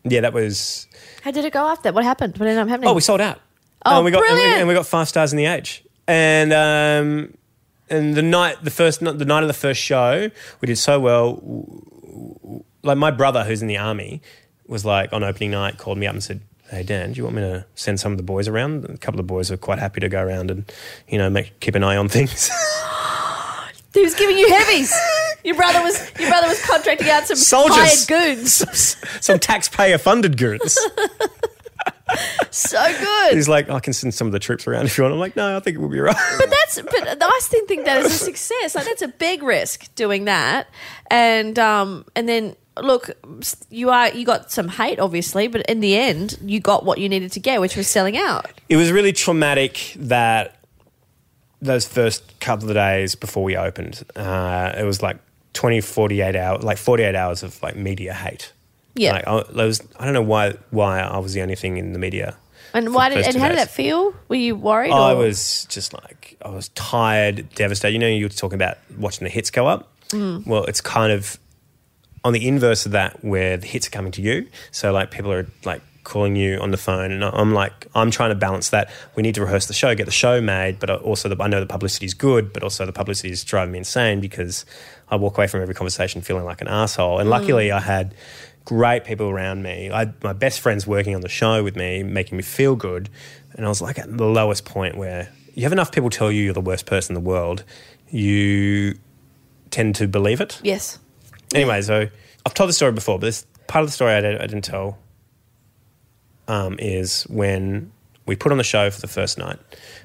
yeah, 0.04 0.20
that 0.20 0.32
was 0.32 0.86
How 1.22 1.30
did 1.30 1.44
it 1.44 1.52
go 1.52 1.66
after? 1.66 1.92
What 1.92 2.04
happened? 2.04 2.36
What 2.38 2.48
ended 2.48 2.62
up 2.62 2.68
happening? 2.68 2.88
oh, 2.88 2.94
we 2.94 3.00
sold 3.00 3.20
out. 3.20 3.40
Oh, 3.84 3.96
and 3.96 4.04
we 4.04 4.10
got 4.10 4.24
and 4.28 4.34
we, 4.36 4.44
and 4.44 4.68
we 4.68 4.74
got 4.74 4.86
five 4.86 5.08
stars 5.08 5.32
in 5.32 5.36
the 5.36 5.46
age. 5.46 5.84
And 6.06 6.52
um, 6.52 7.34
and 7.90 8.14
the 8.14 8.22
night 8.22 8.62
the 8.62 8.70
first 8.70 9.00
the 9.00 9.12
night 9.24 9.42
of 9.42 9.48
the 9.48 9.54
first 9.54 9.80
show, 9.80 10.30
we 10.60 10.66
did 10.66 10.78
so 10.78 11.00
well. 11.00 11.42
Like 12.82 12.98
my 12.98 13.10
brother, 13.10 13.44
who's 13.44 13.62
in 13.62 13.68
the 13.68 13.76
army, 13.78 14.22
was 14.66 14.84
like 14.84 15.12
on 15.12 15.22
opening 15.22 15.50
night, 15.50 15.78
called 15.78 15.98
me 15.98 16.06
up 16.06 16.14
and 16.14 16.22
said, 16.22 16.40
"Hey 16.70 16.82
Dan, 16.82 17.12
do 17.12 17.18
you 17.18 17.24
want 17.24 17.36
me 17.36 17.42
to 17.42 17.66
send 17.74 18.00
some 18.00 18.12
of 18.12 18.18
the 18.18 18.24
boys 18.24 18.48
around?" 18.48 18.84
A 18.86 18.96
couple 18.98 19.20
of 19.20 19.26
boys 19.26 19.50
are 19.50 19.56
quite 19.56 19.78
happy 19.78 20.00
to 20.00 20.08
go 20.08 20.22
around 20.22 20.50
and 20.50 20.70
you 21.08 21.18
know 21.18 21.30
make 21.30 21.60
keep 21.60 21.74
an 21.74 21.84
eye 21.84 21.96
on 21.96 22.08
things. 22.08 22.50
he 23.94 24.02
was 24.02 24.14
giving 24.14 24.38
you 24.38 24.48
heavies. 24.48 24.92
your 25.44 25.56
brother 25.56 25.80
was 25.82 25.98
your 26.18 26.28
brother 26.28 26.48
was 26.48 26.64
contracting 26.64 27.08
out 27.08 27.26
some 27.26 27.36
Soldiers. 27.36 28.06
hired 28.06 28.36
goons. 28.36 28.96
some 29.24 29.38
taxpayer 29.38 29.98
funded 29.98 30.36
goons. 30.36 30.78
So 32.50 32.78
good. 32.98 33.34
He's 33.34 33.48
like, 33.48 33.68
I 33.68 33.80
can 33.80 33.92
send 33.92 34.14
some 34.14 34.26
of 34.26 34.32
the 34.32 34.38
troops 34.38 34.66
around 34.66 34.86
if 34.86 34.96
you 34.96 35.04
want. 35.04 35.12
I'm 35.12 35.20
like, 35.20 35.36
no, 35.36 35.56
I 35.56 35.60
think 35.60 35.76
it 35.76 35.80
will 35.80 35.90
be 35.90 36.00
right. 36.00 36.16
But 36.38 36.50
that's 36.50 36.80
but 36.80 37.22
I 37.22 37.38
still 37.42 37.66
think 37.66 37.84
that 37.84 37.98
is 38.04 38.06
a 38.06 38.24
success. 38.24 38.74
Like 38.74 38.86
that's 38.86 39.02
a 39.02 39.08
big 39.08 39.42
risk 39.42 39.94
doing 39.94 40.24
that, 40.24 40.68
and 41.10 41.58
um 41.58 42.06
and 42.16 42.28
then 42.28 42.56
look, 42.80 43.10
you 43.68 43.90
are 43.90 44.08
you 44.12 44.24
got 44.24 44.50
some 44.50 44.68
hate 44.68 44.98
obviously, 44.98 45.48
but 45.48 45.62
in 45.66 45.80
the 45.80 45.96
end 45.96 46.38
you 46.42 46.60
got 46.60 46.84
what 46.84 46.98
you 46.98 47.08
needed 47.08 47.32
to 47.32 47.40
get, 47.40 47.60
which 47.60 47.76
was 47.76 47.86
selling 47.88 48.16
out. 48.16 48.46
it 48.68 48.76
was 48.76 48.90
really 48.90 49.12
traumatic 49.12 49.92
that 49.96 50.57
those 51.60 51.86
first 51.86 52.38
couple 52.40 52.68
of 52.68 52.74
days 52.74 53.14
before 53.14 53.42
we 53.44 53.56
opened, 53.56 54.04
uh, 54.16 54.72
it 54.76 54.84
was 54.84 55.02
like 55.02 55.18
20, 55.54 55.80
48 55.80 56.36
hours, 56.36 56.62
like 56.62 56.78
48 56.78 57.14
hours 57.14 57.42
of 57.42 57.60
like 57.62 57.76
media 57.76 58.12
hate. 58.12 58.52
Yeah. 58.94 59.12
Like, 59.12 59.26
I, 59.26 59.64
was, 59.64 59.86
I 59.98 60.04
don't 60.04 60.14
know 60.14 60.22
why, 60.22 60.54
why 60.70 61.00
I 61.00 61.18
was 61.18 61.32
the 61.32 61.42
only 61.42 61.54
thing 61.54 61.76
in 61.76 61.92
the 61.92 61.98
media. 61.98 62.36
And 62.74 62.94
why 62.94 63.08
did 63.08 63.24
and 63.24 63.36
how 63.36 63.48
did 63.48 63.58
that 63.58 63.70
feel? 63.70 64.14
Were 64.28 64.36
you 64.36 64.54
worried? 64.54 64.92
I 64.92 65.12
or- 65.12 65.16
was 65.16 65.66
just 65.66 65.94
like, 65.94 66.36
I 66.42 66.50
was 66.50 66.68
tired, 66.70 67.48
devastated. 67.54 67.92
You 67.92 67.98
know, 67.98 68.08
you 68.08 68.26
were 68.26 68.28
talking 68.28 68.56
about 68.56 68.76
watching 68.98 69.24
the 69.24 69.30
hits 69.30 69.50
go 69.50 69.66
up. 69.66 69.90
Mm. 70.10 70.46
Well, 70.46 70.64
it's 70.64 70.80
kind 70.80 71.12
of 71.12 71.38
on 72.24 72.32
the 72.32 72.46
inverse 72.46 72.84
of 72.84 72.92
that, 72.92 73.24
where 73.24 73.56
the 73.56 73.66
hits 73.66 73.86
are 73.86 73.90
coming 73.90 74.12
to 74.12 74.22
you. 74.22 74.48
So, 74.70 74.92
like, 74.92 75.10
people 75.10 75.32
are 75.32 75.46
like 75.64 75.80
calling 76.08 76.34
you 76.34 76.58
on 76.58 76.70
the 76.70 76.76
phone, 76.76 77.12
and 77.12 77.24
I'm 77.24 77.52
like, 77.52 77.86
I'm 77.94 78.10
trying 78.10 78.30
to 78.30 78.34
balance 78.34 78.70
that. 78.70 78.90
We 79.14 79.22
need 79.22 79.34
to 79.36 79.42
rehearse 79.42 79.66
the 79.66 79.74
show, 79.74 79.94
get 79.94 80.06
the 80.06 80.10
show 80.10 80.40
made, 80.40 80.80
but 80.80 80.90
also 80.90 81.28
the, 81.28 81.40
I 81.40 81.46
know 81.46 81.60
the 81.60 81.66
publicity 81.66 82.06
is 82.06 82.14
good, 82.14 82.52
but 82.52 82.62
also 82.62 82.86
the 82.86 82.92
publicity 82.92 83.30
is 83.30 83.44
driving 83.44 83.72
me 83.72 83.78
insane 83.78 84.20
because 84.20 84.64
I 85.10 85.16
walk 85.16 85.38
away 85.38 85.46
from 85.46 85.62
every 85.62 85.74
conversation 85.74 86.22
feeling 86.22 86.44
like 86.44 86.60
an 86.60 86.68
asshole. 86.68 87.18
And 87.18 87.30
luckily, 87.30 87.68
mm. 87.68 87.74
I 87.74 87.80
had 87.80 88.14
great 88.64 89.04
people 89.04 89.28
around 89.28 89.62
me. 89.62 89.90
I 89.90 90.12
my 90.22 90.32
best 90.32 90.60
friends 90.60 90.86
working 90.86 91.14
on 91.14 91.20
the 91.20 91.28
show 91.28 91.62
with 91.62 91.76
me, 91.76 92.02
making 92.02 92.36
me 92.36 92.42
feel 92.42 92.74
good. 92.74 93.08
And 93.52 93.64
I 93.64 93.68
was 93.68 93.80
like 93.80 93.98
at 93.98 94.16
the 94.16 94.26
lowest 94.26 94.64
point 94.64 94.96
where 94.96 95.30
you 95.54 95.62
have 95.62 95.72
enough 95.72 95.92
people 95.92 96.10
tell 96.10 96.30
you 96.30 96.42
you're 96.42 96.54
the 96.54 96.60
worst 96.60 96.86
person 96.86 97.16
in 97.16 97.22
the 97.22 97.28
world, 97.28 97.64
you 98.10 98.98
tend 99.70 99.94
to 99.96 100.08
believe 100.08 100.40
it. 100.40 100.60
yes. 100.62 100.98
Anyway, 101.54 101.80
so 101.80 102.06
I've 102.44 102.52
told 102.52 102.68
the 102.68 102.74
story 102.74 102.92
before, 102.92 103.18
but 103.18 103.26
this 103.26 103.46
part 103.68 103.82
of 103.82 103.88
the 103.88 103.92
story 103.92 104.12
I 104.12 104.20
didn't, 104.20 104.42
I 104.42 104.46
didn't 104.46 104.64
tell 104.64 104.98
um, 106.48 106.76
is 106.78 107.22
when 107.24 107.92
we 108.26 108.34
put 108.34 108.50
on 108.50 108.58
the 108.58 108.64
show 108.64 108.90
for 108.90 109.00
the 109.00 109.08
first 109.08 109.38
night, 109.38 109.58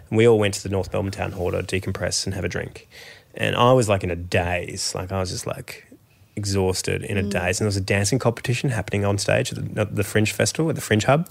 and 0.10 0.18
we 0.18 0.28
all 0.28 0.38
went 0.38 0.54
to 0.56 0.64
the 0.64 0.70
North 0.70 0.94
Melbourne 0.94 1.12
Town 1.12 1.32
Hall 1.32 1.52
to 1.52 1.64
decompress 1.64 2.26
and 2.26 2.36
have 2.36 2.44
a 2.44 2.50
drink. 2.50 2.88
And 3.34 3.56
I 3.56 3.74
was 3.74 3.90
like 3.90 4.04
in 4.04 4.12
a 4.12 4.16
daze, 4.16 4.94
like 4.94 5.12
I 5.12 5.20
was 5.20 5.32
just 5.32 5.48
like 5.48 5.88
exhausted 6.36 7.04
in 7.04 7.18
a 7.18 7.24
daze. 7.24 7.60
And 7.60 7.66
there 7.66 7.68
was 7.68 7.78
a 7.78 7.82
dancing 7.82 8.20
competition 8.20 8.70
happening 8.70 9.06
on 9.06 9.18
stage 9.18 9.52
at 9.52 9.74
the, 9.74 9.82
at 9.82 9.96
the 9.96 10.04
Fringe 10.04 10.32
Festival, 10.32 10.70
at 10.70 10.76
the 10.76 10.82
Fringe 10.82 11.06
Hub. 11.06 11.28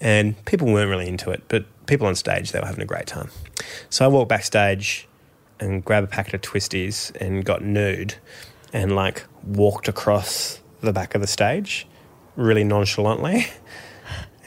And 0.00 0.42
people 0.44 0.72
weren't 0.72 0.90
really 0.90 1.08
into 1.08 1.30
it, 1.30 1.42
but 1.48 1.64
people 1.86 2.06
on 2.06 2.14
stage, 2.14 2.52
they 2.52 2.60
were 2.60 2.66
having 2.66 2.82
a 2.82 2.86
great 2.86 3.06
time. 3.06 3.30
So 3.90 4.04
I 4.04 4.08
walked 4.08 4.28
backstage 4.28 5.08
and 5.60 5.84
grabbed 5.84 6.06
a 6.06 6.10
packet 6.10 6.34
of 6.34 6.40
twisties 6.40 7.14
and 7.20 7.44
got 7.44 7.62
nude 7.62 8.16
and 8.72 8.94
like 8.94 9.24
walked 9.44 9.88
across 9.88 10.60
the 10.80 10.92
back 10.92 11.14
of 11.14 11.20
the 11.20 11.26
stage 11.26 11.86
really 12.36 12.64
nonchalantly. 12.64 13.46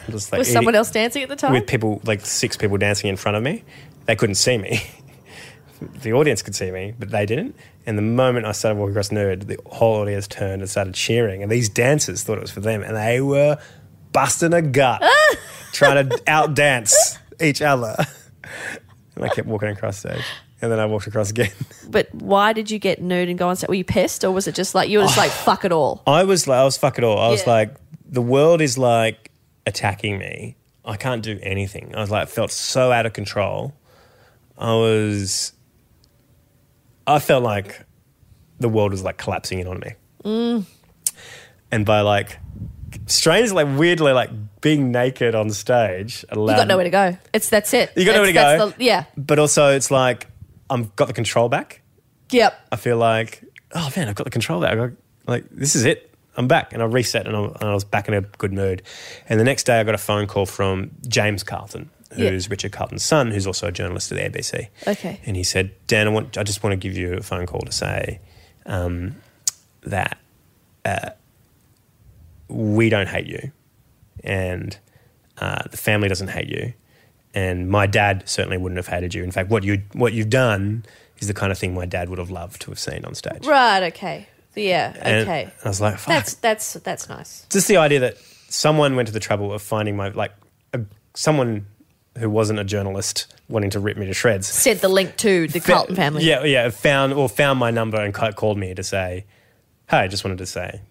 Just 0.09 0.31
like 0.31 0.39
Was 0.39 0.51
someone 0.51 0.75
else 0.75 0.91
dancing 0.91 1.23
at 1.23 1.29
the 1.29 1.35
time? 1.35 1.53
with 1.53 1.67
people 1.67 2.01
like 2.05 2.25
six 2.25 2.57
people 2.57 2.77
dancing 2.77 3.09
in 3.09 3.17
front 3.17 3.37
of 3.37 3.43
me. 3.43 3.63
They 4.05 4.15
couldn't 4.15 4.35
see 4.35 4.57
me. 4.57 4.81
the 6.01 6.13
audience 6.13 6.41
could 6.41 6.55
see 6.55 6.71
me, 6.71 6.93
but 6.97 7.11
they 7.11 7.25
didn't. 7.25 7.55
And 7.85 7.97
the 7.97 8.03
moment 8.03 8.45
I 8.45 8.51
started 8.51 8.79
walking 8.79 8.91
across 8.91 9.09
Nerd, 9.09 9.47
the 9.47 9.57
whole 9.65 10.01
audience 10.01 10.27
turned 10.27 10.61
and 10.61 10.69
started 10.69 10.93
cheering. 10.93 11.43
And 11.43 11.51
these 11.51 11.69
dancers 11.69 12.23
thought 12.23 12.37
it 12.37 12.41
was 12.41 12.51
for 12.51 12.59
them, 12.59 12.83
and 12.83 12.95
they 12.95 13.21
were 13.21 13.57
busting 14.11 14.53
a 14.53 14.61
gut, 14.61 15.03
trying 15.73 16.09
to 16.09 16.21
out 16.27 16.53
dance 16.53 17.17
each 17.39 17.61
other. 17.61 17.95
And 19.15 19.25
I 19.25 19.29
kept 19.29 19.47
walking 19.47 19.69
across 19.69 19.99
stage, 19.99 20.23
and 20.61 20.71
then 20.71 20.79
I 20.79 20.85
walked 20.85 21.07
across 21.07 21.29
again. 21.29 21.51
but 21.89 22.13
why 22.13 22.53
did 22.53 22.71
you 22.71 22.79
get 22.79 23.01
nude 23.01 23.29
and 23.29 23.37
go 23.37 23.49
on 23.49 23.55
stage? 23.55 23.67
Were 23.67 23.75
you 23.75 23.83
pissed, 23.83 24.23
or 24.23 24.31
was 24.31 24.47
it 24.47 24.55
just 24.55 24.75
like 24.75 24.89
you 24.89 24.99
were 24.99 25.05
just 25.05 25.17
like 25.17 25.31
fuck 25.31 25.65
it 25.65 25.71
all? 25.71 26.01
I 26.07 26.23
was 26.23 26.47
like, 26.47 26.57
I 26.59 26.63
was 26.63 26.77
fuck 26.77 26.97
it 26.97 27.03
all. 27.03 27.19
I 27.19 27.29
was 27.29 27.45
like, 27.45 27.75
the 28.09 28.21
world 28.21 28.61
is 28.61 28.77
like 28.77 29.31
attacking 29.67 30.17
me. 30.17 30.55
I 30.83 30.95
can't 30.95 31.21
do 31.21 31.37
anything. 31.43 31.93
I 31.95 31.99
was 31.99 32.09
like, 32.09 32.29
felt 32.29 32.51
so 32.51 32.91
out 32.91 33.05
of 33.05 33.13
control. 33.13 33.75
I 34.57 34.73
was, 34.73 35.53
I 37.05 37.19
felt 37.19 37.43
like 37.43 37.85
the 38.59 38.69
world 38.69 38.91
was 38.91 39.03
like 39.03 39.17
collapsing 39.17 39.59
in 39.59 39.67
on 39.67 39.79
me. 39.79 39.93
Mm. 40.23 40.65
And 41.71 41.85
by 41.85 42.01
like, 42.01 42.39
strangely, 43.05 43.63
like 43.63 43.77
weirdly, 43.77 44.13
like 44.13 44.29
being 44.61 44.91
naked 44.91 45.35
on 45.35 45.49
stage 45.49 46.25
allowed. 46.29 46.53
You 46.53 46.57
got 46.59 46.67
nowhere 46.69 46.83
to 46.85 46.89
go. 46.89 47.17
It's 47.33 47.49
that's 47.49 47.73
it. 47.73 47.91
You 47.95 48.05
got 48.05 48.13
nowhere 48.13 48.27
to 48.27 48.33
go. 48.33 48.69
the- 48.69 48.83
yeah. 48.83 49.03
But 49.17 49.39
also, 49.39 49.75
it's 49.75 49.91
like 49.91 50.27
I've 50.69 50.95
got 50.95 51.07
the 51.07 51.13
control 51.13 51.49
back. 51.49 51.81
Yep. 52.31 52.53
I 52.71 52.75
feel 52.77 52.97
like, 52.97 53.43
oh 53.73 53.91
man, 53.95 54.07
I've 54.07 54.15
got 54.15 54.23
the 54.23 54.29
control 54.31 54.61
back. 54.61 54.77
Got, 54.77 54.91
like, 55.27 55.45
this 55.51 55.75
is 55.75 55.83
it. 55.85 56.06
I'm 56.37 56.47
back. 56.47 56.71
And 56.71 56.81
I 56.81 56.85
reset 56.85 57.27
and 57.27 57.35
I, 57.35 57.41
and 57.41 57.63
I 57.63 57.73
was 57.73 57.83
back 57.83 58.07
in 58.07 58.13
a 58.13 58.21
good 58.21 58.53
mood. 58.53 58.83
And 59.27 59.39
the 59.39 59.43
next 59.43 59.65
day, 59.65 59.79
I 59.79 59.83
got 59.83 59.95
a 59.95 59.99
phone 59.99 60.27
call 60.27 60.45
from 60.45 60.91
James 61.07 61.43
Carleton, 61.43 61.89
who's 62.13 62.49
Richard 62.49 62.71
Carleton's 62.71 63.03
son, 63.03 63.31
who's 63.31 63.47
also 63.47 63.67
a 63.67 63.71
journalist 63.71 64.11
at 64.11 64.33
the 64.33 64.39
ABC. 64.39 64.67
Okay. 64.87 65.19
And 65.25 65.35
he 65.35 65.43
said, 65.43 65.71
Dan, 65.87 66.07
I, 66.07 66.11
want, 66.11 66.37
I 66.37 66.43
just 66.43 66.63
want 66.63 66.71
to 66.71 66.77
give 66.77 66.95
you 66.95 67.15
a 67.15 67.23
phone 67.23 67.45
call 67.47 67.61
to 67.61 67.71
say 67.71 68.21
um, 68.65 69.15
that 69.81 70.17
uh, 70.85 71.09
we 72.47 72.89
don't 72.89 73.09
hate 73.09 73.27
you. 73.27 73.51
And 74.23 74.77
uh, 75.39 75.63
the 75.69 75.77
family 75.77 76.07
doesn't 76.07 76.29
hate 76.29 76.49
you. 76.49 76.73
And 77.33 77.69
my 77.69 77.85
dad 77.87 78.27
certainly 78.27 78.57
wouldn't 78.57 78.77
have 78.77 78.87
hated 78.87 79.13
you. 79.13 79.23
In 79.23 79.31
fact, 79.31 79.49
what, 79.49 79.63
you, 79.63 79.83
what 79.93 80.13
you've 80.13 80.29
done 80.29 80.85
is 81.19 81.27
the 81.27 81.33
kind 81.33 81.51
of 81.51 81.57
thing 81.57 81.73
my 81.73 81.85
dad 81.85 82.09
would 82.09 82.19
have 82.19 82.31
loved 82.31 82.61
to 82.61 82.71
have 82.71 82.79
seen 82.79 83.05
on 83.05 83.15
stage. 83.15 83.45
Right. 83.45 83.83
Okay. 83.83 84.27
Yeah. 84.57 84.93
And 84.99 85.21
Okay. 85.27 85.51
I 85.63 85.67
was 85.67 85.79
like, 85.81 85.97
fuck. 85.97 86.07
That's 86.07 86.33
that's 86.35 86.73
that's 86.73 87.07
nice. 87.09 87.45
just 87.49 87.67
the 87.67 87.77
idea 87.77 87.99
that 88.01 88.17
someone 88.49 88.95
went 88.95 89.07
to 89.07 89.13
the 89.13 89.19
trouble 89.19 89.53
of 89.53 89.61
finding 89.61 89.95
my, 89.95 90.09
like, 90.09 90.31
a, 90.73 90.81
someone 91.13 91.65
who 92.17 92.29
wasn't 92.29 92.57
a 92.59 92.63
journalist 92.63 93.27
wanting 93.49 93.69
to 93.69 93.79
rip 93.79 93.95
me 93.97 94.05
to 94.07 94.13
shreds. 94.13 94.47
Sent 94.47 94.81
the 94.81 94.89
link 94.89 95.15
to 95.17 95.47
the 95.47 95.59
Carleton 95.59 95.95
family. 95.95 96.23
Yeah, 96.23 96.43
yeah. 96.43 96.69
Found 96.69 97.13
or 97.13 97.29
found 97.29 97.59
my 97.59 97.71
number 97.71 98.01
and 98.01 98.13
called 98.13 98.57
me 98.57 98.73
to 98.73 98.83
say, 98.83 99.25
"Hey, 99.89 99.97
I 99.97 100.07
just 100.07 100.23
wanted 100.23 100.39
to 100.39 100.45
say." 100.45 100.81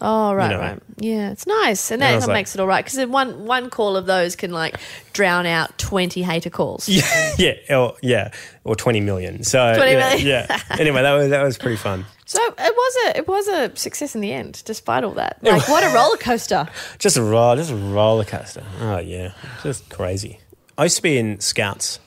Oh 0.00 0.32
right, 0.34 0.50
know. 0.50 0.58
right. 0.58 0.78
Yeah, 0.98 1.30
it's 1.30 1.46
nice, 1.46 1.90
and 1.90 2.02
And 2.02 2.20
that 2.22 2.26
like- 2.28 2.34
makes 2.34 2.54
it 2.54 2.60
all 2.60 2.66
right 2.66 2.84
because 2.84 3.04
one 3.06 3.44
one 3.44 3.70
call 3.70 3.96
of 3.96 4.06
those 4.06 4.34
can 4.36 4.50
like 4.50 4.76
drown 5.12 5.46
out 5.46 5.76
twenty 5.78 6.22
hater 6.22 6.50
calls. 6.50 6.88
Yeah, 6.88 7.34
yeah, 7.38 7.76
or, 7.78 7.94
yeah, 8.02 8.32
or 8.64 8.74
twenty 8.74 9.00
million. 9.00 9.44
So 9.44 9.74
20 9.76 9.92
yeah, 9.92 9.98
million. 10.10 10.26
yeah. 10.26 10.58
Anyway, 10.70 11.02
that 11.02 11.12
was 11.12 11.30
that 11.30 11.42
was 11.42 11.58
pretty 11.58 11.76
fun. 11.76 12.04
So 12.24 12.40
it 12.42 12.54
was 12.74 12.96
a 13.06 13.18
it 13.18 13.28
was 13.28 13.48
a 13.48 13.76
success 13.76 14.14
in 14.14 14.22
the 14.22 14.32
end, 14.32 14.62
despite 14.64 15.04
all 15.04 15.12
that. 15.12 15.38
Like 15.42 15.68
what 15.68 15.84
a 15.84 15.94
roller 15.94 16.16
coaster. 16.16 16.66
Just 16.98 17.16
a 17.16 17.22
roll, 17.22 17.54
just 17.56 17.70
a 17.70 17.76
roller 17.76 18.24
coaster. 18.24 18.64
Oh 18.80 18.98
yeah, 18.98 19.32
just 19.62 19.88
crazy. 19.90 20.38
I 20.78 20.84
used 20.84 20.96
to 20.96 21.02
be 21.02 21.18
in 21.18 21.38
Scouts 21.40 21.98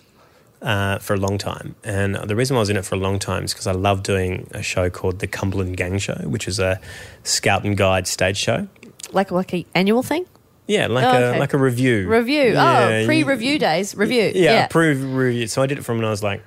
uh, 0.61 0.97
for 0.99 1.13
a 1.13 1.17
long 1.17 1.37
time, 1.37 1.75
and 1.83 2.15
the 2.15 2.35
reason 2.35 2.55
I 2.57 2.59
was 2.59 2.69
in 2.69 2.77
it 2.77 2.85
for 2.85 2.95
a 2.95 2.97
long 2.99 3.19
time 3.19 3.43
is 3.43 3.53
because 3.53 3.67
I 3.67 3.71
love 3.73 4.03
doing 4.03 4.47
a 4.51 4.61
show 4.63 4.89
called 4.89 5.19
the 5.19 5.27
Cumberland 5.27 5.77
Gang 5.77 5.97
Show, 5.99 6.15
which 6.25 6.47
is 6.47 6.59
a 6.59 6.79
Scout 7.23 7.63
and 7.65 7.77
Guide 7.77 8.07
stage 8.07 8.37
show. 8.37 8.67
Like 9.11 9.31
like 9.31 9.53
a 9.53 9.65
annual 9.75 10.01
thing. 10.03 10.25
Yeah, 10.67 10.87
like 10.87 11.05
Oh, 11.05 11.09
a 11.09 11.25
okay. 11.29 11.39
like 11.39 11.53
a 11.53 11.57
review. 11.59 12.07
Review. 12.07 12.53
Yeah, 12.53 13.01
oh, 13.03 13.05
pre-review 13.05 13.59
days. 13.59 13.95
Review. 13.95 14.31
Yeah, 14.33 14.51
Yeah. 14.53 14.65
approved 14.65 15.03
review. 15.03 15.45
So 15.47 15.61
I 15.61 15.67
did 15.67 15.77
it 15.77 15.83
from 15.83 15.97
when 15.97 16.05
I 16.05 16.09
was 16.09 16.23
like 16.23 16.41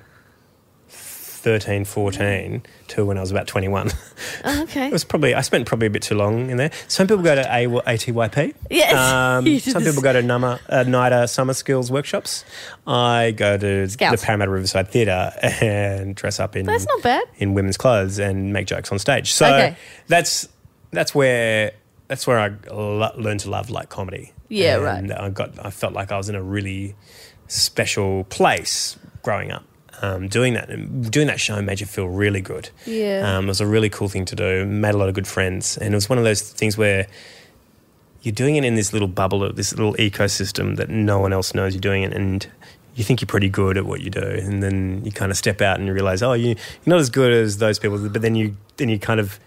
13, 1.39 1.85
14 1.85 2.61
to 2.89 3.05
when 3.05 3.17
I 3.17 3.21
was 3.21 3.31
about 3.31 3.47
21. 3.47 3.91
Oh, 4.43 4.63
okay. 4.63 4.87
it 4.87 4.91
was 4.93 5.03
probably, 5.03 5.33
I 5.33 5.41
spent 5.41 5.65
probably 5.65 5.87
a 5.87 5.89
bit 5.89 6.01
too 6.01 6.15
long 6.15 6.49
in 6.49 6.57
there. 6.57 6.71
Some 6.87 7.07
people 7.07 7.23
go 7.23 7.35
to 7.35 7.41
a- 7.41 7.67
ATYP. 7.67 8.53
Yes. 8.69 8.93
Um, 8.93 9.59
some 9.59 9.83
people 9.83 10.01
go 10.01 10.13
to 10.13 10.21
NUMA, 10.21 10.59
uh, 10.69 10.83
NIDA 10.85 11.27
summer 11.29 11.53
skills 11.53 11.89
workshops. 11.91 12.43
I 12.87 13.31
go 13.31 13.57
to 13.57 13.87
Scouts. 13.89 14.21
the 14.21 14.25
Parramatta 14.25 14.51
Riverside 14.51 14.89
Theatre 14.89 15.31
and 15.41 16.15
dress 16.15 16.39
up 16.39 16.55
in, 16.55 16.65
That's 16.65 16.85
not 16.85 17.01
bad. 17.03 17.23
in 17.37 17.53
women's 17.53 17.77
clothes 17.77 18.19
and 18.19 18.51
make 18.53 18.67
jokes 18.67 18.91
on 18.91 18.99
stage. 18.99 19.31
So 19.31 19.45
Okay. 19.47 19.75
that's, 20.07 20.47
that's 20.91 21.13
where, 21.15 21.71
that's 22.07 22.25
where 22.27 22.39
I 22.39 22.51
lo- 22.73 23.13
learned 23.17 23.41
to 23.41 23.49
love 23.49 23.69
like 23.69 23.89
comedy. 23.89 24.33
Yeah, 24.49 24.75
and 24.75 25.09
right. 25.09 25.19
I 25.19 25.29
got, 25.29 25.63
I 25.65 25.69
felt 25.69 25.93
like 25.93 26.11
I 26.11 26.17
was 26.17 26.27
in 26.29 26.35
a 26.35 26.43
really 26.43 26.95
special 27.47 28.23
place 28.25 28.97
growing 29.21 29.51
up. 29.51 29.63
Um, 30.01 30.29
doing 30.29 30.53
that 30.53 30.67
doing 31.11 31.27
that 31.27 31.39
show 31.39 31.61
made 31.61 31.81
you 31.81 31.85
feel 31.85 32.07
really 32.07 32.41
good. 32.41 32.69
Yeah. 32.85 33.37
um, 33.37 33.45
it 33.45 33.47
was 33.49 33.61
a 33.61 33.67
really 33.67 33.89
cool 33.89 34.07
thing 34.07 34.25
to 34.25 34.35
do. 34.35 34.65
Made 34.65 34.95
a 34.95 34.97
lot 34.97 35.09
of 35.09 35.15
good 35.15 35.27
friends, 35.27 35.77
and 35.77 35.93
it 35.93 35.97
was 35.97 36.07
one 36.09 36.17
of 36.17 36.23
those 36.23 36.41
things 36.41 36.77
where 36.77 37.07
you're 38.21 38.33
doing 38.33 38.55
it 38.55 38.63
in 38.63 38.75
this 38.75 38.93
little 38.93 39.07
bubble, 39.07 39.51
this 39.53 39.71
little 39.73 39.93
ecosystem 39.95 40.77
that 40.77 40.89
no 40.89 41.19
one 41.19 41.33
else 41.33 41.53
knows 41.53 41.73
you're 41.73 41.81
doing 41.81 42.03
it, 42.03 42.13
and 42.13 42.47
you 42.95 43.03
think 43.03 43.21
you're 43.21 43.27
pretty 43.27 43.49
good 43.49 43.77
at 43.77 43.85
what 43.85 44.01
you 44.01 44.09
do, 44.09 44.21
and 44.21 44.61
then 44.63 45.03
you 45.05 45.11
kind 45.11 45.31
of 45.31 45.37
step 45.37 45.61
out 45.61 45.77
and 45.79 45.87
you 45.87 45.93
realize, 45.93 46.21
oh, 46.21 46.33
you, 46.33 46.49
you're 46.49 46.57
not 46.85 46.99
as 46.99 47.09
good 47.09 47.31
as 47.31 47.57
those 47.57 47.79
people, 47.79 47.97
but 48.09 48.21
then 48.21 48.35
you 48.35 48.55
then 48.77 48.89
you 48.89 48.99
kind 48.99 49.19
of 49.19 49.39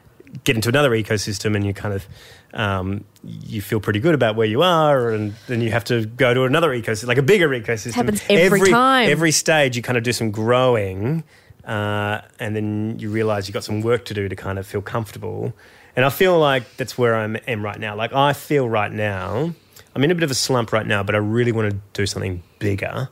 get 0.45 0.57
into 0.57 0.69
another 0.69 0.91
ecosystem, 0.91 1.55
and 1.57 1.65
you 1.65 1.75
kind 1.75 1.95
of 1.95 2.07
um, 2.55 3.05
you 3.25 3.63
feel 3.63 3.81
pretty 3.81 4.01
good 4.01 4.15
about 4.15 4.37
where 4.37 4.47
you 4.47 4.63
are, 4.63 5.11
and 5.11 5.35
then 5.47 5.61
you 5.61 5.71
have 5.71 5.85
to 5.85 6.05
go 6.07 6.35
to 6.35 6.45
another 6.45 6.71
ecosystem, 6.71 7.07
like 7.07 7.19
a 7.19 7.23
bigger 7.23 7.49
ecosystem. 7.49 7.93
Happens 7.95 8.23
every 8.29 8.71
time. 8.71 9.09
Every 9.09 9.31
stage, 9.31 9.77
you 9.77 9.83
kind 9.83 9.97
of 9.97 10.05
do 10.05 10.13
some 10.13 10.31
growing, 10.31 11.25
uh, 11.65 12.21
and 12.39 12.55
then 12.55 12.99
you 12.99 13.11
realize 13.11 13.49
you've 13.49 13.55
got 13.55 13.65
some 13.65 13.81
work 13.81 14.05
to 14.07 14.15
do 14.15 14.29
to 14.29 14.37
kind 14.37 14.59
of 14.59 14.67
feel 14.67 14.83
comfortable. 14.83 15.53
And 15.95 16.05
I 16.05 16.11
feel 16.11 16.39
like 16.39 16.77
that's 16.77 16.97
where 16.97 17.15
I 17.15 17.25
am 17.25 17.63
right 17.65 17.79
now. 17.79 17.95
Like 17.95 18.13
I 18.13 18.33
feel 18.33 18.69
right 18.69 18.91
now, 18.91 19.55
I'm 19.95 20.05
in 20.05 20.11
a 20.11 20.15
bit 20.15 20.25
of 20.25 20.31
a 20.31 20.35
slump 20.35 20.73
right 20.73 20.87
now, 20.87 21.03
but 21.03 21.15
I 21.15 21.19
really 21.19 21.53
want 21.53 21.71
to 21.71 21.79
do 21.93 22.07
something 22.07 22.43
bigger 22.59 23.09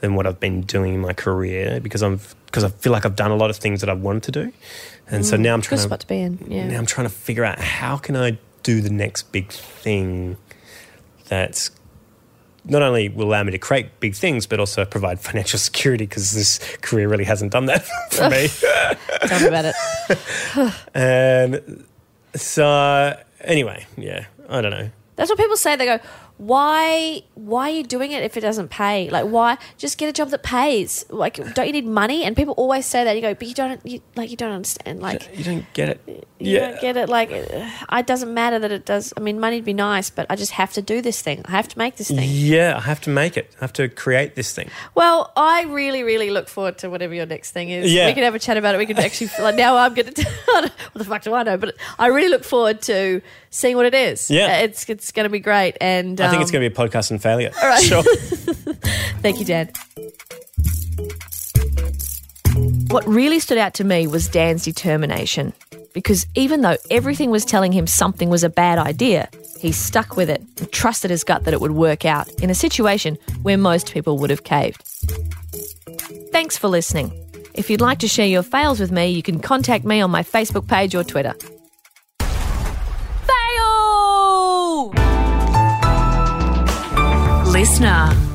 than 0.00 0.14
what 0.14 0.26
I've 0.26 0.40
been 0.40 0.62
doing 0.62 0.94
in 0.94 1.00
my 1.00 1.12
career 1.12 1.80
because 1.80 2.02
I'm 2.02 2.20
because 2.46 2.64
I 2.64 2.68
feel 2.68 2.92
like 2.92 3.04
I've 3.06 3.16
done 3.16 3.30
a 3.30 3.36
lot 3.36 3.50
of 3.50 3.56
things 3.56 3.80
that 3.80 3.90
I 3.90 3.94
wanted 3.94 4.24
to 4.24 4.32
do, 4.32 4.52
and 5.08 5.24
so 5.24 5.36
now 5.36 5.54
I'm 5.54 5.62
trying 5.62 5.78
to 5.78 5.84
spot 5.84 6.00
to 6.00 6.06
be 6.06 6.20
in. 6.20 6.38
Yeah. 6.46 6.68
now 6.68 6.78
I'm 6.78 6.86
trying 6.86 7.06
to 7.08 7.12
figure 7.12 7.44
out 7.44 7.58
how 7.58 7.96
can 7.96 8.16
I 8.16 8.38
do 8.64 8.80
the 8.80 8.90
next 8.90 9.30
big 9.30 9.52
thing 9.52 10.36
that's 11.28 11.70
not 12.64 12.82
only 12.82 13.08
will 13.08 13.28
allow 13.28 13.42
me 13.42 13.52
to 13.52 13.58
create 13.58 14.00
big 14.00 14.14
things, 14.14 14.46
but 14.46 14.58
also 14.58 14.84
provide 14.84 15.20
financial 15.30 15.58
security 15.58 16.06
because 16.06 16.32
this 16.32 16.58
career 16.80 17.08
really 17.08 17.24
hasn't 17.24 17.52
done 17.52 17.66
that 17.66 17.86
for 18.10 18.28
me. 18.28 18.48
Tell 19.28 19.40
me 19.40 19.46
about 19.46 19.64
it. 19.66 20.74
and 20.94 21.84
so, 22.34 23.20
anyway, 23.40 23.86
yeah, 23.96 24.26
I 24.48 24.60
don't 24.60 24.72
know. 24.72 24.90
That's 25.16 25.30
what 25.30 25.38
people 25.38 25.56
say. 25.56 25.76
They 25.76 25.86
go, 25.86 26.00
"Why? 26.36 27.22
Why 27.34 27.70
are 27.70 27.74
you 27.74 27.82
doing 27.84 28.12
it 28.12 28.22
if 28.22 28.36
it 28.36 28.40
doesn't 28.40 28.68
pay? 28.70 29.08
Like, 29.10 29.26
why 29.26 29.58
just 29.78 29.98
get 29.98 30.08
a 30.08 30.12
job 30.12 30.30
that 30.30 30.42
pays? 30.42 31.04
Like, 31.10 31.36
don't 31.54 31.66
you 31.66 31.72
need 31.72 31.86
money?" 31.86 32.24
And 32.24 32.36
people 32.36 32.54
always 32.54 32.86
say 32.86 33.04
that. 33.04 33.14
You 33.16 33.22
go, 33.22 33.34
"But 33.34 33.48
you 33.48 33.54
don't. 33.54 33.80
You, 33.84 34.00
like, 34.16 34.30
you 34.30 34.36
don't 34.36 34.52
understand. 34.52 35.00
Like, 35.00 35.28
You 35.36 35.44
don't 35.44 35.66
get 35.72 35.88
it. 35.90 36.26
you 36.38 36.58
don't 36.58 36.80
get 36.80 36.96
it. 36.96 37.08
Like, 37.08 37.30
uh, 37.32 37.96
it 37.98 38.06
doesn't 38.06 38.32
matter 38.32 38.58
that 38.58 38.70
it 38.72 38.84
does. 38.84 39.12
I 39.16 39.20
mean, 39.20 39.40
money'd 39.40 39.64
be 39.64 39.72
nice, 39.72 40.10
but 40.10 40.26
I 40.28 40.36
just 40.36 40.52
have 40.52 40.72
to 40.74 40.82
do 40.82 41.00
this 41.00 41.22
thing. 41.22 41.42
I 41.46 41.52
have 41.52 41.68
to 41.68 41.78
make 41.78 41.96
this 41.96 42.08
thing." 42.08 42.28
Yeah, 42.30 42.74
I 42.76 42.80
have 42.80 43.00
to 43.02 43.10
make 43.10 43.36
it. 43.36 43.50
I 43.60 43.64
have 43.64 43.72
to 43.74 43.88
create 43.88 44.34
this 44.34 44.52
thing. 44.52 44.70
Well, 44.94 45.32
I 45.36 45.62
really, 45.64 46.02
really 46.02 46.30
look 46.30 46.48
forward 46.48 46.78
to 46.78 46.90
whatever 46.90 47.14
your 47.14 47.26
next 47.26 47.52
thing 47.52 47.70
is. 47.70 47.92
Yeah. 47.92 48.06
We 48.06 48.14
can 48.14 48.22
have 48.24 48.34
a 48.34 48.38
chat 48.38 48.56
about 48.56 48.74
it. 48.74 48.78
We 48.78 48.86
can 48.86 48.98
actually, 48.98 49.30
like, 49.40 49.56
now 49.56 49.76
I'm 49.76 49.94
going 49.94 50.12
to, 50.14 50.24
what 50.46 50.72
the 50.94 51.04
fuck 51.04 51.22
do 51.22 51.34
I 51.34 51.42
know? 51.42 51.56
But 51.56 51.76
I 51.98 52.08
really 52.08 52.28
look 52.28 52.44
forward 52.44 52.82
to 52.82 53.22
seeing 53.50 53.76
what 53.76 53.86
it 53.86 53.94
is. 53.94 54.30
Yeah. 54.30 54.58
It's, 54.58 54.88
it's 54.88 55.12
going 55.12 55.24
to 55.24 55.30
be 55.30 55.38
great. 55.40 55.76
And 55.80 56.20
I 56.24 56.30
think 56.30 56.42
it's 56.42 56.50
going 56.50 56.62
to 56.62 56.70
be 56.70 56.74
a 56.74 56.88
podcast 56.88 57.10
and 57.10 57.22
failure. 57.22 57.50
all 57.62 57.68
right. 57.68 57.82
Sure. 57.82 58.02
Thank 59.22 59.38
you, 59.38 59.44
Dan. 59.44 59.70
What 62.88 63.06
really 63.06 63.40
stood 63.40 63.58
out 63.58 63.74
to 63.74 63.84
me 63.84 64.06
was 64.06 64.28
Dan's 64.28 64.64
determination. 64.64 65.52
Because 65.92 66.26
even 66.34 66.62
though 66.62 66.76
everything 66.90 67.30
was 67.30 67.44
telling 67.44 67.72
him 67.72 67.86
something 67.86 68.28
was 68.28 68.42
a 68.44 68.48
bad 68.48 68.78
idea, 68.78 69.28
he 69.58 69.70
stuck 69.72 70.16
with 70.16 70.28
it 70.28 70.42
and 70.58 70.70
trusted 70.72 71.10
his 71.10 71.24
gut 71.24 71.44
that 71.44 71.54
it 71.54 71.60
would 71.60 71.70
work 71.72 72.04
out 72.04 72.28
in 72.42 72.50
a 72.50 72.54
situation 72.54 73.16
where 73.42 73.56
most 73.56 73.92
people 73.92 74.18
would 74.18 74.30
have 74.30 74.42
caved. 74.44 74.82
Thanks 76.32 76.58
for 76.58 76.68
listening. 76.68 77.12
If 77.54 77.70
you'd 77.70 77.80
like 77.80 78.00
to 78.00 78.08
share 78.08 78.26
your 78.26 78.42
fails 78.42 78.80
with 78.80 78.90
me, 78.90 79.08
you 79.08 79.22
can 79.22 79.38
contact 79.38 79.84
me 79.84 80.00
on 80.00 80.10
my 80.10 80.24
Facebook 80.24 80.66
page 80.68 80.94
or 80.96 81.04
Twitter. 81.04 81.34
Listener. 87.54 88.33